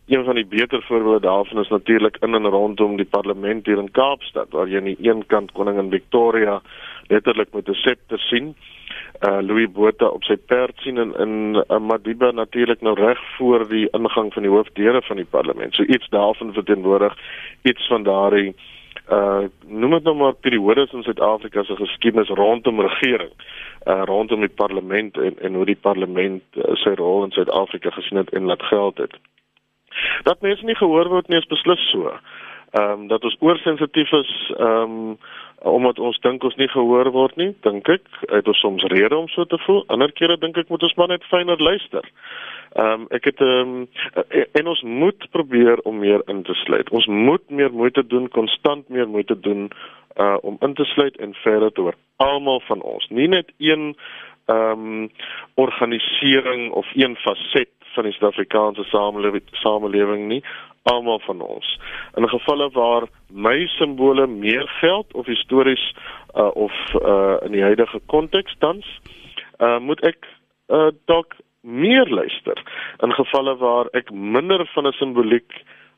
Een 0.07 0.25
van 0.25 0.35
die 0.35 0.47
beter 0.47 0.83
voorbeelde 0.83 1.21
daarvan 1.21 1.61
is 1.61 1.69
natuurlik 1.69 2.17
in 2.21 2.35
en 2.35 2.47
rondom 2.47 2.97
die 2.97 3.11
parlement 3.11 3.67
hier 3.67 3.79
in 3.79 3.91
Kaapstad 3.91 4.51
waar 4.51 4.69
jy 4.69 4.77
aan 4.77 4.85
die 4.85 4.97
een 5.01 5.27
kant 5.27 5.53
koningin 5.53 5.91
Victoria 5.91 6.63
letterlik 7.09 7.53
met 7.53 7.69
'n 7.69 7.75
septer 7.75 8.19
sien. 8.19 8.55
Uh 9.21 9.39
Louis 9.41 9.71
Botha 9.73 10.07
op 10.07 10.25
sy 10.25 10.37
perd 10.37 10.77
sien 10.77 10.97
in 10.97 11.15
in 11.15 11.65
uh, 11.69 11.79
Madiba 11.79 12.31
natuurlik 12.31 12.81
nou 12.81 12.95
reg 12.95 13.19
voor 13.37 13.69
die 13.69 13.89
ingang 13.91 14.33
van 14.33 14.43
die 14.43 14.51
hoofdeure 14.51 15.03
van 15.03 15.17
die 15.17 15.31
parlement. 15.31 15.75
So 15.75 15.83
iets 15.83 16.09
daarvan 16.09 16.53
verteenwoordig 16.53 17.19
iets 17.63 17.87
van 17.87 18.03
daardie 18.03 18.49
uh 18.49 18.82
noem 19.67 19.91
dit 19.91 20.03
nou 20.03 20.15
maar 20.17 20.33
periodes 20.35 20.93
in 20.93 21.03
Suid-Afrika 21.03 21.63
se 21.63 21.77
geskiedenis 21.77 22.29
rondom 22.29 22.81
regering 22.81 23.33
uh 23.87 24.03
rondom 24.05 24.41
die 24.41 24.49
parlement 24.49 25.17
en 25.17 25.39
en 25.39 25.55
hoe 25.55 25.65
die 25.67 25.81
parlement 25.81 26.43
uh, 26.55 26.75
sy 26.75 26.95
rol 26.95 27.25
in 27.25 27.31
Suid-Afrika 27.31 27.91
gesien 27.91 28.19
het 28.19 28.31
en 28.31 28.45
laat 28.45 28.63
geld 28.63 28.99
het. 28.99 29.17
Dat 30.23 30.41
mense 30.41 30.65
nie 30.65 30.77
gehoor 30.79 31.09
word 31.09 31.29
nie 31.29 31.39
is 31.39 31.51
beslis 31.51 31.91
so. 31.91 32.13
Ehm 32.73 32.91
um, 32.91 33.07
dat 33.09 33.25
ons 33.25 33.37
oorsensitief 33.41 34.13
is 34.13 34.53
ehm 34.57 34.99
um, 34.99 35.19
omdat 35.63 35.99
ons 35.99 36.19
dink 36.21 36.45
ons 36.45 36.57
nie 36.57 36.69
gehoor 36.69 37.11
word 37.11 37.37
nie, 37.37 37.53
dink 37.63 37.89
ek, 37.89 38.07
het 38.31 38.49
ons 38.51 38.59
soms 38.59 38.83
rede 38.91 39.17
om 39.17 39.29
so 39.29 39.45
te 39.45 39.59
voel. 39.63 39.85
Ander 39.95 40.13
kere 40.13 40.37
dink 40.37 40.57
ek 40.57 40.69
moet 40.69 40.83
ons 40.83 40.95
maar 40.99 41.09
net 41.09 41.27
fyner 41.31 41.63
luister. 41.63 42.09
Ehm 42.73 43.01
um, 43.01 43.07
ek 43.13 43.25
het 43.25 43.41
ehm 43.41 43.73
um, 43.75 43.89
en 44.53 44.67
ons 44.67 44.83
moet 44.83 45.27
probeer 45.31 45.79
om 45.79 45.99
meer 45.99 46.23
in 46.27 46.43
te 46.43 46.55
sluit. 46.55 46.91
Ons 46.91 47.07
moet 47.07 47.51
meer 47.51 47.73
moeite 47.73 48.07
doen, 48.07 48.29
konstant 48.29 48.89
meer 48.89 49.09
moeite 49.09 49.41
doen 49.41 49.71
uh 50.17 50.37
om 50.41 50.57
in 50.61 50.75
te 50.75 50.85
sluit 50.85 51.17
en 51.17 51.35
verder 51.35 51.73
te 51.73 51.81
hoor. 51.81 51.95
Almal 52.17 52.61
van 52.61 52.83
ons, 52.83 53.09
nie 53.09 53.29
net 53.29 53.53
een 53.59 53.97
ehm 54.47 54.87
um, 54.87 55.11
organisering 55.55 56.71
of 56.71 56.87
een 56.95 57.17
faset 57.17 57.69
van 57.95 58.05
die 58.05 58.13
Suid-Afrikaanse 58.13 58.85
samelewing 58.85 59.45
samelewing 59.53 60.27
nie, 60.29 60.43
almal 60.83 61.21
van 61.21 61.41
ons. 61.41 61.79
In 62.17 62.29
gevalle 62.29 62.71
waar 62.71 63.07
my 63.29 63.67
simbole 63.67 64.27
meer 64.27 64.69
geld 64.81 65.13
of 65.13 65.27
histories 65.27 65.95
uh 66.35 66.51
of 66.55 66.73
uh 66.95 67.37
in 67.45 67.53
die 67.53 67.63
huidige 67.63 68.01
konteks 68.07 68.57
tans, 68.59 69.01
uh 69.59 69.79
moet 69.79 70.01
ek 70.01 70.27
uh 70.69 70.89
dalk 71.05 71.37
meer 71.63 72.09
luister 72.09 72.63
in 72.99 73.13
gevalle 73.13 73.57
waar 73.57 73.87
ek 73.93 74.11
minder 74.11 74.67
van 74.75 74.87
'n 74.87 74.93
simboliek 74.93 75.53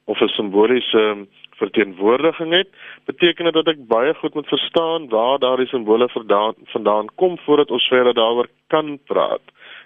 of 0.04 0.20
'n 0.20 0.28
simboliese 0.28 1.26
verteenwoordiging 1.56 2.52
het, 2.52 2.68
beteken 3.04 3.44
dit 3.44 3.54
dat 3.54 3.68
ek 3.68 3.86
baie 3.86 4.14
goed 4.14 4.34
moet 4.34 4.48
verstaan 4.48 5.08
waar 5.08 5.38
daardie 5.38 5.66
simbole 5.66 6.08
vandaan 6.08 6.54
vandaan 6.64 7.06
kom 7.14 7.38
voordat 7.38 7.70
ons 7.70 7.88
verder 7.88 8.14
daaroor 8.14 8.48
kan 8.66 8.98
praat. 9.04 9.40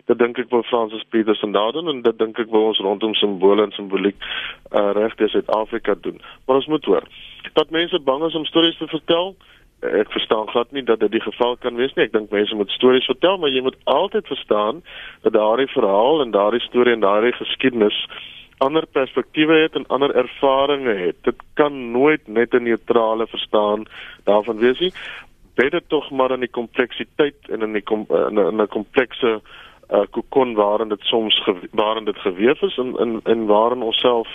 Dit 0.07 0.19
dink 0.19 0.39
ek 0.39 0.51
wil 0.51 0.63
Francis 0.63 1.05
Petersen 1.09 1.53
daar 1.53 1.73
doen 1.73 1.89
en 1.89 2.03
dit 2.03 2.19
dink 2.19 2.39
ek 2.39 2.51
wil 2.51 2.71
ons 2.71 2.79
rondom 2.79 3.15
simbole 3.15 3.63
en 3.63 3.73
simboliek 3.73 4.17
uh, 4.73 4.91
reg 4.93 5.15
deur 5.15 5.29
Suid-Afrika 5.29 5.95
doen. 6.01 6.21
Maar 6.47 6.57
ons 6.57 6.67
moet 6.67 6.85
hoor 6.85 7.05
dat 7.53 7.71
mense 7.71 8.01
bang 8.01 8.25
is 8.25 8.35
om 8.35 8.45
stories 8.45 8.77
te 8.79 8.87
vertel, 8.87 9.37
ek 9.81 10.11
verstaan 10.11 10.49
glad 10.49 10.73
nie 10.73 10.83
dat 10.83 11.01
dit 11.01 11.11
die 11.11 11.21
geval 11.21 11.57
kan 11.57 11.77
wees 11.79 11.95
nie. 11.95 12.05
Ek 12.05 12.13
dink 12.13 12.31
mense 12.31 12.55
moet 12.55 12.71
stories 12.71 13.07
vertel, 13.07 13.39
maar 13.39 13.51
jy 13.51 13.63
moet 13.63 13.77
altyd 13.85 14.27
verstaan 14.27 14.83
dat 15.23 15.33
daardie 15.33 15.71
verhaal 15.71 16.21
en 16.21 16.35
daardie 16.35 16.61
storie 16.61 16.93
en 16.93 17.05
daardie 17.07 17.33
geskiedenis 17.33 18.09
ander 18.59 18.87
perspektiewe 18.87 19.55
het 19.63 19.75
en 19.79 19.87
ander 19.87 20.15
ervarings 20.15 20.99
het. 20.99 21.17
Dit 21.23 21.43
kan 21.55 21.91
nooit 21.93 22.27
net 22.27 22.55
'n 22.55 22.63
neutrale 22.63 23.27
verstaan 23.27 23.87
daarvan 24.25 24.59
wees 24.59 24.79
nie. 24.79 24.93
Beter 25.55 25.83
tog 25.87 26.11
maar 26.11 26.31
in 26.31 26.41
die 26.41 26.51
kompleksiteit 26.51 27.39
en 27.49 27.63
in 27.63 27.73
die 27.73 27.83
kom, 27.83 28.07
in 28.09 28.61
'n 28.61 28.67
komplekse 28.67 29.41
uh, 29.91 30.03
kokon 30.11 30.55
waarin 30.55 30.89
dit 30.89 31.01
soms 31.01 31.49
waarin 31.71 32.05
dit 32.05 32.19
geweef 32.19 32.63
is 32.63 32.77
en 32.77 32.97
in 32.99 33.21
in 33.25 33.47
waarin 33.47 33.83
ons 33.83 34.01
self 34.01 34.29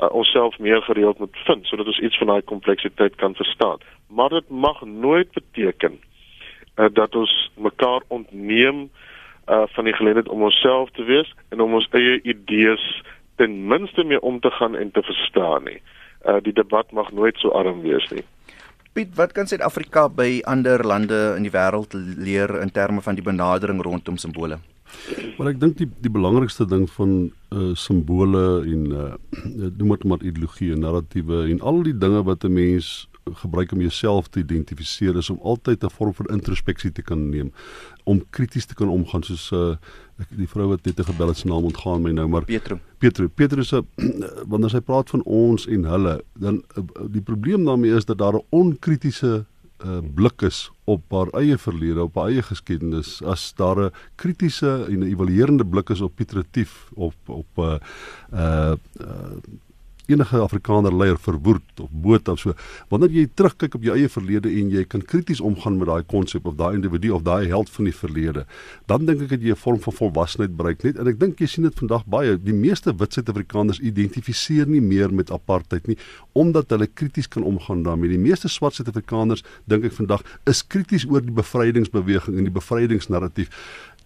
uh, 0.00 0.10
onsself 0.10 0.58
meer 0.58 0.82
gereeld 0.82 1.18
moet 1.18 1.36
vind 1.44 1.66
sodat 1.66 1.86
ons 1.86 1.98
iets 1.98 2.18
van 2.18 2.26
daai 2.26 2.42
kompleksiteit 2.42 3.14
kan 3.14 3.34
verstaan. 3.34 3.78
Maar 4.06 4.28
dit 4.28 4.48
mag 4.48 4.84
nooit 4.84 5.32
beteken 5.32 5.98
uh, 6.76 6.86
dat 6.92 7.14
ons 7.14 7.50
mekaar 7.54 8.02
ontneem 8.08 8.90
uh, 9.48 9.62
van 9.66 9.84
die 9.84 9.94
geleentheid 9.94 10.28
om 10.28 10.42
onsself 10.42 10.90
te 10.90 11.04
wees 11.04 11.34
en 11.48 11.60
om 11.60 11.74
ons 11.74 11.88
eie 11.90 12.20
idees 12.22 13.02
ten 13.36 13.66
minste 13.66 14.04
mee 14.04 14.20
om 14.20 14.40
te 14.40 14.50
gaan 14.50 14.76
en 14.76 14.90
te 14.90 15.02
verstaan 15.02 15.64
nie. 15.64 15.80
Uh, 16.26 16.38
die 16.42 16.52
debat 16.52 16.90
mag 16.92 17.12
nooit 17.12 17.36
so 17.38 17.50
arm 17.50 17.82
wees 17.82 18.06
nie. 18.10 18.24
Piet, 18.94 19.10
wat 19.18 19.32
kan 19.34 19.46
Suid-Afrika 19.50 20.06
by 20.08 20.38
ander 20.46 20.84
lande 20.86 21.34
in 21.36 21.42
die 21.42 21.50
wêreld 21.50 21.96
leer 21.98 22.60
in 22.62 22.70
terme 22.70 23.02
van 23.02 23.18
die 23.18 23.26
benadering 23.26 23.82
rondom 23.82 24.16
simbole? 24.16 24.60
Maar 25.38 25.52
ek 25.52 25.60
dink 25.60 25.78
die 25.78 25.88
die 26.00 26.12
belangrikste 26.12 26.66
ding 26.68 26.86
van 26.96 27.32
uh 27.54 27.72
simbole 27.78 28.44
en 28.62 28.86
uh 28.92 29.10
noem 29.78 29.96
dit 29.96 30.04
maar 30.04 30.22
ideologie 30.22 30.72
en 30.72 30.84
narratiewe 30.86 31.44
en 31.50 31.60
al 31.60 31.82
die 31.82 31.98
dinge 31.98 32.22
wat 32.22 32.44
'n 32.44 32.52
mens 32.52 33.08
gebruik 33.24 33.72
om 33.72 33.80
jouself 33.80 34.28
te 34.28 34.38
identifiseer 34.40 35.16
is 35.16 35.30
om 35.30 35.38
altyd 35.42 35.84
'n 35.84 35.90
vorm 35.90 36.14
van 36.14 36.26
introspeksie 36.26 36.92
te 36.92 37.02
kan 37.02 37.28
neem 37.28 37.52
om 38.04 38.24
krities 38.30 38.66
te 38.66 38.74
kan 38.74 38.88
omgaan 38.88 39.22
soos 39.22 39.50
uh 39.52 39.76
ek 40.18 40.28
die 40.36 40.48
vrou 40.48 40.68
wat 40.68 40.84
net 40.84 41.00
gebel 41.00 41.28
het 41.28 41.36
se 41.36 41.48
naam 41.48 41.64
ontgaan 41.64 42.02
my 42.02 42.12
nou 42.12 42.28
maar 42.28 42.44
Petro 42.44 42.78
Petro 42.98 43.28
Petro 43.28 43.62
se 43.62 43.82
wanneer 44.50 44.70
sy 44.70 44.80
praat 44.80 45.10
van 45.10 45.22
ons 45.22 45.66
en 45.66 45.84
hulle 45.84 46.22
dan 46.38 46.62
die 47.10 47.22
probleem 47.22 47.64
daarmee 47.64 47.96
is 47.96 48.04
dat 48.04 48.18
daar 48.18 48.34
'n 48.34 48.46
onkritiese 48.50 49.44
uh, 49.84 49.98
blik 50.14 50.42
is 50.42 50.70
op 50.84 51.02
haar 51.12 51.28
eie 51.40 51.58
verlede, 51.58 52.02
op 52.02 52.14
haar 52.14 52.32
eie 52.32 52.42
geskiedenis, 52.42 53.22
as 53.22 53.52
daar 53.56 53.78
'n 53.84 53.92
kritiese 54.16 54.86
en 54.88 54.98
'n 54.98 55.10
evaluerende 55.12 55.64
blik 55.64 55.90
is 55.90 56.00
op 56.00 56.14
Pietretief 56.16 56.90
op 56.94 57.14
op 57.26 57.48
'n 57.56 57.60
uh, 57.60 57.78
uh, 58.32 58.72
uh, 59.00 59.36
enige 60.06 60.40
Afrikaner 60.40 60.94
leier 60.94 61.18
verwoed 61.18 61.80
of 61.80 61.90
boot 61.90 62.28
of 62.28 62.38
so. 62.40 62.54
Wanneer 62.92 63.12
jy 63.14 63.24
terugkyk 63.36 63.74
op 63.78 63.86
jou 63.86 63.96
eie 63.96 64.08
verlede 64.08 64.50
en 64.50 64.70
jy 64.72 64.84
kan 64.88 65.02
krities 65.02 65.40
omgaan 65.40 65.78
met 65.80 65.88
daai 65.88 66.04
konsep 66.10 66.46
of 66.46 66.56
daai 66.58 66.74
individu 66.76 67.12
of 67.16 67.24
daai 67.26 67.46
held 67.48 67.70
van 67.70 67.88
die 67.88 67.94
verlede, 67.94 68.44
dan 68.90 69.06
dink 69.08 69.24
ek 69.24 69.34
dat 69.34 69.42
jy 69.42 69.54
'n 69.54 69.62
vorm 69.64 69.80
van 69.80 69.92
volwassenheid 69.92 70.56
bereik 70.56 70.84
net 70.84 70.98
en 70.98 71.08
ek 71.08 71.18
dink 71.20 71.40
jy 71.40 71.46
sien 71.46 71.64
dit 71.64 71.74
vandag 71.74 72.04
baie. 72.06 72.36
Die 72.36 72.52
meeste 72.52 72.92
wit 72.92 73.12
Suid-Afrikaners 73.12 73.80
identifiseer 73.80 74.66
nie 74.66 74.80
meer 74.80 75.12
met 75.12 75.30
apartheid 75.30 75.86
nie 75.86 75.96
omdat 76.32 76.70
hulle 76.70 76.86
krities 76.86 77.28
kan 77.28 77.42
omgaan 77.42 77.82
daarmee. 77.82 78.08
Die 78.10 78.18
meeste 78.18 78.48
swart 78.48 78.74
Suid-Afrikaners 78.74 79.44
dink 79.66 79.84
ek 79.84 79.92
vandag 79.92 80.22
is 80.46 80.62
krities 80.66 81.06
oor 81.06 81.20
die 81.20 81.32
bevrydingsbeweging 81.32 82.38
en 82.38 82.44
die 82.44 82.54
bevrydingsnarratief 82.54 83.48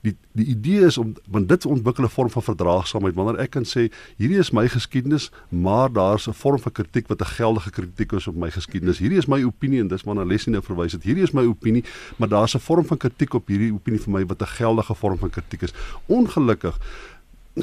die 0.06 0.14
die 0.32 0.46
idee 0.54 0.86
is 0.86 0.98
om 0.98 1.14
want 1.30 1.48
dit 1.48 1.66
ontwikkel 1.66 2.04
'n 2.04 2.08
vorm 2.08 2.30
van 2.30 2.42
verdraagsaamheid 2.42 3.14
wanneer 3.14 3.40
ek 3.42 3.50
kan 3.50 3.64
sê 3.64 3.90
hierdie 4.16 4.38
is 4.38 4.52
my 4.52 4.68
geskiedenis 4.68 5.30
maar 5.48 5.92
daar's 5.92 6.28
'n 6.28 6.32
vorm 6.32 6.58
van 6.58 6.72
kritiek 6.72 7.08
wat 7.08 7.20
'n 7.20 7.34
geldige 7.38 7.70
kritiek 7.70 8.12
is 8.12 8.26
op 8.26 8.36
my 8.36 8.50
geskiedenis 8.50 8.98
hierdie 8.98 9.18
is 9.18 9.26
my 9.26 9.42
opinie 9.42 9.80
en 9.80 9.88
dis 9.88 10.02
waarna 10.02 10.24
Leslie 10.24 10.52
nou 10.52 10.62
verwys 10.62 10.92
het. 10.92 11.02
Hierdie 11.02 11.22
is 11.22 11.32
my 11.32 11.44
opinie 11.44 11.84
maar 12.16 12.28
daar's 12.28 12.54
'n 12.54 12.60
vorm 12.60 12.84
van 12.84 12.96
kritiek 12.96 13.34
op 13.34 13.46
hierdie 13.48 13.72
opinie 13.72 14.00
vir 14.00 14.12
my 14.12 14.26
wat 14.26 14.42
'n 14.42 14.46
geldige 14.46 14.94
vorm 14.94 15.18
van 15.18 15.30
kritiek 15.30 15.62
is. 15.62 15.74
Ongelukkig 16.06 16.78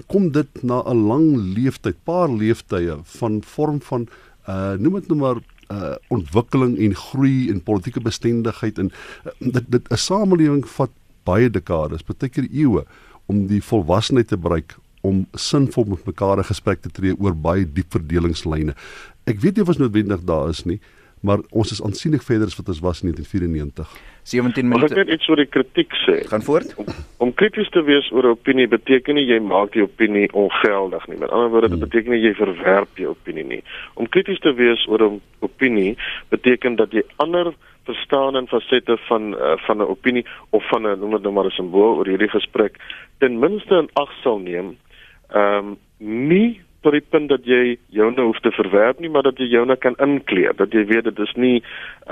kom 0.08 0.32
dit 0.32 0.64
na 0.64 0.84
'n 0.84 1.08
lang 1.08 1.36
leeftyd 1.56 1.96
paar 2.04 2.30
leeftye 2.30 2.98
van 3.04 3.44
vorm 3.44 3.82
van 3.82 4.08
uh 4.48 4.74
noem 4.74 4.94
dit 4.94 5.08
nou 5.08 5.20
maar 5.20 5.38
uh 5.72 5.96
ontwikkeling 6.08 6.78
en 6.78 6.96
groei 6.96 7.50
en 7.50 7.64
politieke 7.64 8.02
bestendigheid 8.02 8.78
en 8.78 8.92
uh, 9.26 9.32
dit 9.40 9.66
dit 9.68 9.90
'n 9.90 9.98
samelewing 9.98 10.68
vat 10.68 10.92
baie 11.26 11.50
dekades, 11.50 12.06
baie 12.06 12.30
keer 12.30 12.48
eeue 12.52 12.86
om 13.26 13.46
die 13.50 13.62
volwassenheid 13.64 14.30
te 14.30 14.38
bereik 14.38 14.78
om 15.06 15.26
sinvol 15.38 15.86
met 15.92 16.06
mekaar 16.06 16.40
'n 16.40 16.52
gesprek 16.52 16.82
te 16.82 16.90
tree 16.90 17.16
oor 17.20 17.36
baie 17.36 17.66
diep 17.66 17.92
verdelingslyne. 17.92 18.74
Ek 19.26 19.40
weet 19.40 19.56
nie 19.56 19.62
of 19.62 19.68
ons 19.68 19.78
noodwendig 19.78 20.24
daar 20.24 20.50
is 20.50 20.66
nie, 20.66 20.80
maar 21.22 21.40
ons 21.52 21.72
is 21.72 21.82
aansienlik 21.82 22.22
verder 22.22 22.48
as 22.48 22.58
wat 22.58 22.70
ons 22.70 22.80
was 22.80 23.02
in 23.02 23.12
1994. 23.12 23.88
17 24.26 24.66
minute. 24.66 24.90
Ek 24.90 25.06
net 25.06 25.20
iets 25.20 25.28
oor 25.30 25.38
die 25.38 25.50
kritiek 25.50 25.94
sê. 26.02 26.16
Gaan 26.32 26.42
voort. 26.46 26.72
Om, 26.82 26.88
om 27.22 27.34
krities 27.38 27.70
te 27.70 27.84
wees 27.86 28.08
oor 28.12 28.26
'n 28.26 28.34
opinie 28.34 28.68
beteken 28.68 29.16
nie 29.16 29.26
jy 29.26 29.38
maak 29.40 29.74
die 29.78 29.84
opinie 29.86 30.26
ongeldig 30.34 31.06
nie. 31.08 31.18
Met 31.22 31.30
ander 31.30 31.50
woorde, 31.54 31.70
dit 31.70 31.80
beteken 31.80 32.12
nie 32.12 32.24
jy 32.24 32.34
verwerp 32.34 32.90
die 32.98 33.08
opinie 33.10 33.46
nie. 33.46 33.62
Om 33.94 34.10
krities 34.10 34.42
te 34.42 34.54
wees 34.54 34.82
oor 34.90 35.06
'n 35.06 35.22
opinie 35.46 35.98
beteken 36.30 36.76
dat 36.76 36.92
jy 36.92 37.04
ander 37.22 37.54
verstaan 37.86 38.36
en 38.36 38.48
fasette 38.48 38.98
van 39.08 39.34
uh, 39.34 39.58
van 39.68 39.78
'n 39.78 39.90
opinie 39.94 40.26
of 40.50 40.68
van 40.70 40.88
'n 40.88 41.00
noem 41.00 41.12
dit 41.12 41.22
nou 41.22 41.34
maar 41.34 41.46
'n 41.46 41.58
simbool 41.62 41.98
oor 41.98 42.08
hierdie 42.08 42.34
gesprek 42.34 42.82
ten 43.20 43.40
minste 43.40 43.76
in 43.78 43.90
ag 43.94 44.12
sal 44.24 44.40
neem. 44.40 44.78
Ehm 45.30 45.58
um, 45.58 45.78
nie 46.30 46.62
tot 46.86 46.94
die 46.94 47.04
punt 47.10 47.32
dat 47.34 47.48
jy 47.50 47.78
joune 47.98 48.28
hoef 48.28 48.40
te 48.46 48.52
verwerp 48.54 49.00
nie, 49.02 49.10
maar 49.10 49.26
dat 49.26 49.40
jy 49.42 49.48
joune 49.50 49.76
kan 49.82 49.98
inkleer, 50.04 50.54
dat 50.58 50.74
jy 50.76 50.86
weet 50.92 51.08
dit 51.10 51.22
is 51.26 51.34
nie 51.42 51.56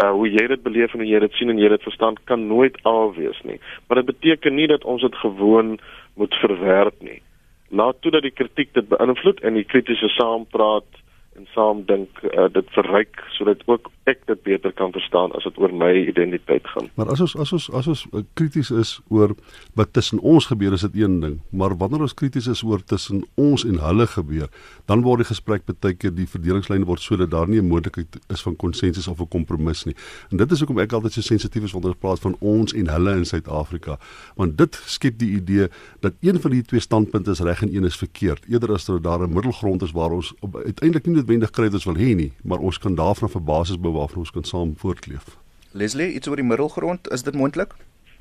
uh 0.01 0.09
hoe 0.17 0.29
jy 0.29 0.47
dit 0.49 0.63
beleef 0.65 0.95
en 0.95 1.03
hoe 1.03 1.09
jy 1.09 1.21
dit 1.21 1.37
sien 1.37 1.53
en 1.53 1.61
jy 1.61 1.69
dit 1.75 1.85
verstaan 1.85 2.17
kan 2.29 2.47
nooit 2.49 2.79
al 2.89 3.13
wees 3.17 3.37
nie. 3.45 3.59
Maar 3.87 4.01
dit 4.01 4.09
beteken 4.13 4.57
nie 4.57 4.67
dat 4.71 4.87
ons 4.89 5.05
dit 5.05 5.21
gewoon 5.21 5.77
moet 6.17 6.41
verwerp 6.41 6.97
nie. 7.05 7.21
Laat 7.69 8.01
toe 8.01 8.11
dat 8.13 8.25
die 8.25 8.33
kritiek 8.33 8.73
dit 8.73 8.89
beïnvloed 8.89 9.41
en 9.45 9.57
die 9.57 9.67
kritiese 9.69 10.09
saampraat 10.17 11.02
en 11.35 11.47
saam 11.53 11.85
dink 11.85 12.21
uh, 12.23 12.45
dit 12.53 12.67
verryk 12.75 13.21
sodat 13.37 13.61
ook 13.65 13.89
ek 14.09 14.25
dit 14.27 14.41
beter 14.43 14.73
kan 14.75 14.91
verstaan 14.91 15.31
as 15.37 15.45
dit 15.47 15.57
oor 15.57 15.71
my 15.73 15.91
identiteit 15.95 16.65
gaan. 16.73 16.89
Maar 16.99 17.13
as 17.13 17.23
ons 17.23 17.35
as 17.39 17.53
ons 17.55 17.69
as 17.79 17.87
ons 17.87 18.03
uh, 18.11 18.21
krities 18.37 18.69
is 18.71 18.91
oor 19.09 19.33
wat 19.79 19.93
tussen 19.97 20.19
ons 20.19 20.45
gebeur 20.51 20.75
is 20.75 20.83
dit 20.85 20.99
een 21.01 21.19
ding, 21.23 21.39
maar 21.49 21.75
wanneer 21.79 22.05
ons 22.05 22.15
krities 22.19 22.49
is 22.51 22.63
oor 22.67 22.83
tussen 22.83 23.23
ons 23.39 23.65
en 23.65 23.79
hulle 23.79 24.07
gebeur, 24.11 24.51
dan 24.91 25.05
word 25.07 25.23
die 25.23 25.29
gesprek 25.31 25.65
baie 25.65 25.95
keer 25.97 26.13
die 26.13 26.27
verdelingslyne 26.29 26.87
word 26.89 27.01
sodat 27.01 27.31
daar 27.31 27.47
nie 27.47 27.61
'n 27.61 27.69
moontlikheid 27.71 28.19
is 28.29 28.41
van 28.41 28.55
konsensus 28.55 29.07
of 29.07 29.21
'n 29.21 29.27
kompromis 29.27 29.85
nie. 29.85 29.95
En 30.31 30.37
dit 30.37 30.51
is 30.51 30.59
hoekom 30.59 30.79
ek 30.79 30.93
altyd 30.93 31.13
so 31.13 31.21
sensitief 31.21 31.63
is 31.63 31.71
wanneer 31.71 31.95
ons 31.95 31.99
praat 31.99 32.19
van 32.19 32.35
ons 32.39 32.73
en 32.73 32.87
hulle 32.87 33.15
in 33.15 33.25
Suid-Afrika, 33.25 33.97
want 34.35 34.57
dit 34.57 34.81
skep 34.85 35.17
die 35.17 35.35
idee 35.35 35.67
dat 36.01 36.13
een 36.21 36.39
van 36.39 36.51
die 36.51 36.61
twee 36.61 36.79
standpunte 36.79 37.31
is 37.31 37.39
reg 37.39 37.61
en 37.61 37.75
een 37.75 37.85
is 37.85 37.95
verkeerd, 37.95 38.45
eerder 38.49 38.73
as 38.73 38.85
dat 38.85 39.03
daar 39.03 39.27
'n 39.27 39.33
middelgrond 39.33 39.81
is 39.81 39.91
waar 39.91 40.11
ons 40.11 40.33
uiteindelik 40.41 41.05
nie 41.05 41.22
noodwendig 41.23 41.53
kry 41.55 41.69
wat 41.69 41.79
ons 41.79 41.87
wil 41.87 41.99
hê 41.99 42.11
nie, 42.19 42.31
maar 42.43 42.59
ons 42.59 42.77
kan 42.77 42.95
daarvan 42.95 43.29
'n 43.31 43.45
basis 43.45 43.79
bou 43.79 43.93
waarvan 43.93 44.23
ons 44.23 44.31
kan 44.31 44.43
saam 44.43 44.75
voortleef. 44.75 45.37
Leslie, 45.71 46.13
iets 46.13 46.27
oor 46.27 46.35
die 46.35 46.45
middelgrond, 46.45 47.09
is 47.11 47.23
dit 47.23 47.33
moontlik? 47.33 47.73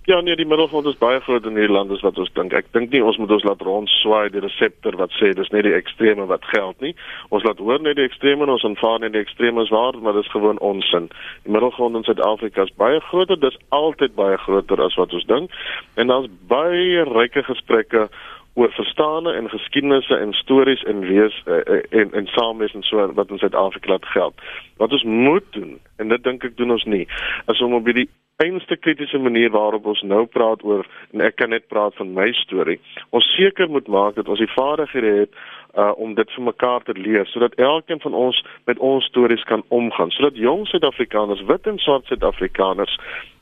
Ja 0.05 0.20
nee, 0.20 0.36
die 0.36 0.46
middelgrond 0.46 0.86
is 0.86 0.98
baie 0.98 1.20
groot 1.20 1.44
in 1.46 1.55
hierdie 1.55 1.74
land 1.76 1.90
as 1.90 2.00
wat 2.00 2.18
ons 2.18 2.32
dink. 2.34 2.53
Ek 2.53 2.66
dink 2.72 2.90
nie 2.90 3.05
ons 3.05 3.16
moet 3.18 3.30
ons 3.30 3.44
laat 3.44 3.61
rondswaai 3.62 4.30
die 4.30 4.40
reseptor 4.40 4.96
wat 4.96 5.11
sê 5.11 5.30
dis 5.30 5.50
net 5.50 5.62
die 5.62 5.74
ekstreme 5.74 6.26
wat 6.26 6.44
geld 6.44 6.80
nie. 6.80 6.94
Ons 7.28 7.44
laat 7.44 7.59
hoor 7.59 7.78
net 7.78 7.96
die 7.96 8.05
ekstreme 8.05 8.42
en 8.42 8.50
ons 8.50 8.64
aanvaar 8.64 8.98
net 8.98 9.12
die 9.12 9.22
ekstremes 9.22 9.70
waar, 9.70 9.94
maar 10.03 10.12
dis 10.12 10.30
gewoon 10.30 10.59
onsin. 10.59 11.07
Die 11.44 11.53
middelgrond 11.53 11.94
in 11.94 12.03
Suid-Afrika 12.03 12.62
is 12.62 12.74
baie 12.74 13.00
groter, 13.00 13.38
dis 13.38 13.59
altyd 13.68 14.14
baie 14.14 14.36
groter 14.36 14.82
as 14.82 14.98
wat 14.98 15.12
ons 15.12 15.24
dink. 15.24 15.50
En 15.94 16.07
daar's 16.11 16.26
baie 16.48 17.05
ryke 17.05 17.42
gesprekke 17.46 18.09
oor 18.55 18.72
verstande 18.72 19.32
en 19.32 19.48
geskiedenisse 19.48 20.16
en 20.16 20.32
stories 20.32 20.82
en 20.82 21.00
wees 21.00 21.42
uh, 21.46 21.82
en 21.90 22.12
en 22.12 22.26
saamwees 22.26 22.74
en 22.74 22.82
so 22.82 23.12
wat 23.12 23.30
in 23.30 23.38
Suid-Afrika 23.38 23.88
laat 23.88 24.07
geld. 24.07 24.34
Wat 24.76 24.92
ons 24.92 25.03
moet 25.03 25.44
doen 25.50 25.78
en 25.96 26.09
dit 26.09 26.24
dink 26.24 26.44
ek 26.44 26.57
doen 26.57 26.70
ons 26.70 26.84
nie, 26.84 27.07
is 27.46 27.61
om 27.61 27.74
op 27.74 27.88
die 27.88 28.09
enigste 28.42 28.76
kritiese 28.76 29.18
manier 29.18 29.50
waarop 29.50 29.86
ons 29.86 30.03
nou 30.03 30.26
praat 30.26 30.62
oor 30.64 30.86
en 31.12 31.24
ek 31.24 31.36
kan 31.40 31.53
net 31.55 31.68
praat 31.72 31.96
van 31.96 32.12
my 32.16 32.28
storie. 32.42 32.80
Ons 33.11 33.28
seker 33.36 33.70
moet 33.70 33.88
maak 33.88 34.16
dat 34.18 34.28
ons 34.28 34.40
die 34.42 34.55
vaardighede 34.57 35.16
het 35.22 35.42
uh 35.78 35.92
om 35.96 36.12
dit 36.14 36.32
vir 36.36 36.44
mekaar 36.44 36.82
te 36.84 36.92
leer 36.92 37.24
sodat 37.26 37.55
elkeen 37.57 38.00
van 38.00 38.14
ons 38.14 38.42
met 38.68 38.78
ons 38.78 39.05
stories 39.09 39.44
kan 39.48 39.62
omgaan 39.68 40.11
sodat 40.12 40.36
jong 40.36 40.66
Suid-Afrikaners, 40.68 41.44
wit 41.48 41.66
en 41.66 41.78
swart 41.78 42.05
Suid-Afrikaners 42.07 42.98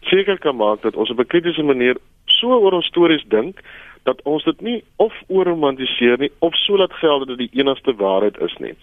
seker 0.07 0.39
kan 0.39 0.57
maak 0.57 0.83
dat 0.87 0.97
ons 0.97 1.11
op 1.11 1.19
'n 1.19 1.27
kritiese 1.27 1.63
manier 1.63 1.97
so 2.27 2.49
oor 2.49 2.73
ons 2.73 2.87
stories 2.87 3.25
dink 3.29 3.59
dat 4.03 4.23
ons 4.23 4.45
dit 4.45 4.61
nie 4.61 4.85
of 4.97 5.15
oorromantiseer 5.29 6.19
nie 6.19 6.31
of 6.39 6.57
so 6.57 6.77
laat 6.77 6.93
geld 6.93 7.27
dat 7.27 7.37
dit 7.37 7.51
die 7.51 7.61
enigste 7.61 7.95
waarheid 7.95 8.39
is 8.41 8.57
nie. 8.59 8.75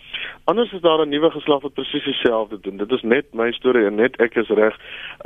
Anders 0.43 0.71
is 0.71 0.81
daar 0.81 1.05
'n 1.05 1.09
nuwe 1.09 1.31
geslag 1.31 1.61
wat 1.61 1.73
presies 1.73 2.03
dieselfde 2.03 2.59
doen. 2.61 2.77
Dit 2.77 2.91
is 2.91 3.01
net 3.01 3.33
my 3.33 3.51
storie 3.51 3.85
en 3.85 3.95
net 3.95 4.15
ek 4.21 4.35
is 4.35 4.47
reg 4.47 4.79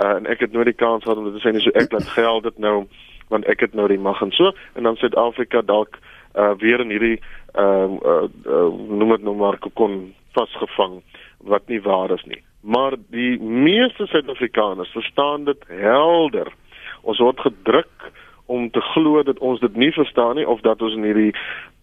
uh, 0.04 0.16
en 0.16 0.26
ek 0.26 0.40
het 0.40 0.52
nooit 0.52 0.66
die 0.66 0.82
kans 0.86 1.04
gehad 1.04 1.18
om 1.18 1.32
dit 1.32 1.42
te 1.42 1.48
sê 1.48 1.54
nie 1.54 1.62
so 1.62 1.70
ek 1.74 1.92
laat 1.92 2.10
geld 2.20 2.44
dit 2.44 2.58
nou 2.58 2.88
want 3.30 3.46
ek 3.46 3.60
het 3.60 3.74
nou 3.74 3.88
die 3.88 4.00
mag 4.00 4.22
en 4.22 4.32
so 4.32 4.52
en 4.76 4.84
dan 4.84 4.96
Suid-Afrika 4.96 5.62
dalk 5.62 6.00
uh, 6.36 6.52
weer 6.58 6.80
in 6.80 6.90
hierdie 6.90 7.20
ehm 7.54 7.94
uh, 7.94 8.12
uh, 8.12 8.30
uh, 8.46 8.70
noem 9.00 9.10
dit 9.10 9.24
nou 9.24 9.36
maar 9.36 9.58
kon 9.74 10.14
vasgevang 10.32 11.02
wat 11.38 11.68
nie 11.68 11.82
waar 11.82 12.12
is 12.12 12.24
nie. 12.24 12.42
Maar 12.62 12.96
die 13.10 13.40
meeste 13.42 14.06
Suid-Afrikaners 14.08 14.92
verstaan 14.94 15.46
dit 15.46 15.64
helder. 15.68 16.52
Ons 17.02 17.20
word 17.20 17.40
gedruk 17.40 18.12
om 18.52 18.70
te 18.76 18.82
glo 18.94 19.24
dat 19.24 19.40
ons 19.40 19.60
dit 19.64 19.76
nie 19.76 19.92
verstaan 19.96 20.36
nie 20.36 20.48
of 20.48 20.62
dat 20.68 20.82
ons 20.82 20.98
in 20.98 21.08
hierdie 21.08 21.34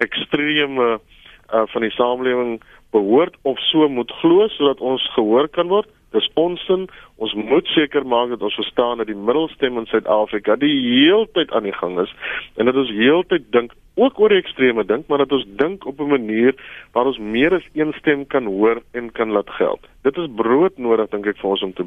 ekstreme 0.04 0.98
uh, 0.98 1.62
van 1.72 1.86
die 1.86 1.94
samelewing 1.96 2.58
behoort 2.92 3.36
of 3.42 3.60
so 3.70 3.88
moet 3.88 4.12
glo 4.20 4.48
sodat 4.56 4.80
ons 4.80 5.04
gehoor 5.16 5.48
kan 5.48 5.68
word. 5.72 5.88
Dis 6.16 6.28
onsin. 6.40 6.86
Ons 7.20 7.34
moet 7.36 7.66
seker 7.74 8.06
maak 8.06 8.30
dat 8.32 8.44
ons 8.46 8.56
verstaan 8.56 9.02
dat 9.02 9.10
die 9.10 9.18
middelstem 9.18 9.76
in 9.80 9.88
Suid-Afrika 9.90 10.56
die 10.56 10.72
heeltyd 10.86 11.52
aan 11.52 11.68
die 11.68 11.76
gang 11.76 11.98
is 12.00 12.14
en 12.56 12.70
dat 12.70 12.78
ons 12.80 12.92
heeltyd 12.96 13.50
dink 13.52 13.76
ook 13.98 14.20
oor 14.22 14.32
die 14.32 14.38
ekstreme 14.38 14.84
dink, 14.86 15.08
maar 15.10 15.24
dat 15.24 15.34
ons 15.34 15.44
dink 15.60 15.84
op 15.86 16.00
'n 16.00 16.14
manier 16.14 16.54
waar 16.92 17.10
ons 17.10 17.18
meer 17.18 17.54
as 17.54 17.66
een 17.74 17.92
stem 17.98 18.26
kan 18.26 18.46
hoor 18.46 18.82
en 18.92 19.12
kan 19.12 19.30
laat 19.30 19.50
geld. 19.50 19.80
Dit 20.02 20.16
is 20.16 20.34
broodnodig 20.36 21.10
dink 21.10 21.26
ek 21.26 21.38
vir 21.38 21.50
ons 21.50 21.62
om 21.62 21.72
te 21.72 21.84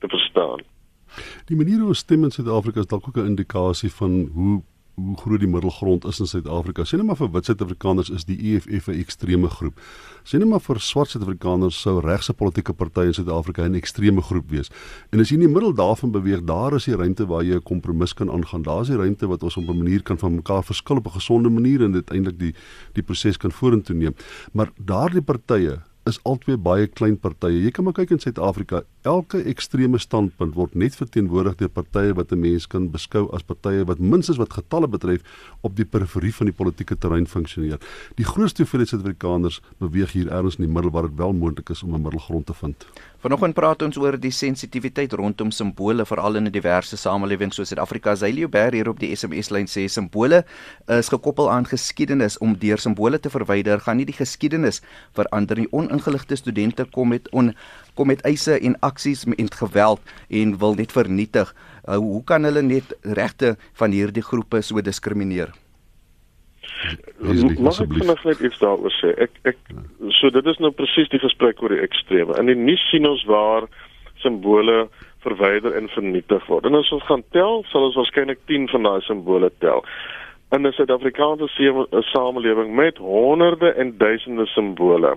te 0.00 0.08
verstaan. 0.08 0.60
Die 1.46 1.56
manier 1.56 1.78
hoe 1.78 1.88
ons 1.88 1.98
stem 1.98 2.24
in 2.24 2.30
Suid-Afrika 2.30 2.80
is 2.80 2.86
dalk 2.86 3.08
ook 3.08 3.16
'n 3.16 3.26
indikasie 3.26 3.90
van 3.90 4.30
hoe 4.34 4.62
hoe 4.94 5.16
groot 5.16 5.40
die 5.40 5.48
middelgrond 5.48 6.04
is 6.04 6.20
in 6.20 6.28
Suid-Afrika. 6.28 6.84
Sien 6.84 7.00
net 7.00 7.08
maar 7.08 7.16
vir 7.16 7.30
wit 7.32 7.48
Suid-Afrikaners 7.48 8.10
is 8.12 8.26
die 8.28 8.36
EFF 8.52 8.88
'n 8.88 8.98
ekstreme 9.00 9.48
groep. 9.48 9.80
Sien 10.22 10.40
net 10.40 10.48
maar 10.48 10.60
vir 10.60 10.80
swart 10.80 11.10
Suid-Afrikaners 11.10 11.80
sou 11.80 12.00
regse 12.00 12.32
politieke 12.32 12.72
partye 12.72 13.06
in 13.06 13.14
Suid-Afrika 13.14 13.64
'n 13.64 13.74
ekstreme 13.74 14.22
groep 14.22 14.50
wees. 14.50 14.70
En 15.10 15.20
as 15.20 15.30
jy 15.30 15.34
in 15.34 15.46
die 15.46 15.48
middel 15.48 15.72
daarvan 15.72 16.10
beweeg, 16.10 16.44
daar 16.44 16.74
is 16.74 16.84
die 16.84 16.96
ruimte 16.96 17.26
waar 17.26 17.42
jy 17.42 17.54
'n 17.54 17.62
kompromis 17.62 18.12
kan 18.14 18.30
aangaan. 18.30 18.62
Daar 18.62 18.82
is 18.82 18.88
die 18.88 18.96
ruimte 18.96 19.26
wat 19.26 19.42
ons 19.42 19.56
op 19.56 19.68
'n 19.68 19.78
manier 19.78 20.02
kan 20.02 20.18
van 20.18 20.34
mekaar 20.34 20.62
verskil 20.62 20.96
op 20.96 21.06
'n 21.06 21.18
gesonde 21.18 21.48
manier 21.48 21.82
en 21.82 21.92
dit 21.92 22.10
eintlik 22.10 22.38
die 22.38 22.54
die 22.92 23.02
proses 23.02 23.36
kan 23.36 23.50
vorentoe 23.50 23.96
neem. 23.96 24.14
Maar 24.52 24.70
daardie 24.76 25.22
partye 25.22 25.80
is 26.10 26.18
albei 26.26 26.56
baie 26.58 26.88
klein 26.90 27.14
partye. 27.20 27.60
Jy 27.62 27.70
kan 27.74 27.86
maar 27.86 27.94
kyk 27.94 28.10
in 28.16 28.20
Suid-Afrika, 28.22 28.80
elke 29.06 29.38
ekstreme 29.50 30.00
standpunt 30.02 30.56
word 30.58 30.74
net 30.78 30.96
verteenwoordig 30.98 31.60
deur 31.60 31.70
partye 31.70 32.14
wat 32.18 32.32
'n 32.32 32.40
mens 32.40 32.66
kan 32.66 32.90
beskou 32.90 33.28
as 33.32 33.42
partye 33.42 33.84
wat 33.86 33.98
minstens 33.98 34.38
wat 34.38 34.52
getalle 34.52 34.88
betref 34.88 35.22
op 35.62 35.76
die 35.76 35.84
periferie 35.84 36.34
van 36.34 36.46
die 36.46 36.54
politieke 36.54 36.96
terrein 36.98 37.26
funksioneer. 37.26 37.78
Die 38.16 38.24
grootste 38.24 38.62
hoeveelheid 38.62 38.88
Suid-Afrikaners 38.88 39.60
beweeg 39.78 40.12
hier 40.12 40.28
ergens 40.28 40.58
in 40.58 40.64
die 40.66 40.74
middel 40.74 40.90
waar 40.90 41.08
dit 41.08 41.18
wel 41.18 41.32
moontlik 41.32 41.70
is 41.70 41.82
om 41.82 41.94
'n 41.94 42.02
middelgrond 42.02 42.46
te 42.46 42.54
vind. 42.54 42.86
Vanoggend 43.22 43.54
praat 43.54 43.82
ons 43.86 43.94
oor 44.02 44.16
die 44.18 44.32
sensitiwiteit 44.34 45.12
rondom 45.14 45.52
simbole 45.54 46.02
veral 46.02 46.40
in 46.40 46.48
'n 46.48 46.50
diverse 46.50 46.96
samelewing 46.96 47.52
soos 47.54 47.68
Suid-Afrika. 47.68 48.16
Zylio 48.16 48.48
Ber 48.48 48.74
hier 48.74 48.88
op 48.88 48.98
die 48.98 49.14
SMS-lyn 49.14 49.68
sê 49.70 49.86
simbole 49.86 50.44
is 50.88 51.08
gekoppel 51.08 51.48
aan 51.50 51.64
geskiedenis 51.64 52.38
om 52.38 52.58
deur 52.58 52.78
simbole 52.78 53.20
te 53.20 53.30
verwyder 53.30 53.78
gaan 53.78 53.96
nie 53.96 54.06
die 54.10 54.18
geskiedenis 54.18 54.82
verander 55.14 55.56
nie. 55.56 55.68
Oningeligte 55.70 56.36
studente 56.36 56.84
kom 56.84 57.08
met 57.08 57.30
on 57.30 57.54
kom 57.94 58.06
met 58.06 58.26
eise 58.26 58.58
en 58.58 58.74
aksies 58.80 59.24
met 59.24 59.54
geweld 59.54 60.00
en 60.28 60.58
wil 60.58 60.74
net 60.74 60.92
vernietig. 60.92 61.54
Uh, 61.88 61.96
hoe 61.96 62.24
kan 62.24 62.42
hulle 62.42 62.62
net 62.62 62.92
regte 63.02 63.56
van 63.74 63.92
hierdie 63.92 64.22
groepe 64.22 64.62
so 64.62 64.80
diskrimineer? 64.80 65.61
Mag 67.58 67.78
ek 67.80 67.94
vinnig 67.98 68.24
net 68.24 68.40
iets 68.40 68.58
daaroor 68.58 68.94
sê? 68.98 69.12
Ek 69.26 69.30
ek 69.52 69.58
so 70.18 70.30
dit 70.30 70.46
is 70.46 70.58
nou 70.58 70.72
presies 70.74 71.10
die 71.12 71.22
gesprek 71.22 71.62
oor 71.62 71.74
die 71.74 71.84
ekstreme. 71.84 72.36
In 72.40 72.50
die 72.50 72.58
nuus 72.58 72.82
sien 72.90 73.06
ons 73.06 73.24
waar 73.30 73.68
simbole 74.22 74.88
verwyder 75.22 75.76
en 75.78 75.88
vernietig 75.94 76.46
word. 76.50 76.66
En 76.66 76.74
as 76.74 76.90
ons 76.94 77.06
gaan 77.06 77.22
tel, 77.30 77.62
sal 77.70 77.86
ons 77.88 77.98
waarskynlik 77.98 78.42
10 78.50 78.68
van 78.74 78.88
daai 78.88 79.00
simbole 79.06 79.50
tel. 79.62 79.86
in 80.52 80.66
'n 80.66 80.72
Suid-Afrikaanse 80.72 81.48
samelewing 82.12 82.74
met 82.74 82.96
honderde 82.98 83.72
en 83.72 83.96
duisende 83.98 84.46
simbole 84.46 85.16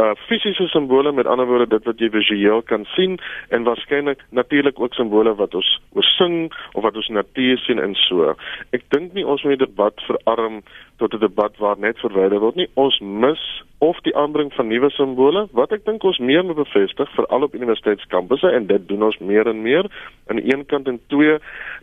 uh 0.00 0.14
fisiese 0.26 0.66
simbole 0.72 1.12
met 1.12 1.26
ander 1.26 1.46
woorde 1.46 1.66
dit 1.68 1.84
wat 1.84 1.98
jy 2.00 2.08
visueel 2.10 2.62
kan 2.62 2.86
sien 2.94 3.18
en 3.48 3.66
waarskynlik 3.68 4.22
natuurlik 4.30 4.80
ook 4.80 4.94
simbole 4.94 5.34
wat 5.36 5.54
ons 5.54 5.68
oor 5.92 6.06
sing 6.16 6.52
of 6.72 6.82
wat 6.82 6.96
ons 6.96 7.08
natuur 7.08 7.58
sien 7.58 7.78
en 7.78 7.92
so. 8.06 8.32
Ek 8.72 8.86
dink 8.88 9.12
nie 9.12 9.26
ons 9.26 9.42
moet 9.44 9.58
die 9.58 9.66
debat 9.66 10.00
verarm 10.08 10.62
tot 10.96 11.12
'n 11.14 11.20
debat 11.20 11.52
waar 11.58 11.76
net 11.78 12.00
verwyder 12.00 12.40
word 12.40 12.56
nie. 12.56 12.68
Ons 12.74 12.98
mis 13.00 13.42
of 13.78 14.00
die 14.00 14.16
aanbring 14.16 14.52
van 14.54 14.68
nuwe 14.68 14.90
simbole 14.90 15.48
wat 15.52 15.72
ek 15.72 15.84
dink 15.84 16.04
ons 16.04 16.18
meer 16.18 16.44
moet 16.44 16.56
bevestig 16.56 17.12
veral 17.14 17.42
op 17.42 17.54
universiteitskampusse 17.54 18.48
en 18.48 18.66
dit 18.66 18.88
doen 18.88 19.02
ons 19.02 19.18
meer 19.18 19.46
en 19.46 19.62
meer 19.62 19.90
aan 20.26 20.40
die 20.40 20.54
een 20.54 20.66
kant 20.66 20.88
en 20.88 21.00
twee 21.06 21.36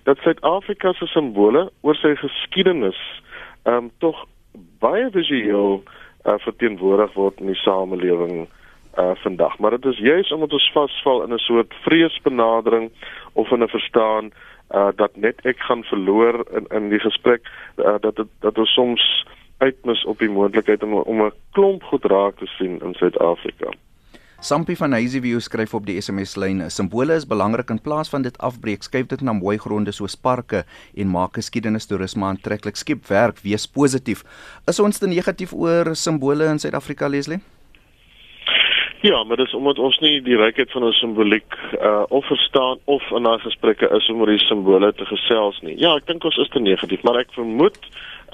dat 0.04 0.18
Suid-Afrika 0.18 0.94
se 0.94 1.06
simbole 1.06 1.70
oor 1.82 1.96
sy 1.96 2.16
geskiedenis 2.16 2.98
ehm 3.66 3.76
um, 3.76 3.92
tog 4.00 4.26
baie 4.80 5.10
visueel 5.12 5.84
uh, 6.26 6.34
verteenwoordig 6.38 7.14
word 7.14 7.40
in 7.40 7.46
die 7.46 7.62
samelewing 7.64 8.48
uh 8.98 9.12
vandag. 9.24 9.58
Maar 9.58 9.72
dit 9.78 9.86
is 9.86 9.98
juis 9.98 10.32
omdat 10.32 10.54
ons 10.54 10.72
vasval 10.74 11.24
in 11.24 11.34
'n 11.34 11.38
soort 11.38 11.74
vreesbenadering 11.82 12.92
of 13.34 13.52
in 13.52 13.64
'n 13.64 13.68
verstaan 13.68 14.32
uh 14.76 14.90
dat 14.96 15.16
net 15.16 15.46
ek 15.46 15.60
gaan 15.60 15.84
verloor 15.84 16.46
in 16.52 16.66
in 16.70 16.90
die 16.90 17.00
gesprek 17.00 17.42
uh, 17.78 17.96
dat 18.00 18.18
het, 18.18 18.28
dat 18.40 18.58
ons 18.58 18.74
soms 18.74 19.26
uitmis 19.58 20.06
op 20.06 20.20
die 20.20 20.30
moontlikheid 20.30 20.84
om 20.84 20.94
om 20.94 21.22
'n 21.22 21.34
klomp 21.52 21.84
goed 21.84 22.06
raak 22.06 22.38
te 22.38 22.46
sien 22.46 22.80
in 22.80 22.94
Suid-Afrika. 22.94 23.70
Sampie 24.40 24.78
van 24.80 24.94
Hazyview 24.96 25.42
skryf 25.44 25.74
op 25.76 25.84
die 25.84 25.98
SMS 26.00 26.38
lyn: 26.40 26.62
"Simbole 26.72 27.14
is 27.14 27.26
belangrik 27.28 27.70
in 27.70 27.82
plaas 27.82 28.10
van 28.10 28.22
dit 28.22 28.38
afbreek, 28.38 28.84
skuif 28.84 29.08
dit 29.08 29.22
na 29.22 29.34
mooi 29.34 29.58
gronde 29.58 29.92
soos 29.92 30.16
parke 30.16 30.64
en 30.96 31.12
maak 31.12 31.34
geskiedenis 31.36 31.86
toerisme 31.86 32.26
aantreklik. 32.26 32.76
Skep 32.76 33.08
werk, 33.08 33.40
wees 33.44 33.68
positief." 33.68 34.24
Is 34.68 34.80
ons 34.80 34.98
te 34.98 35.08
negatief 35.08 35.54
oor 35.54 35.96
simbole 35.96 36.46
in 36.46 36.60
Suid-Afrika, 36.60 37.10
Leslie? 37.10 37.40
Ja, 39.02 39.24
maar 39.24 39.38
dis 39.38 39.54
omdat 39.54 39.80
ons 39.80 40.00
nie 40.00 40.22
die 40.22 40.38
rykheid 40.38 40.72
van 40.72 40.84
ons 40.84 41.00
simboliek 41.00 41.56
uh 41.82 42.04
of 42.08 42.26
verstaan 42.26 42.78
of 42.86 43.04
in 43.12 43.24
daai 43.24 43.40
gesprekke 43.40 43.90
is 43.96 44.10
om 44.10 44.22
oor 44.22 44.32
die 44.32 44.46
simbole 44.48 44.94
te 44.94 45.06
gesels 45.06 45.60
nie. 45.62 45.76
Ja, 45.80 45.96
ek 45.96 46.08
dink 46.08 46.24
ons 46.24 46.38
is 46.38 46.50
te 46.50 46.60
negatief, 46.60 47.04
maar 47.04 47.20
ek 47.20 47.32
vermoed 47.36 47.80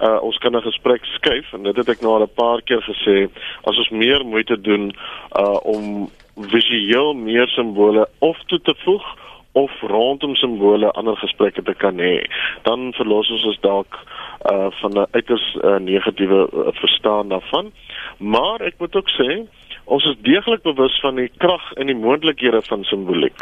uh 0.01 0.19
ons 0.21 0.37
kan 0.37 0.55
'n 0.55 0.61
gesprek 0.61 1.05
skuif 1.05 1.53
en 1.53 1.63
dit 1.63 1.75
het 1.75 1.89
ek 1.89 2.01
nou 2.01 2.13
al 2.13 2.23
'n 2.23 2.35
paar 2.35 2.61
keer 2.61 2.81
gesê 2.81 3.29
as 3.63 3.77
ons 3.77 3.89
meer 3.89 4.25
moeite 4.25 4.61
doen 4.61 4.93
uh 5.39 5.59
om 5.63 6.09
visueel 6.35 7.13
meer 7.13 7.47
simbole 7.47 8.07
of 8.19 8.37
toe 8.47 8.59
te 8.59 8.75
voeg 8.83 9.05
of 9.51 9.71
rondom 9.81 10.35
simbole 10.35 10.91
ander 10.91 11.15
gesprekke 11.15 11.63
te 11.63 11.73
kan 11.73 11.97
hê 11.97 12.27
dan 12.63 12.93
verlos 12.93 13.31
ons 13.31 13.45
ons 13.45 13.59
dalk 13.59 13.99
uh 14.51 14.67
van 14.81 14.91
'n 14.91 15.07
uiters 15.11 15.57
uh, 15.63 15.77
negatiewe 15.77 16.49
uh, 16.53 16.67
verstaan 16.73 17.29
daarvan 17.29 17.71
maar 18.17 18.61
ek 18.61 18.75
moet 18.79 18.95
ook 18.95 19.09
sê 19.09 19.47
Ons 19.85 20.05
is 20.05 20.17
deeglik 20.21 20.63
bewus 20.63 20.99
van 20.99 21.15
die 21.15 21.29
krag 21.37 21.73
en 21.73 21.85
die 21.85 21.95
moontlikhede 21.95 22.61
van 22.61 22.83
simboliek. 22.83 23.37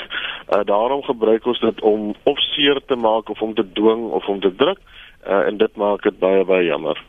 Uh 0.52 0.64
daarom 0.64 1.04
gebruik 1.04 1.46
ons 1.46 1.60
dit 1.60 1.82
om 1.82 2.16
of 2.24 2.40
seer 2.40 2.82
te 2.86 2.96
maak 2.96 3.30
of 3.30 3.42
om 3.42 3.54
te 3.54 3.72
dwing 3.72 4.12
of 4.12 4.28
om 4.28 4.40
te 4.40 4.56
druk 4.56 4.80
uh, 4.80 5.03
en 5.26 5.58
dit 5.58 5.76
maak 5.76 6.04
dit 6.04 6.20
baie 6.20 6.46
baie 6.46 6.66
jammer. 6.66 7.00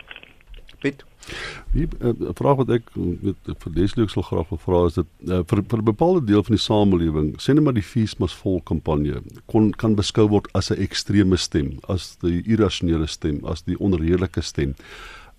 Piet. 0.80 1.04
Die 1.72 1.86
uh, 2.00 2.12
vraag 2.36 2.60
wat 2.60 2.70
ek 2.76 2.90
met 2.94 3.48
vir 3.64 3.72
Leslie 3.74 4.06
sal 4.12 4.26
graag 4.26 4.50
wil 4.52 4.60
vra 4.62 4.82
is 4.90 4.98
dit 4.98 5.08
uh, 5.28 5.40
vir 5.48 5.62
vir 5.70 5.80
'n 5.80 5.88
bepaalde 5.88 6.24
deel 6.28 6.44
van 6.44 6.56
die 6.56 6.64
samelewing, 6.64 7.30
sê 7.40 7.54
net 7.54 7.64
maar 7.64 7.78
die 7.78 7.86
feesmas 7.86 8.34
vol 8.42 8.60
kampanje 8.70 9.22
kon 9.50 9.72
kan 9.72 9.96
beskou 9.96 10.28
word 10.28 10.50
as 10.54 10.70
'n 10.70 10.82
ekstreme 10.84 11.36
stem, 11.36 11.78
as 11.88 12.16
die 12.22 12.42
irrasionele 12.44 13.08
stem, 13.08 13.40
as 13.44 13.62
die 13.62 13.78
onredelike 13.78 14.42
stem. 14.42 14.74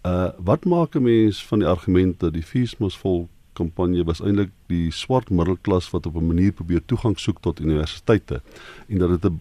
Uh 0.04 0.32
wat 0.38 0.66
maak 0.66 0.96
'n 0.96 1.04
mens 1.04 1.46
van 1.46 1.60
die 1.60 1.70
argument 1.70 2.20
dat 2.20 2.34
die 2.34 2.44
feesmas 2.44 2.98
vol 2.98 3.30
kampanje 3.56 4.04
was 4.08 4.22
eintlik 4.22 4.52
die 4.72 4.92
swart 4.92 5.30
middelklas 5.30 5.90
wat 5.94 6.06
op 6.06 6.16
'n 6.16 6.28
manier 6.28 6.52
probeer 6.52 6.82
toegang 6.86 7.20
soek 7.20 7.42
tot 7.42 7.60
universiteite. 7.60 8.42
En 8.88 8.98
dat 8.98 9.22
dit 9.22 9.32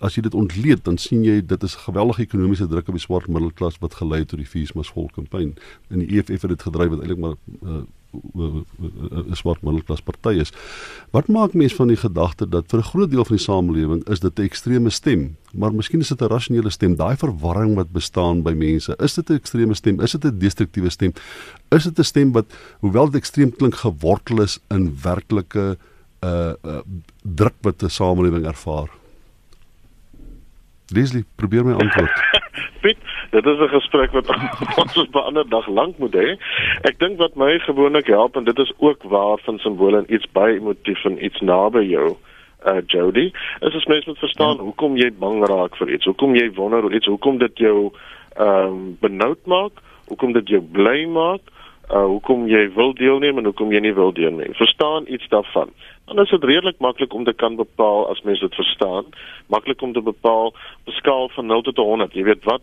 as 0.00 0.14
jy 0.14 0.22
dit 0.22 0.34
ontleed 0.34 0.84
dan 0.84 0.98
sien 0.98 1.22
jy 1.24 1.40
dit 1.46 1.62
is 1.62 1.76
'n 1.76 1.84
geweldige 1.86 2.22
ekonomiese 2.22 2.66
druk 2.66 2.88
op 2.88 2.94
die 2.94 3.06
swart 3.06 3.28
middelklas 3.28 3.78
wat 3.78 3.94
gelei 3.94 4.20
het 4.20 4.28
tot 4.28 4.38
die 4.38 4.48
feesmas 4.48 4.90
vol 4.90 5.08
kampanje 5.14 5.54
en 5.88 5.98
die 5.98 6.18
EFF 6.18 6.42
het 6.42 6.50
dit 6.50 6.62
gedryf 6.62 6.90
wat 6.90 7.00
eintlik 7.00 7.18
maar 7.18 7.36
uh, 7.62 7.82
'n 8.12 9.34
swart 9.38 9.62
middelklas 9.62 10.02
party 10.02 10.40
is. 10.40 10.52
Wat 11.10 11.28
maak 11.28 11.54
mense 11.54 11.74
van 11.74 11.88
die 11.88 11.96
gedagte 11.96 12.48
dat 12.48 12.64
vir 12.68 12.78
'n 12.78 12.90
groot 12.90 13.10
deel 13.10 13.24
van 13.24 13.36
die 13.36 13.44
samelewing 13.44 14.08
is 14.08 14.20
dit 14.20 14.38
'n 14.38 14.42
ekstreme 14.42 14.90
stem, 14.90 15.36
maar 15.52 15.72
miskien 15.72 16.00
is 16.00 16.08
dit 16.08 16.22
'n 16.22 16.26
rasionele 16.26 16.70
stem, 16.70 16.96
daai 16.96 17.16
verwarring 17.16 17.74
wat 17.74 17.92
bestaan 17.92 18.42
by 18.42 18.52
mense. 18.52 18.96
Is 18.98 19.14
dit 19.14 19.30
'n 19.30 19.34
ekstreme 19.34 19.74
stem? 19.74 20.00
Is 20.00 20.12
dit 20.12 20.24
'n 20.24 20.38
destruktiewe 20.38 20.90
stem? 20.90 21.12
Is 21.68 21.84
dit 21.84 21.98
'n 21.98 22.04
stem 22.04 22.32
wat 22.32 22.46
hoewel 22.80 23.10
dit 23.10 23.20
ekstreem 23.20 23.56
klink 23.56 23.74
gewortel 23.74 24.42
is 24.42 24.58
in 24.68 24.96
werklike 25.02 25.78
uh, 26.24 26.52
uh 26.64 26.80
druk 27.22 27.54
wat 27.62 27.82
'n 27.82 27.88
samelewing 27.88 28.46
ervaar? 28.46 28.90
Leslie, 30.88 31.24
probeer 31.36 31.64
my 31.64 31.72
antwoord. 31.72 32.10
Dit 33.30 33.46
is 33.46 33.58
'n 33.58 33.68
gesprek 33.68 34.10
wat 34.10 34.28
ons 34.82 34.96
op 34.98 35.14
'n 35.14 35.18
ander 35.18 35.48
dag 35.48 35.66
lank 35.68 35.98
moet 35.98 36.14
hê. 36.14 36.36
Ek 36.82 36.98
dink 36.98 37.18
wat 37.18 37.34
my 37.34 37.58
gewoonlik 37.58 38.06
help 38.06 38.36
en 38.36 38.44
dit 38.44 38.58
is 38.58 38.72
ook 38.78 39.02
waar 39.02 39.38
van 39.38 39.58
simbole 39.58 39.96
en 39.96 40.14
iets 40.14 40.26
baie 40.32 40.54
emotief 40.54 41.04
en 41.04 41.24
iets 41.24 41.40
naby 41.40 41.84
jou 41.84 42.16
uh 42.66 42.80
Jody, 42.86 43.32
is 43.60 43.74
as 43.74 43.84
mens 43.84 44.04
moet 44.04 44.18
verstaan 44.18 44.56
ja. 44.56 44.62
hoekom 44.62 44.96
jy 44.96 45.10
bang 45.18 45.46
raak 45.48 45.76
vir 45.76 45.90
iets, 45.90 46.04
hoekom 46.04 46.34
jy 46.34 46.50
wonder 46.54 46.84
oor 46.84 46.94
iets, 46.94 47.06
hoekom 47.06 47.38
dit 47.38 47.58
jou 47.58 47.92
ehm 48.36 48.66
um, 48.66 48.96
benoud 49.00 49.46
maak, 49.46 49.72
hoekom 50.08 50.32
dit 50.32 50.48
jou 50.48 50.60
bly 50.60 51.06
maak, 51.06 51.40
uh 51.90 52.04
hoekom 52.04 52.48
jy 52.48 52.66
wil 52.74 52.92
deelneem 52.92 53.38
en 53.38 53.44
hoekom 53.44 53.72
jy 53.72 53.80
nie 53.80 53.94
wil 53.94 54.12
deelneem. 54.12 54.54
Verstaan 54.54 55.04
iets 55.08 55.28
daarvan. 55.28 55.70
Dan 56.06 56.20
is 56.20 56.30
dit 56.30 56.44
redelik 56.44 56.78
maklik 56.78 57.14
om 57.14 57.24
te 57.24 57.32
kan 57.32 57.56
bepaal 57.56 58.10
as 58.10 58.22
mens 58.22 58.40
dit 58.40 58.54
verstaan, 58.54 59.04
maklik 59.46 59.82
om 59.82 59.92
te 59.92 60.02
bepaal 60.02 60.46
op 60.46 60.86
'n 60.86 60.98
skaal 61.00 61.28
van 61.28 61.46
0 61.46 61.62
tot 61.62 61.76
100. 61.76 62.12
Jy 62.12 62.24
weet 62.24 62.44
wat 62.44 62.62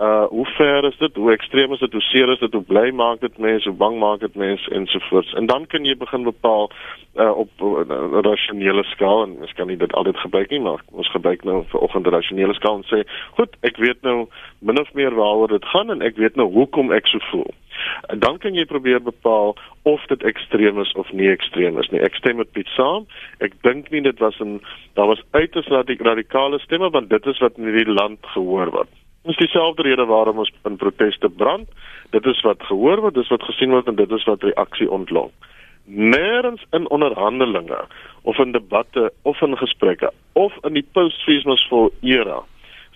uh 0.00 0.24
hoe 0.28 0.46
ver 0.46 0.84
is 0.84 0.96
dit? 0.98 1.14
Hoe 1.14 1.32
ekstreem 1.32 1.72
is 1.72 1.78
dit? 1.78 1.92
Hoe 1.92 2.00
seer 2.00 2.28
is 2.28 2.38
dit? 2.38 2.52
Hoe 2.52 2.62
bly 2.62 2.90
maak 2.90 3.20
dit 3.20 3.38
mense? 3.38 3.68
Hoe 3.68 3.78
bang 3.78 3.98
maak 3.98 4.20
dit 4.20 4.34
mense 4.34 4.70
ensovoorts. 4.70 5.32
En 5.32 5.46
dan 5.46 5.66
kan 5.66 5.84
jy 5.84 5.96
begin 5.96 6.22
bepaal 6.22 6.70
uh 7.14 7.38
op 7.38 7.48
'n 7.60 7.92
uh, 7.92 8.20
rasionele 8.20 8.84
skaal 8.84 9.22
en 9.22 9.38
mens 9.38 9.52
kan 9.52 9.66
nie 9.66 9.76
dit 9.76 9.92
altyd 9.92 10.16
gebruik 10.16 10.50
nie, 10.50 10.60
maar 10.60 10.80
ons 10.92 11.10
gebruik 11.10 11.44
nou 11.44 11.64
vir 11.68 11.80
oggend 11.80 12.06
'n 12.06 12.10
rasionele 12.10 12.54
skaal 12.54 12.76
en 12.76 12.84
sê, 12.92 13.08
"Goed, 13.30 13.56
ek 13.60 13.76
weet 13.76 14.02
nou 14.02 14.28
min 14.58 14.80
of 14.80 14.92
meer 14.92 15.14
waaroor 15.14 15.48
dit 15.48 15.64
gaan 15.64 15.90
en 15.90 16.02
ek 16.02 16.16
weet 16.16 16.36
nou 16.36 16.52
hoekom 16.52 16.92
ek 16.92 17.06
so 17.06 17.18
voel." 17.18 17.50
En 18.06 18.18
dan 18.18 18.38
kan 18.38 18.54
jy 18.54 18.64
probeer 18.64 19.02
bepaal 19.02 19.56
of 19.82 20.06
dit 20.06 20.22
ekstreem 20.22 20.80
is 20.80 20.92
of 20.92 21.12
nie 21.12 21.30
ekstreem 21.30 21.78
is 21.78 21.88
nie. 21.88 22.00
Ek 22.00 22.14
stem 22.14 22.36
met 22.36 22.52
Piet 22.52 22.68
saam. 22.76 23.06
Ek 23.38 23.52
dink 23.62 23.90
nie 23.90 24.00
dit 24.00 24.18
was 24.18 24.40
'n 24.40 24.60
daar 24.94 25.06
was 25.06 25.22
uiters 25.30 25.68
radikale 25.68 26.58
stemme 26.58 26.90
want 26.90 27.10
dit 27.10 27.26
is 27.26 27.38
wat 27.38 27.56
in 27.56 27.64
hierdie 27.64 27.94
land 27.94 28.18
gehoor 28.20 28.70
word. 28.70 28.88
Dit 29.26 29.34
is 29.34 29.46
dieselfde 29.46 29.82
rede 29.82 30.04
waarom 30.04 30.38
ons 30.38 30.52
in 30.64 30.76
proteste 30.76 31.28
brand. 31.28 31.68
Dit 32.10 32.26
is 32.26 32.40
wat 32.46 32.62
gehoor 32.62 33.00
word, 33.00 33.14
dis 33.14 33.28
wat 33.28 33.42
gesien 33.42 33.72
word 33.74 33.88
en 33.90 33.96
dit 33.98 34.10
is 34.14 34.24
wat 34.24 34.44
reaksie 34.46 34.86
ontlok. 34.90 35.32
Nêrens 35.86 36.62
in 36.70 36.86
onderhandelinge 36.94 37.80
of 38.22 38.38
in 38.38 38.52
debatte 38.52 39.10
of 39.22 39.40
in 39.42 39.56
gesprekke 39.58 40.12
of 40.32 40.54
in 40.62 40.78
die 40.78 40.86
post-feesmasvol 40.92 41.90
era 42.06 42.38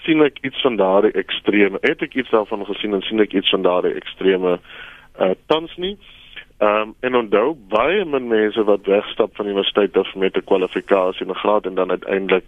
sien 0.06 0.22
ek 0.22 0.38
iets 0.46 0.62
van 0.62 0.78
daardie 0.78 1.12
ekstreme. 1.18 1.82
Het 1.82 2.06
ek 2.06 2.14
iets 2.22 2.30
daarvan 2.30 2.62
gesien 2.70 2.94
en 2.94 3.02
sien 3.02 3.20
ek 3.20 3.34
iets 3.34 3.50
van 3.50 3.66
daardie 3.66 3.96
ekstreme 3.98 4.58
uh 5.18 5.34
tans 5.50 5.74
nie. 5.82 5.96
Ehm 6.62 6.94
um, 6.94 6.94
en 7.00 7.18
onthou 7.24 7.56
baie 7.74 8.04
min 8.04 8.30
mense 8.30 8.62
wat 8.70 8.86
wegstap 8.86 9.34
van 9.34 9.50
die 9.50 9.54
universiteit 9.54 9.96
of 9.96 10.14
met 10.14 10.38
'n 10.38 10.46
kwalifikasie 10.46 11.26
en 11.26 11.34
'n 11.34 11.42
graad 11.42 11.66
en 11.66 11.74
dan 11.74 11.90
uiteindelik 11.90 12.46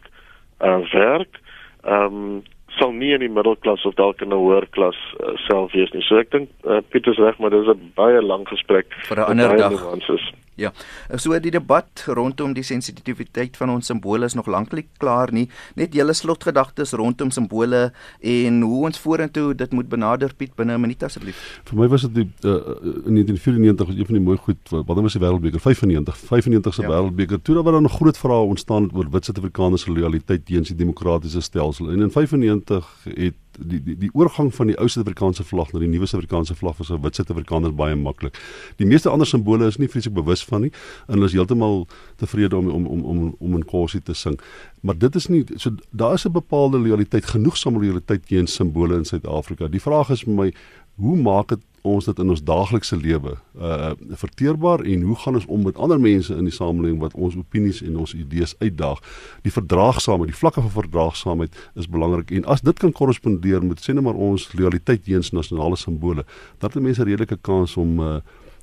uh 0.60 0.80
werk. 0.92 1.40
Ehm 1.82 2.22
um, 2.22 2.42
sal 2.78 2.92
nie 2.92 3.12
in 3.14 3.20
die 3.20 3.32
middelklas 3.32 3.84
of 3.84 3.94
dalk 3.94 4.22
in 4.22 4.32
'n 4.32 4.38
hoër 4.38 4.66
klas 4.70 4.98
uh, 5.20 5.36
self 5.48 5.72
wees 5.72 5.92
nie. 5.92 6.02
So 6.02 6.18
ek 6.18 6.30
dink 6.30 6.48
uh, 6.64 6.80
Pieter 6.90 7.14
sê 7.14 7.26
reg, 7.26 7.38
maar 7.38 7.50
dis 7.50 7.68
'n 7.68 7.92
baie 7.96 8.22
lang 8.22 8.46
gesprek 8.48 8.86
vir 9.08 9.18
'n 9.18 9.28
ander 9.30 9.56
dag. 9.56 9.72
Nuances. 9.72 10.24
Ja. 10.60 10.72
So 11.16 11.38
die 11.40 11.50
debat 11.50 12.04
rondom 12.06 12.52
die 12.52 12.64
sensitiwiteit 12.66 13.56
van 13.56 13.70
ons 13.72 13.88
simbole 13.88 14.28
is 14.28 14.36
nog 14.36 14.46
lank 14.52 14.72
nie 14.76 14.84
klaar 15.00 15.32
nie. 15.32 15.46
Net 15.76 15.94
julle 15.96 16.12
slotgedagtes 16.12 16.92
rondom 16.98 17.30
simbole 17.32 17.92
en 18.20 18.60
hoe 18.60 18.84
ons 18.88 19.00
vorentoe 19.00 19.54
dit 19.56 19.72
moet 19.72 19.88
benader 19.88 20.34
Piet 20.36 20.54
binne 20.56 20.76
'n 20.76 20.80
minuut 20.80 21.02
asseblief. 21.02 21.60
Vir 21.64 21.78
my 21.78 21.88
was 21.88 22.02
dit 22.02 22.14
die 22.14 22.28
uh, 22.44 22.76
in 23.06 23.16
1994 23.16 23.86
was 23.86 23.96
een 23.96 24.06
van 24.06 24.14
die 24.14 24.24
mooi 24.24 24.38
goed 24.38 24.68
wat 24.70 25.00
was 25.00 25.12
die 25.12 25.22
wêreldbeker 25.22 25.60
95 25.60 26.16
95 26.16 26.74
se 26.74 26.82
ja. 26.82 26.88
wêreldbeker. 26.88 27.42
Toe 27.42 27.54
daar 27.54 27.64
was 27.64 27.80
'n 27.80 27.88
groot 27.88 28.18
vraag 28.18 28.52
ontstaan 28.52 28.90
oor 28.92 29.10
wit 29.10 29.24
Suid-Afrikaners 29.24 29.82
se 29.82 29.92
lojaliteit 29.92 30.44
teenoor 30.46 30.66
die 30.66 30.76
demokratiese 30.76 31.40
stelsel. 31.40 31.90
En 31.90 32.00
in 32.00 32.10
95 32.10 33.06
het 33.14 33.34
die 33.58 33.80
die 33.82 33.96
die 33.96 34.10
oorgang 34.12 34.50
van 34.54 34.70
die 34.70 34.76
ou 34.80 34.88
Suid-Afrikaanse 34.88 35.44
vlag 35.44 35.72
na 35.72 35.82
die 35.82 35.88
nuwe 35.88 36.06
Suid-Afrikaanse 36.06 36.54
vlag 36.54 36.76
vir 36.76 36.96
'n 36.96 37.02
wit 37.02 37.16
Suid-Afrikaner 37.16 37.74
baie 37.74 37.96
maklik. 37.96 38.38
Die 38.76 38.86
meeste 38.86 39.10
ander 39.10 39.26
simbole 39.26 39.66
is 39.66 39.78
nie 39.78 39.88
vreeslik 39.88 40.14
bewus 40.14 40.44
van 40.44 40.62
nie 40.62 40.72
en 41.08 41.14
hulle 41.14 41.26
is 41.26 41.32
heeltemal 41.32 41.86
tevrede 42.16 42.56
om 42.56 42.68
om 42.68 42.86
om 42.86 43.04
om 43.04 43.34
om 43.38 43.54
in 43.54 43.64
kosie 43.64 44.02
te 44.02 44.14
sing. 44.14 44.38
Maar 44.82 44.98
dit 44.98 45.14
is 45.14 45.28
nie 45.28 45.44
so 45.56 45.70
daar 45.90 46.14
is 46.14 46.26
'n 46.26 46.32
bepaalde 46.32 46.78
loyaliteit, 46.78 47.24
genoegsame 47.24 47.78
loyaliteit 47.78 48.26
teen 48.26 48.46
simbole 48.46 48.96
in 48.96 49.04
Suid-Afrika. 49.04 49.68
Die 49.68 49.80
vraag 49.80 50.10
is 50.10 50.22
vir 50.22 50.34
my, 50.34 50.52
hoe 50.96 51.16
maak 51.16 51.48
dit 51.48 51.60
ons 51.82 52.04
dit 52.04 52.18
in 52.18 52.30
ons 52.30 52.42
daaglikse 52.42 52.96
lewe 52.96 53.36
uh 53.58 53.92
verteerbaar 54.22 54.84
en 54.86 55.02
hoe 55.08 55.16
gaan 55.24 55.38
ons 55.38 55.46
om 55.46 55.64
met 55.66 55.76
ander 55.76 56.00
mense 56.00 56.34
in 56.34 56.46
die 56.46 56.54
samelewing 56.54 57.00
wat 57.02 57.14
ons 57.14 57.36
opinies 57.36 57.82
en 57.82 57.98
ons 58.04 58.14
idees 58.14 58.54
uitdaag 58.60 59.02
die 59.46 59.54
verdraagsaamheid 59.54 60.30
die 60.30 60.38
vlakke 60.38 60.62
van 60.62 60.74
verdraagsaamheid 60.76 61.58
is 61.74 61.90
belangrik 61.90 62.30
en 62.30 62.46
as 62.54 62.62
dit 62.62 62.78
kan 62.78 62.92
korrespondeer 62.92 63.66
met 63.66 63.82
sê 63.82 63.94
net 63.94 64.06
maar 64.06 64.18
ons 64.30 64.48
loyaliteit 64.54 65.04
teenoor 65.04 65.34
nasionale 65.42 65.76
simbole 65.76 66.24
dan 66.58 66.70
het 66.70 66.82
mense 66.82 67.04
redelike 67.04 67.40
kans 67.42 67.76
om 67.76 68.00
uh 68.00 68.16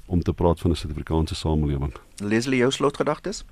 om 0.10 0.22
te 0.22 0.34
praat 0.34 0.60
van 0.60 0.72
'n 0.72 0.76
Suid-Afrikaanse 0.76 1.36
samelewing. 1.36 1.94
Leslie, 2.18 2.58
jou 2.58 2.72
slotgedagtes? 2.72 3.46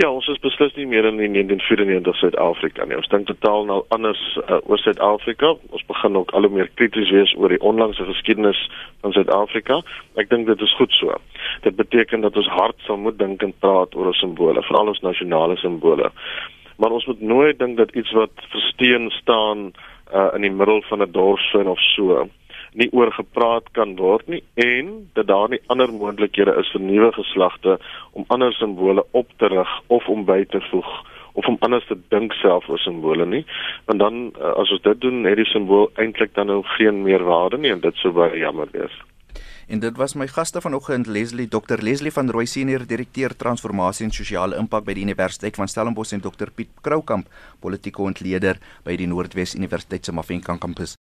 Ja, 0.00 0.08
ons 0.08 0.24
is 0.32 0.38
beslis 0.40 0.72
nie 0.78 0.86
meer 0.88 1.04
in 1.04 1.18
die 1.20 1.28
1994 1.28 2.16
Suid-Afrika 2.16 2.86
nie. 2.88 2.96
Ons 2.96 3.10
dink 3.12 3.26
totaal 3.28 3.66
nou 3.68 3.82
anders 3.92 4.20
uh, 4.40 4.56
oor 4.64 4.80
Suid-Afrika. 4.80 5.50
Ons 5.68 5.84
begin 5.90 6.16
ook 6.16 6.32
al 6.32 6.46
hoe 6.46 6.54
meer 6.54 6.70
krities 6.80 7.12
wees 7.12 7.34
oor 7.36 7.52
die 7.52 7.60
onlangse 7.60 8.06
geskiedenis 8.08 8.62
van 9.04 9.12
Suid-Afrika. 9.12 9.82
Ek 10.16 10.30
dink 10.32 10.48
dit 10.48 10.64
is 10.64 10.72
goed 10.78 10.96
so. 10.96 11.12
Dit 11.66 11.76
beteken 11.76 12.24
dat 12.24 12.40
ons 12.40 12.48
hard 12.56 12.80
sal 12.86 13.02
moet 13.04 13.18
dink 13.20 13.44
en 13.44 13.52
praat 13.60 13.92
oor 13.92 14.08
ons 14.14 14.22
simbole, 14.24 14.64
veral 14.64 14.94
ons 14.94 15.04
nasionale 15.04 15.58
simbole. 15.60 16.08
Maar 16.80 16.96
ons 16.96 17.06
moet 17.10 17.20
nooit 17.20 17.60
dink 17.60 17.76
dat 17.76 17.92
iets 17.92 18.16
wat 18.16 18.48
versteen 18.48 19.10
staan 19.20 19.74
uh, 20.08 20.30
in 20.38 20.48
die 20.48 20.54
middel 20.56 20.80
van 20.88 21.04
'n 21.04 21.12
dorpssin 21.12 21.68
of 21.68 21.80
so 21.92 22.24
nie 22.78 22.88
oor 22.92 23.12
gepraat 23.12 23.68
kan 23.76 23.96
word 23.96 24.28
nie 24.28 24.42
en 24.54 24.92
dat 25.18 25.26
daar 25.26 25.48
nie 25.52 25.60
ander 25.72 25.92
moontlikhede 25.92 26.54
is 26.60 26.70
vir 26.72 26.84
nuwe 26.84 27.12
geslagte 27.12 27.78
om 28.12 28.24
ander 28.28 28.52
simbole 28.56 29.04
op 29.10 29.28
te 29.38 29.50
rig 29.52 29.72
of 29.86 30.08
om 30.08 30.24
by 30.24 30.44
te 30.44 30.60
voeg 30.70 30.92
of 31.32 31.46
om 31.48 31.56
anders 31.60 31.86
te 31.88 31.96
dink 32.08 32.32
self 32.32 32.68
oor 32.68 32.78
simbole 32.78 33.26
nie. 33.26 33.44
Want 33.88 34.00
dan 34.00 34.18
eh, 34.36 34.52
as 34.52 34.72
ons 34.72 34.84
dit 34.84 35.00
doen 35.00 35.24
het 35.28 35.38
die 35.40 35.48
simbool 35.48 35.88
eintlik 36.00 36.34
dan 36.36 36.52
nou 36.52 36.60
geen 36.76 37.02
meer 37.06 37.24
waarde 37.24 37.58
nie 37.58 37.72
en 37.72 37.80
dit 37.80 38.04
sou 38.04 38.12
baie 38.16 38.38
jammer 38.38 38.68
wees. 38.76 39.00
En 39.72 39.80
dit 39.80 39.96
was 39.96 40.12
my 40.18 40.26
gaste 40.28 40.60
vanoggend 40.60 41.06
Leslie 41.06 41.48
Dr 41.48 41.80
Leslie 41.80 42.12
van 42.12 42.30
Rooi 42.30 42.46
senior 42.46 42.82
direkteur 42.86 43.32
transformasie 43.36 44.04
en 44.04 44.12
sosiale 44.12 44.58
impak 44.60 44.84
by 44.84 44.96
die 44.98 45.06
Universiteit 45.06 45.56
van 45.56 45.70
Stellenbosch 45.70 46.12
en 46.12 46.20
Dr 46.20 46.50
Piet 46.52 46.74
Kroukamp 46.84 47.30
politieke 47.62 48.02
ontleder 48.02 48.60
by 48.84 48.98
die 49.00 49.08
Noordwes 49.08 49.54
Universiteit 49.56 50.04
se 50.04 50.12
Mafeking 50.12 50.60
kampus 50.60 50.98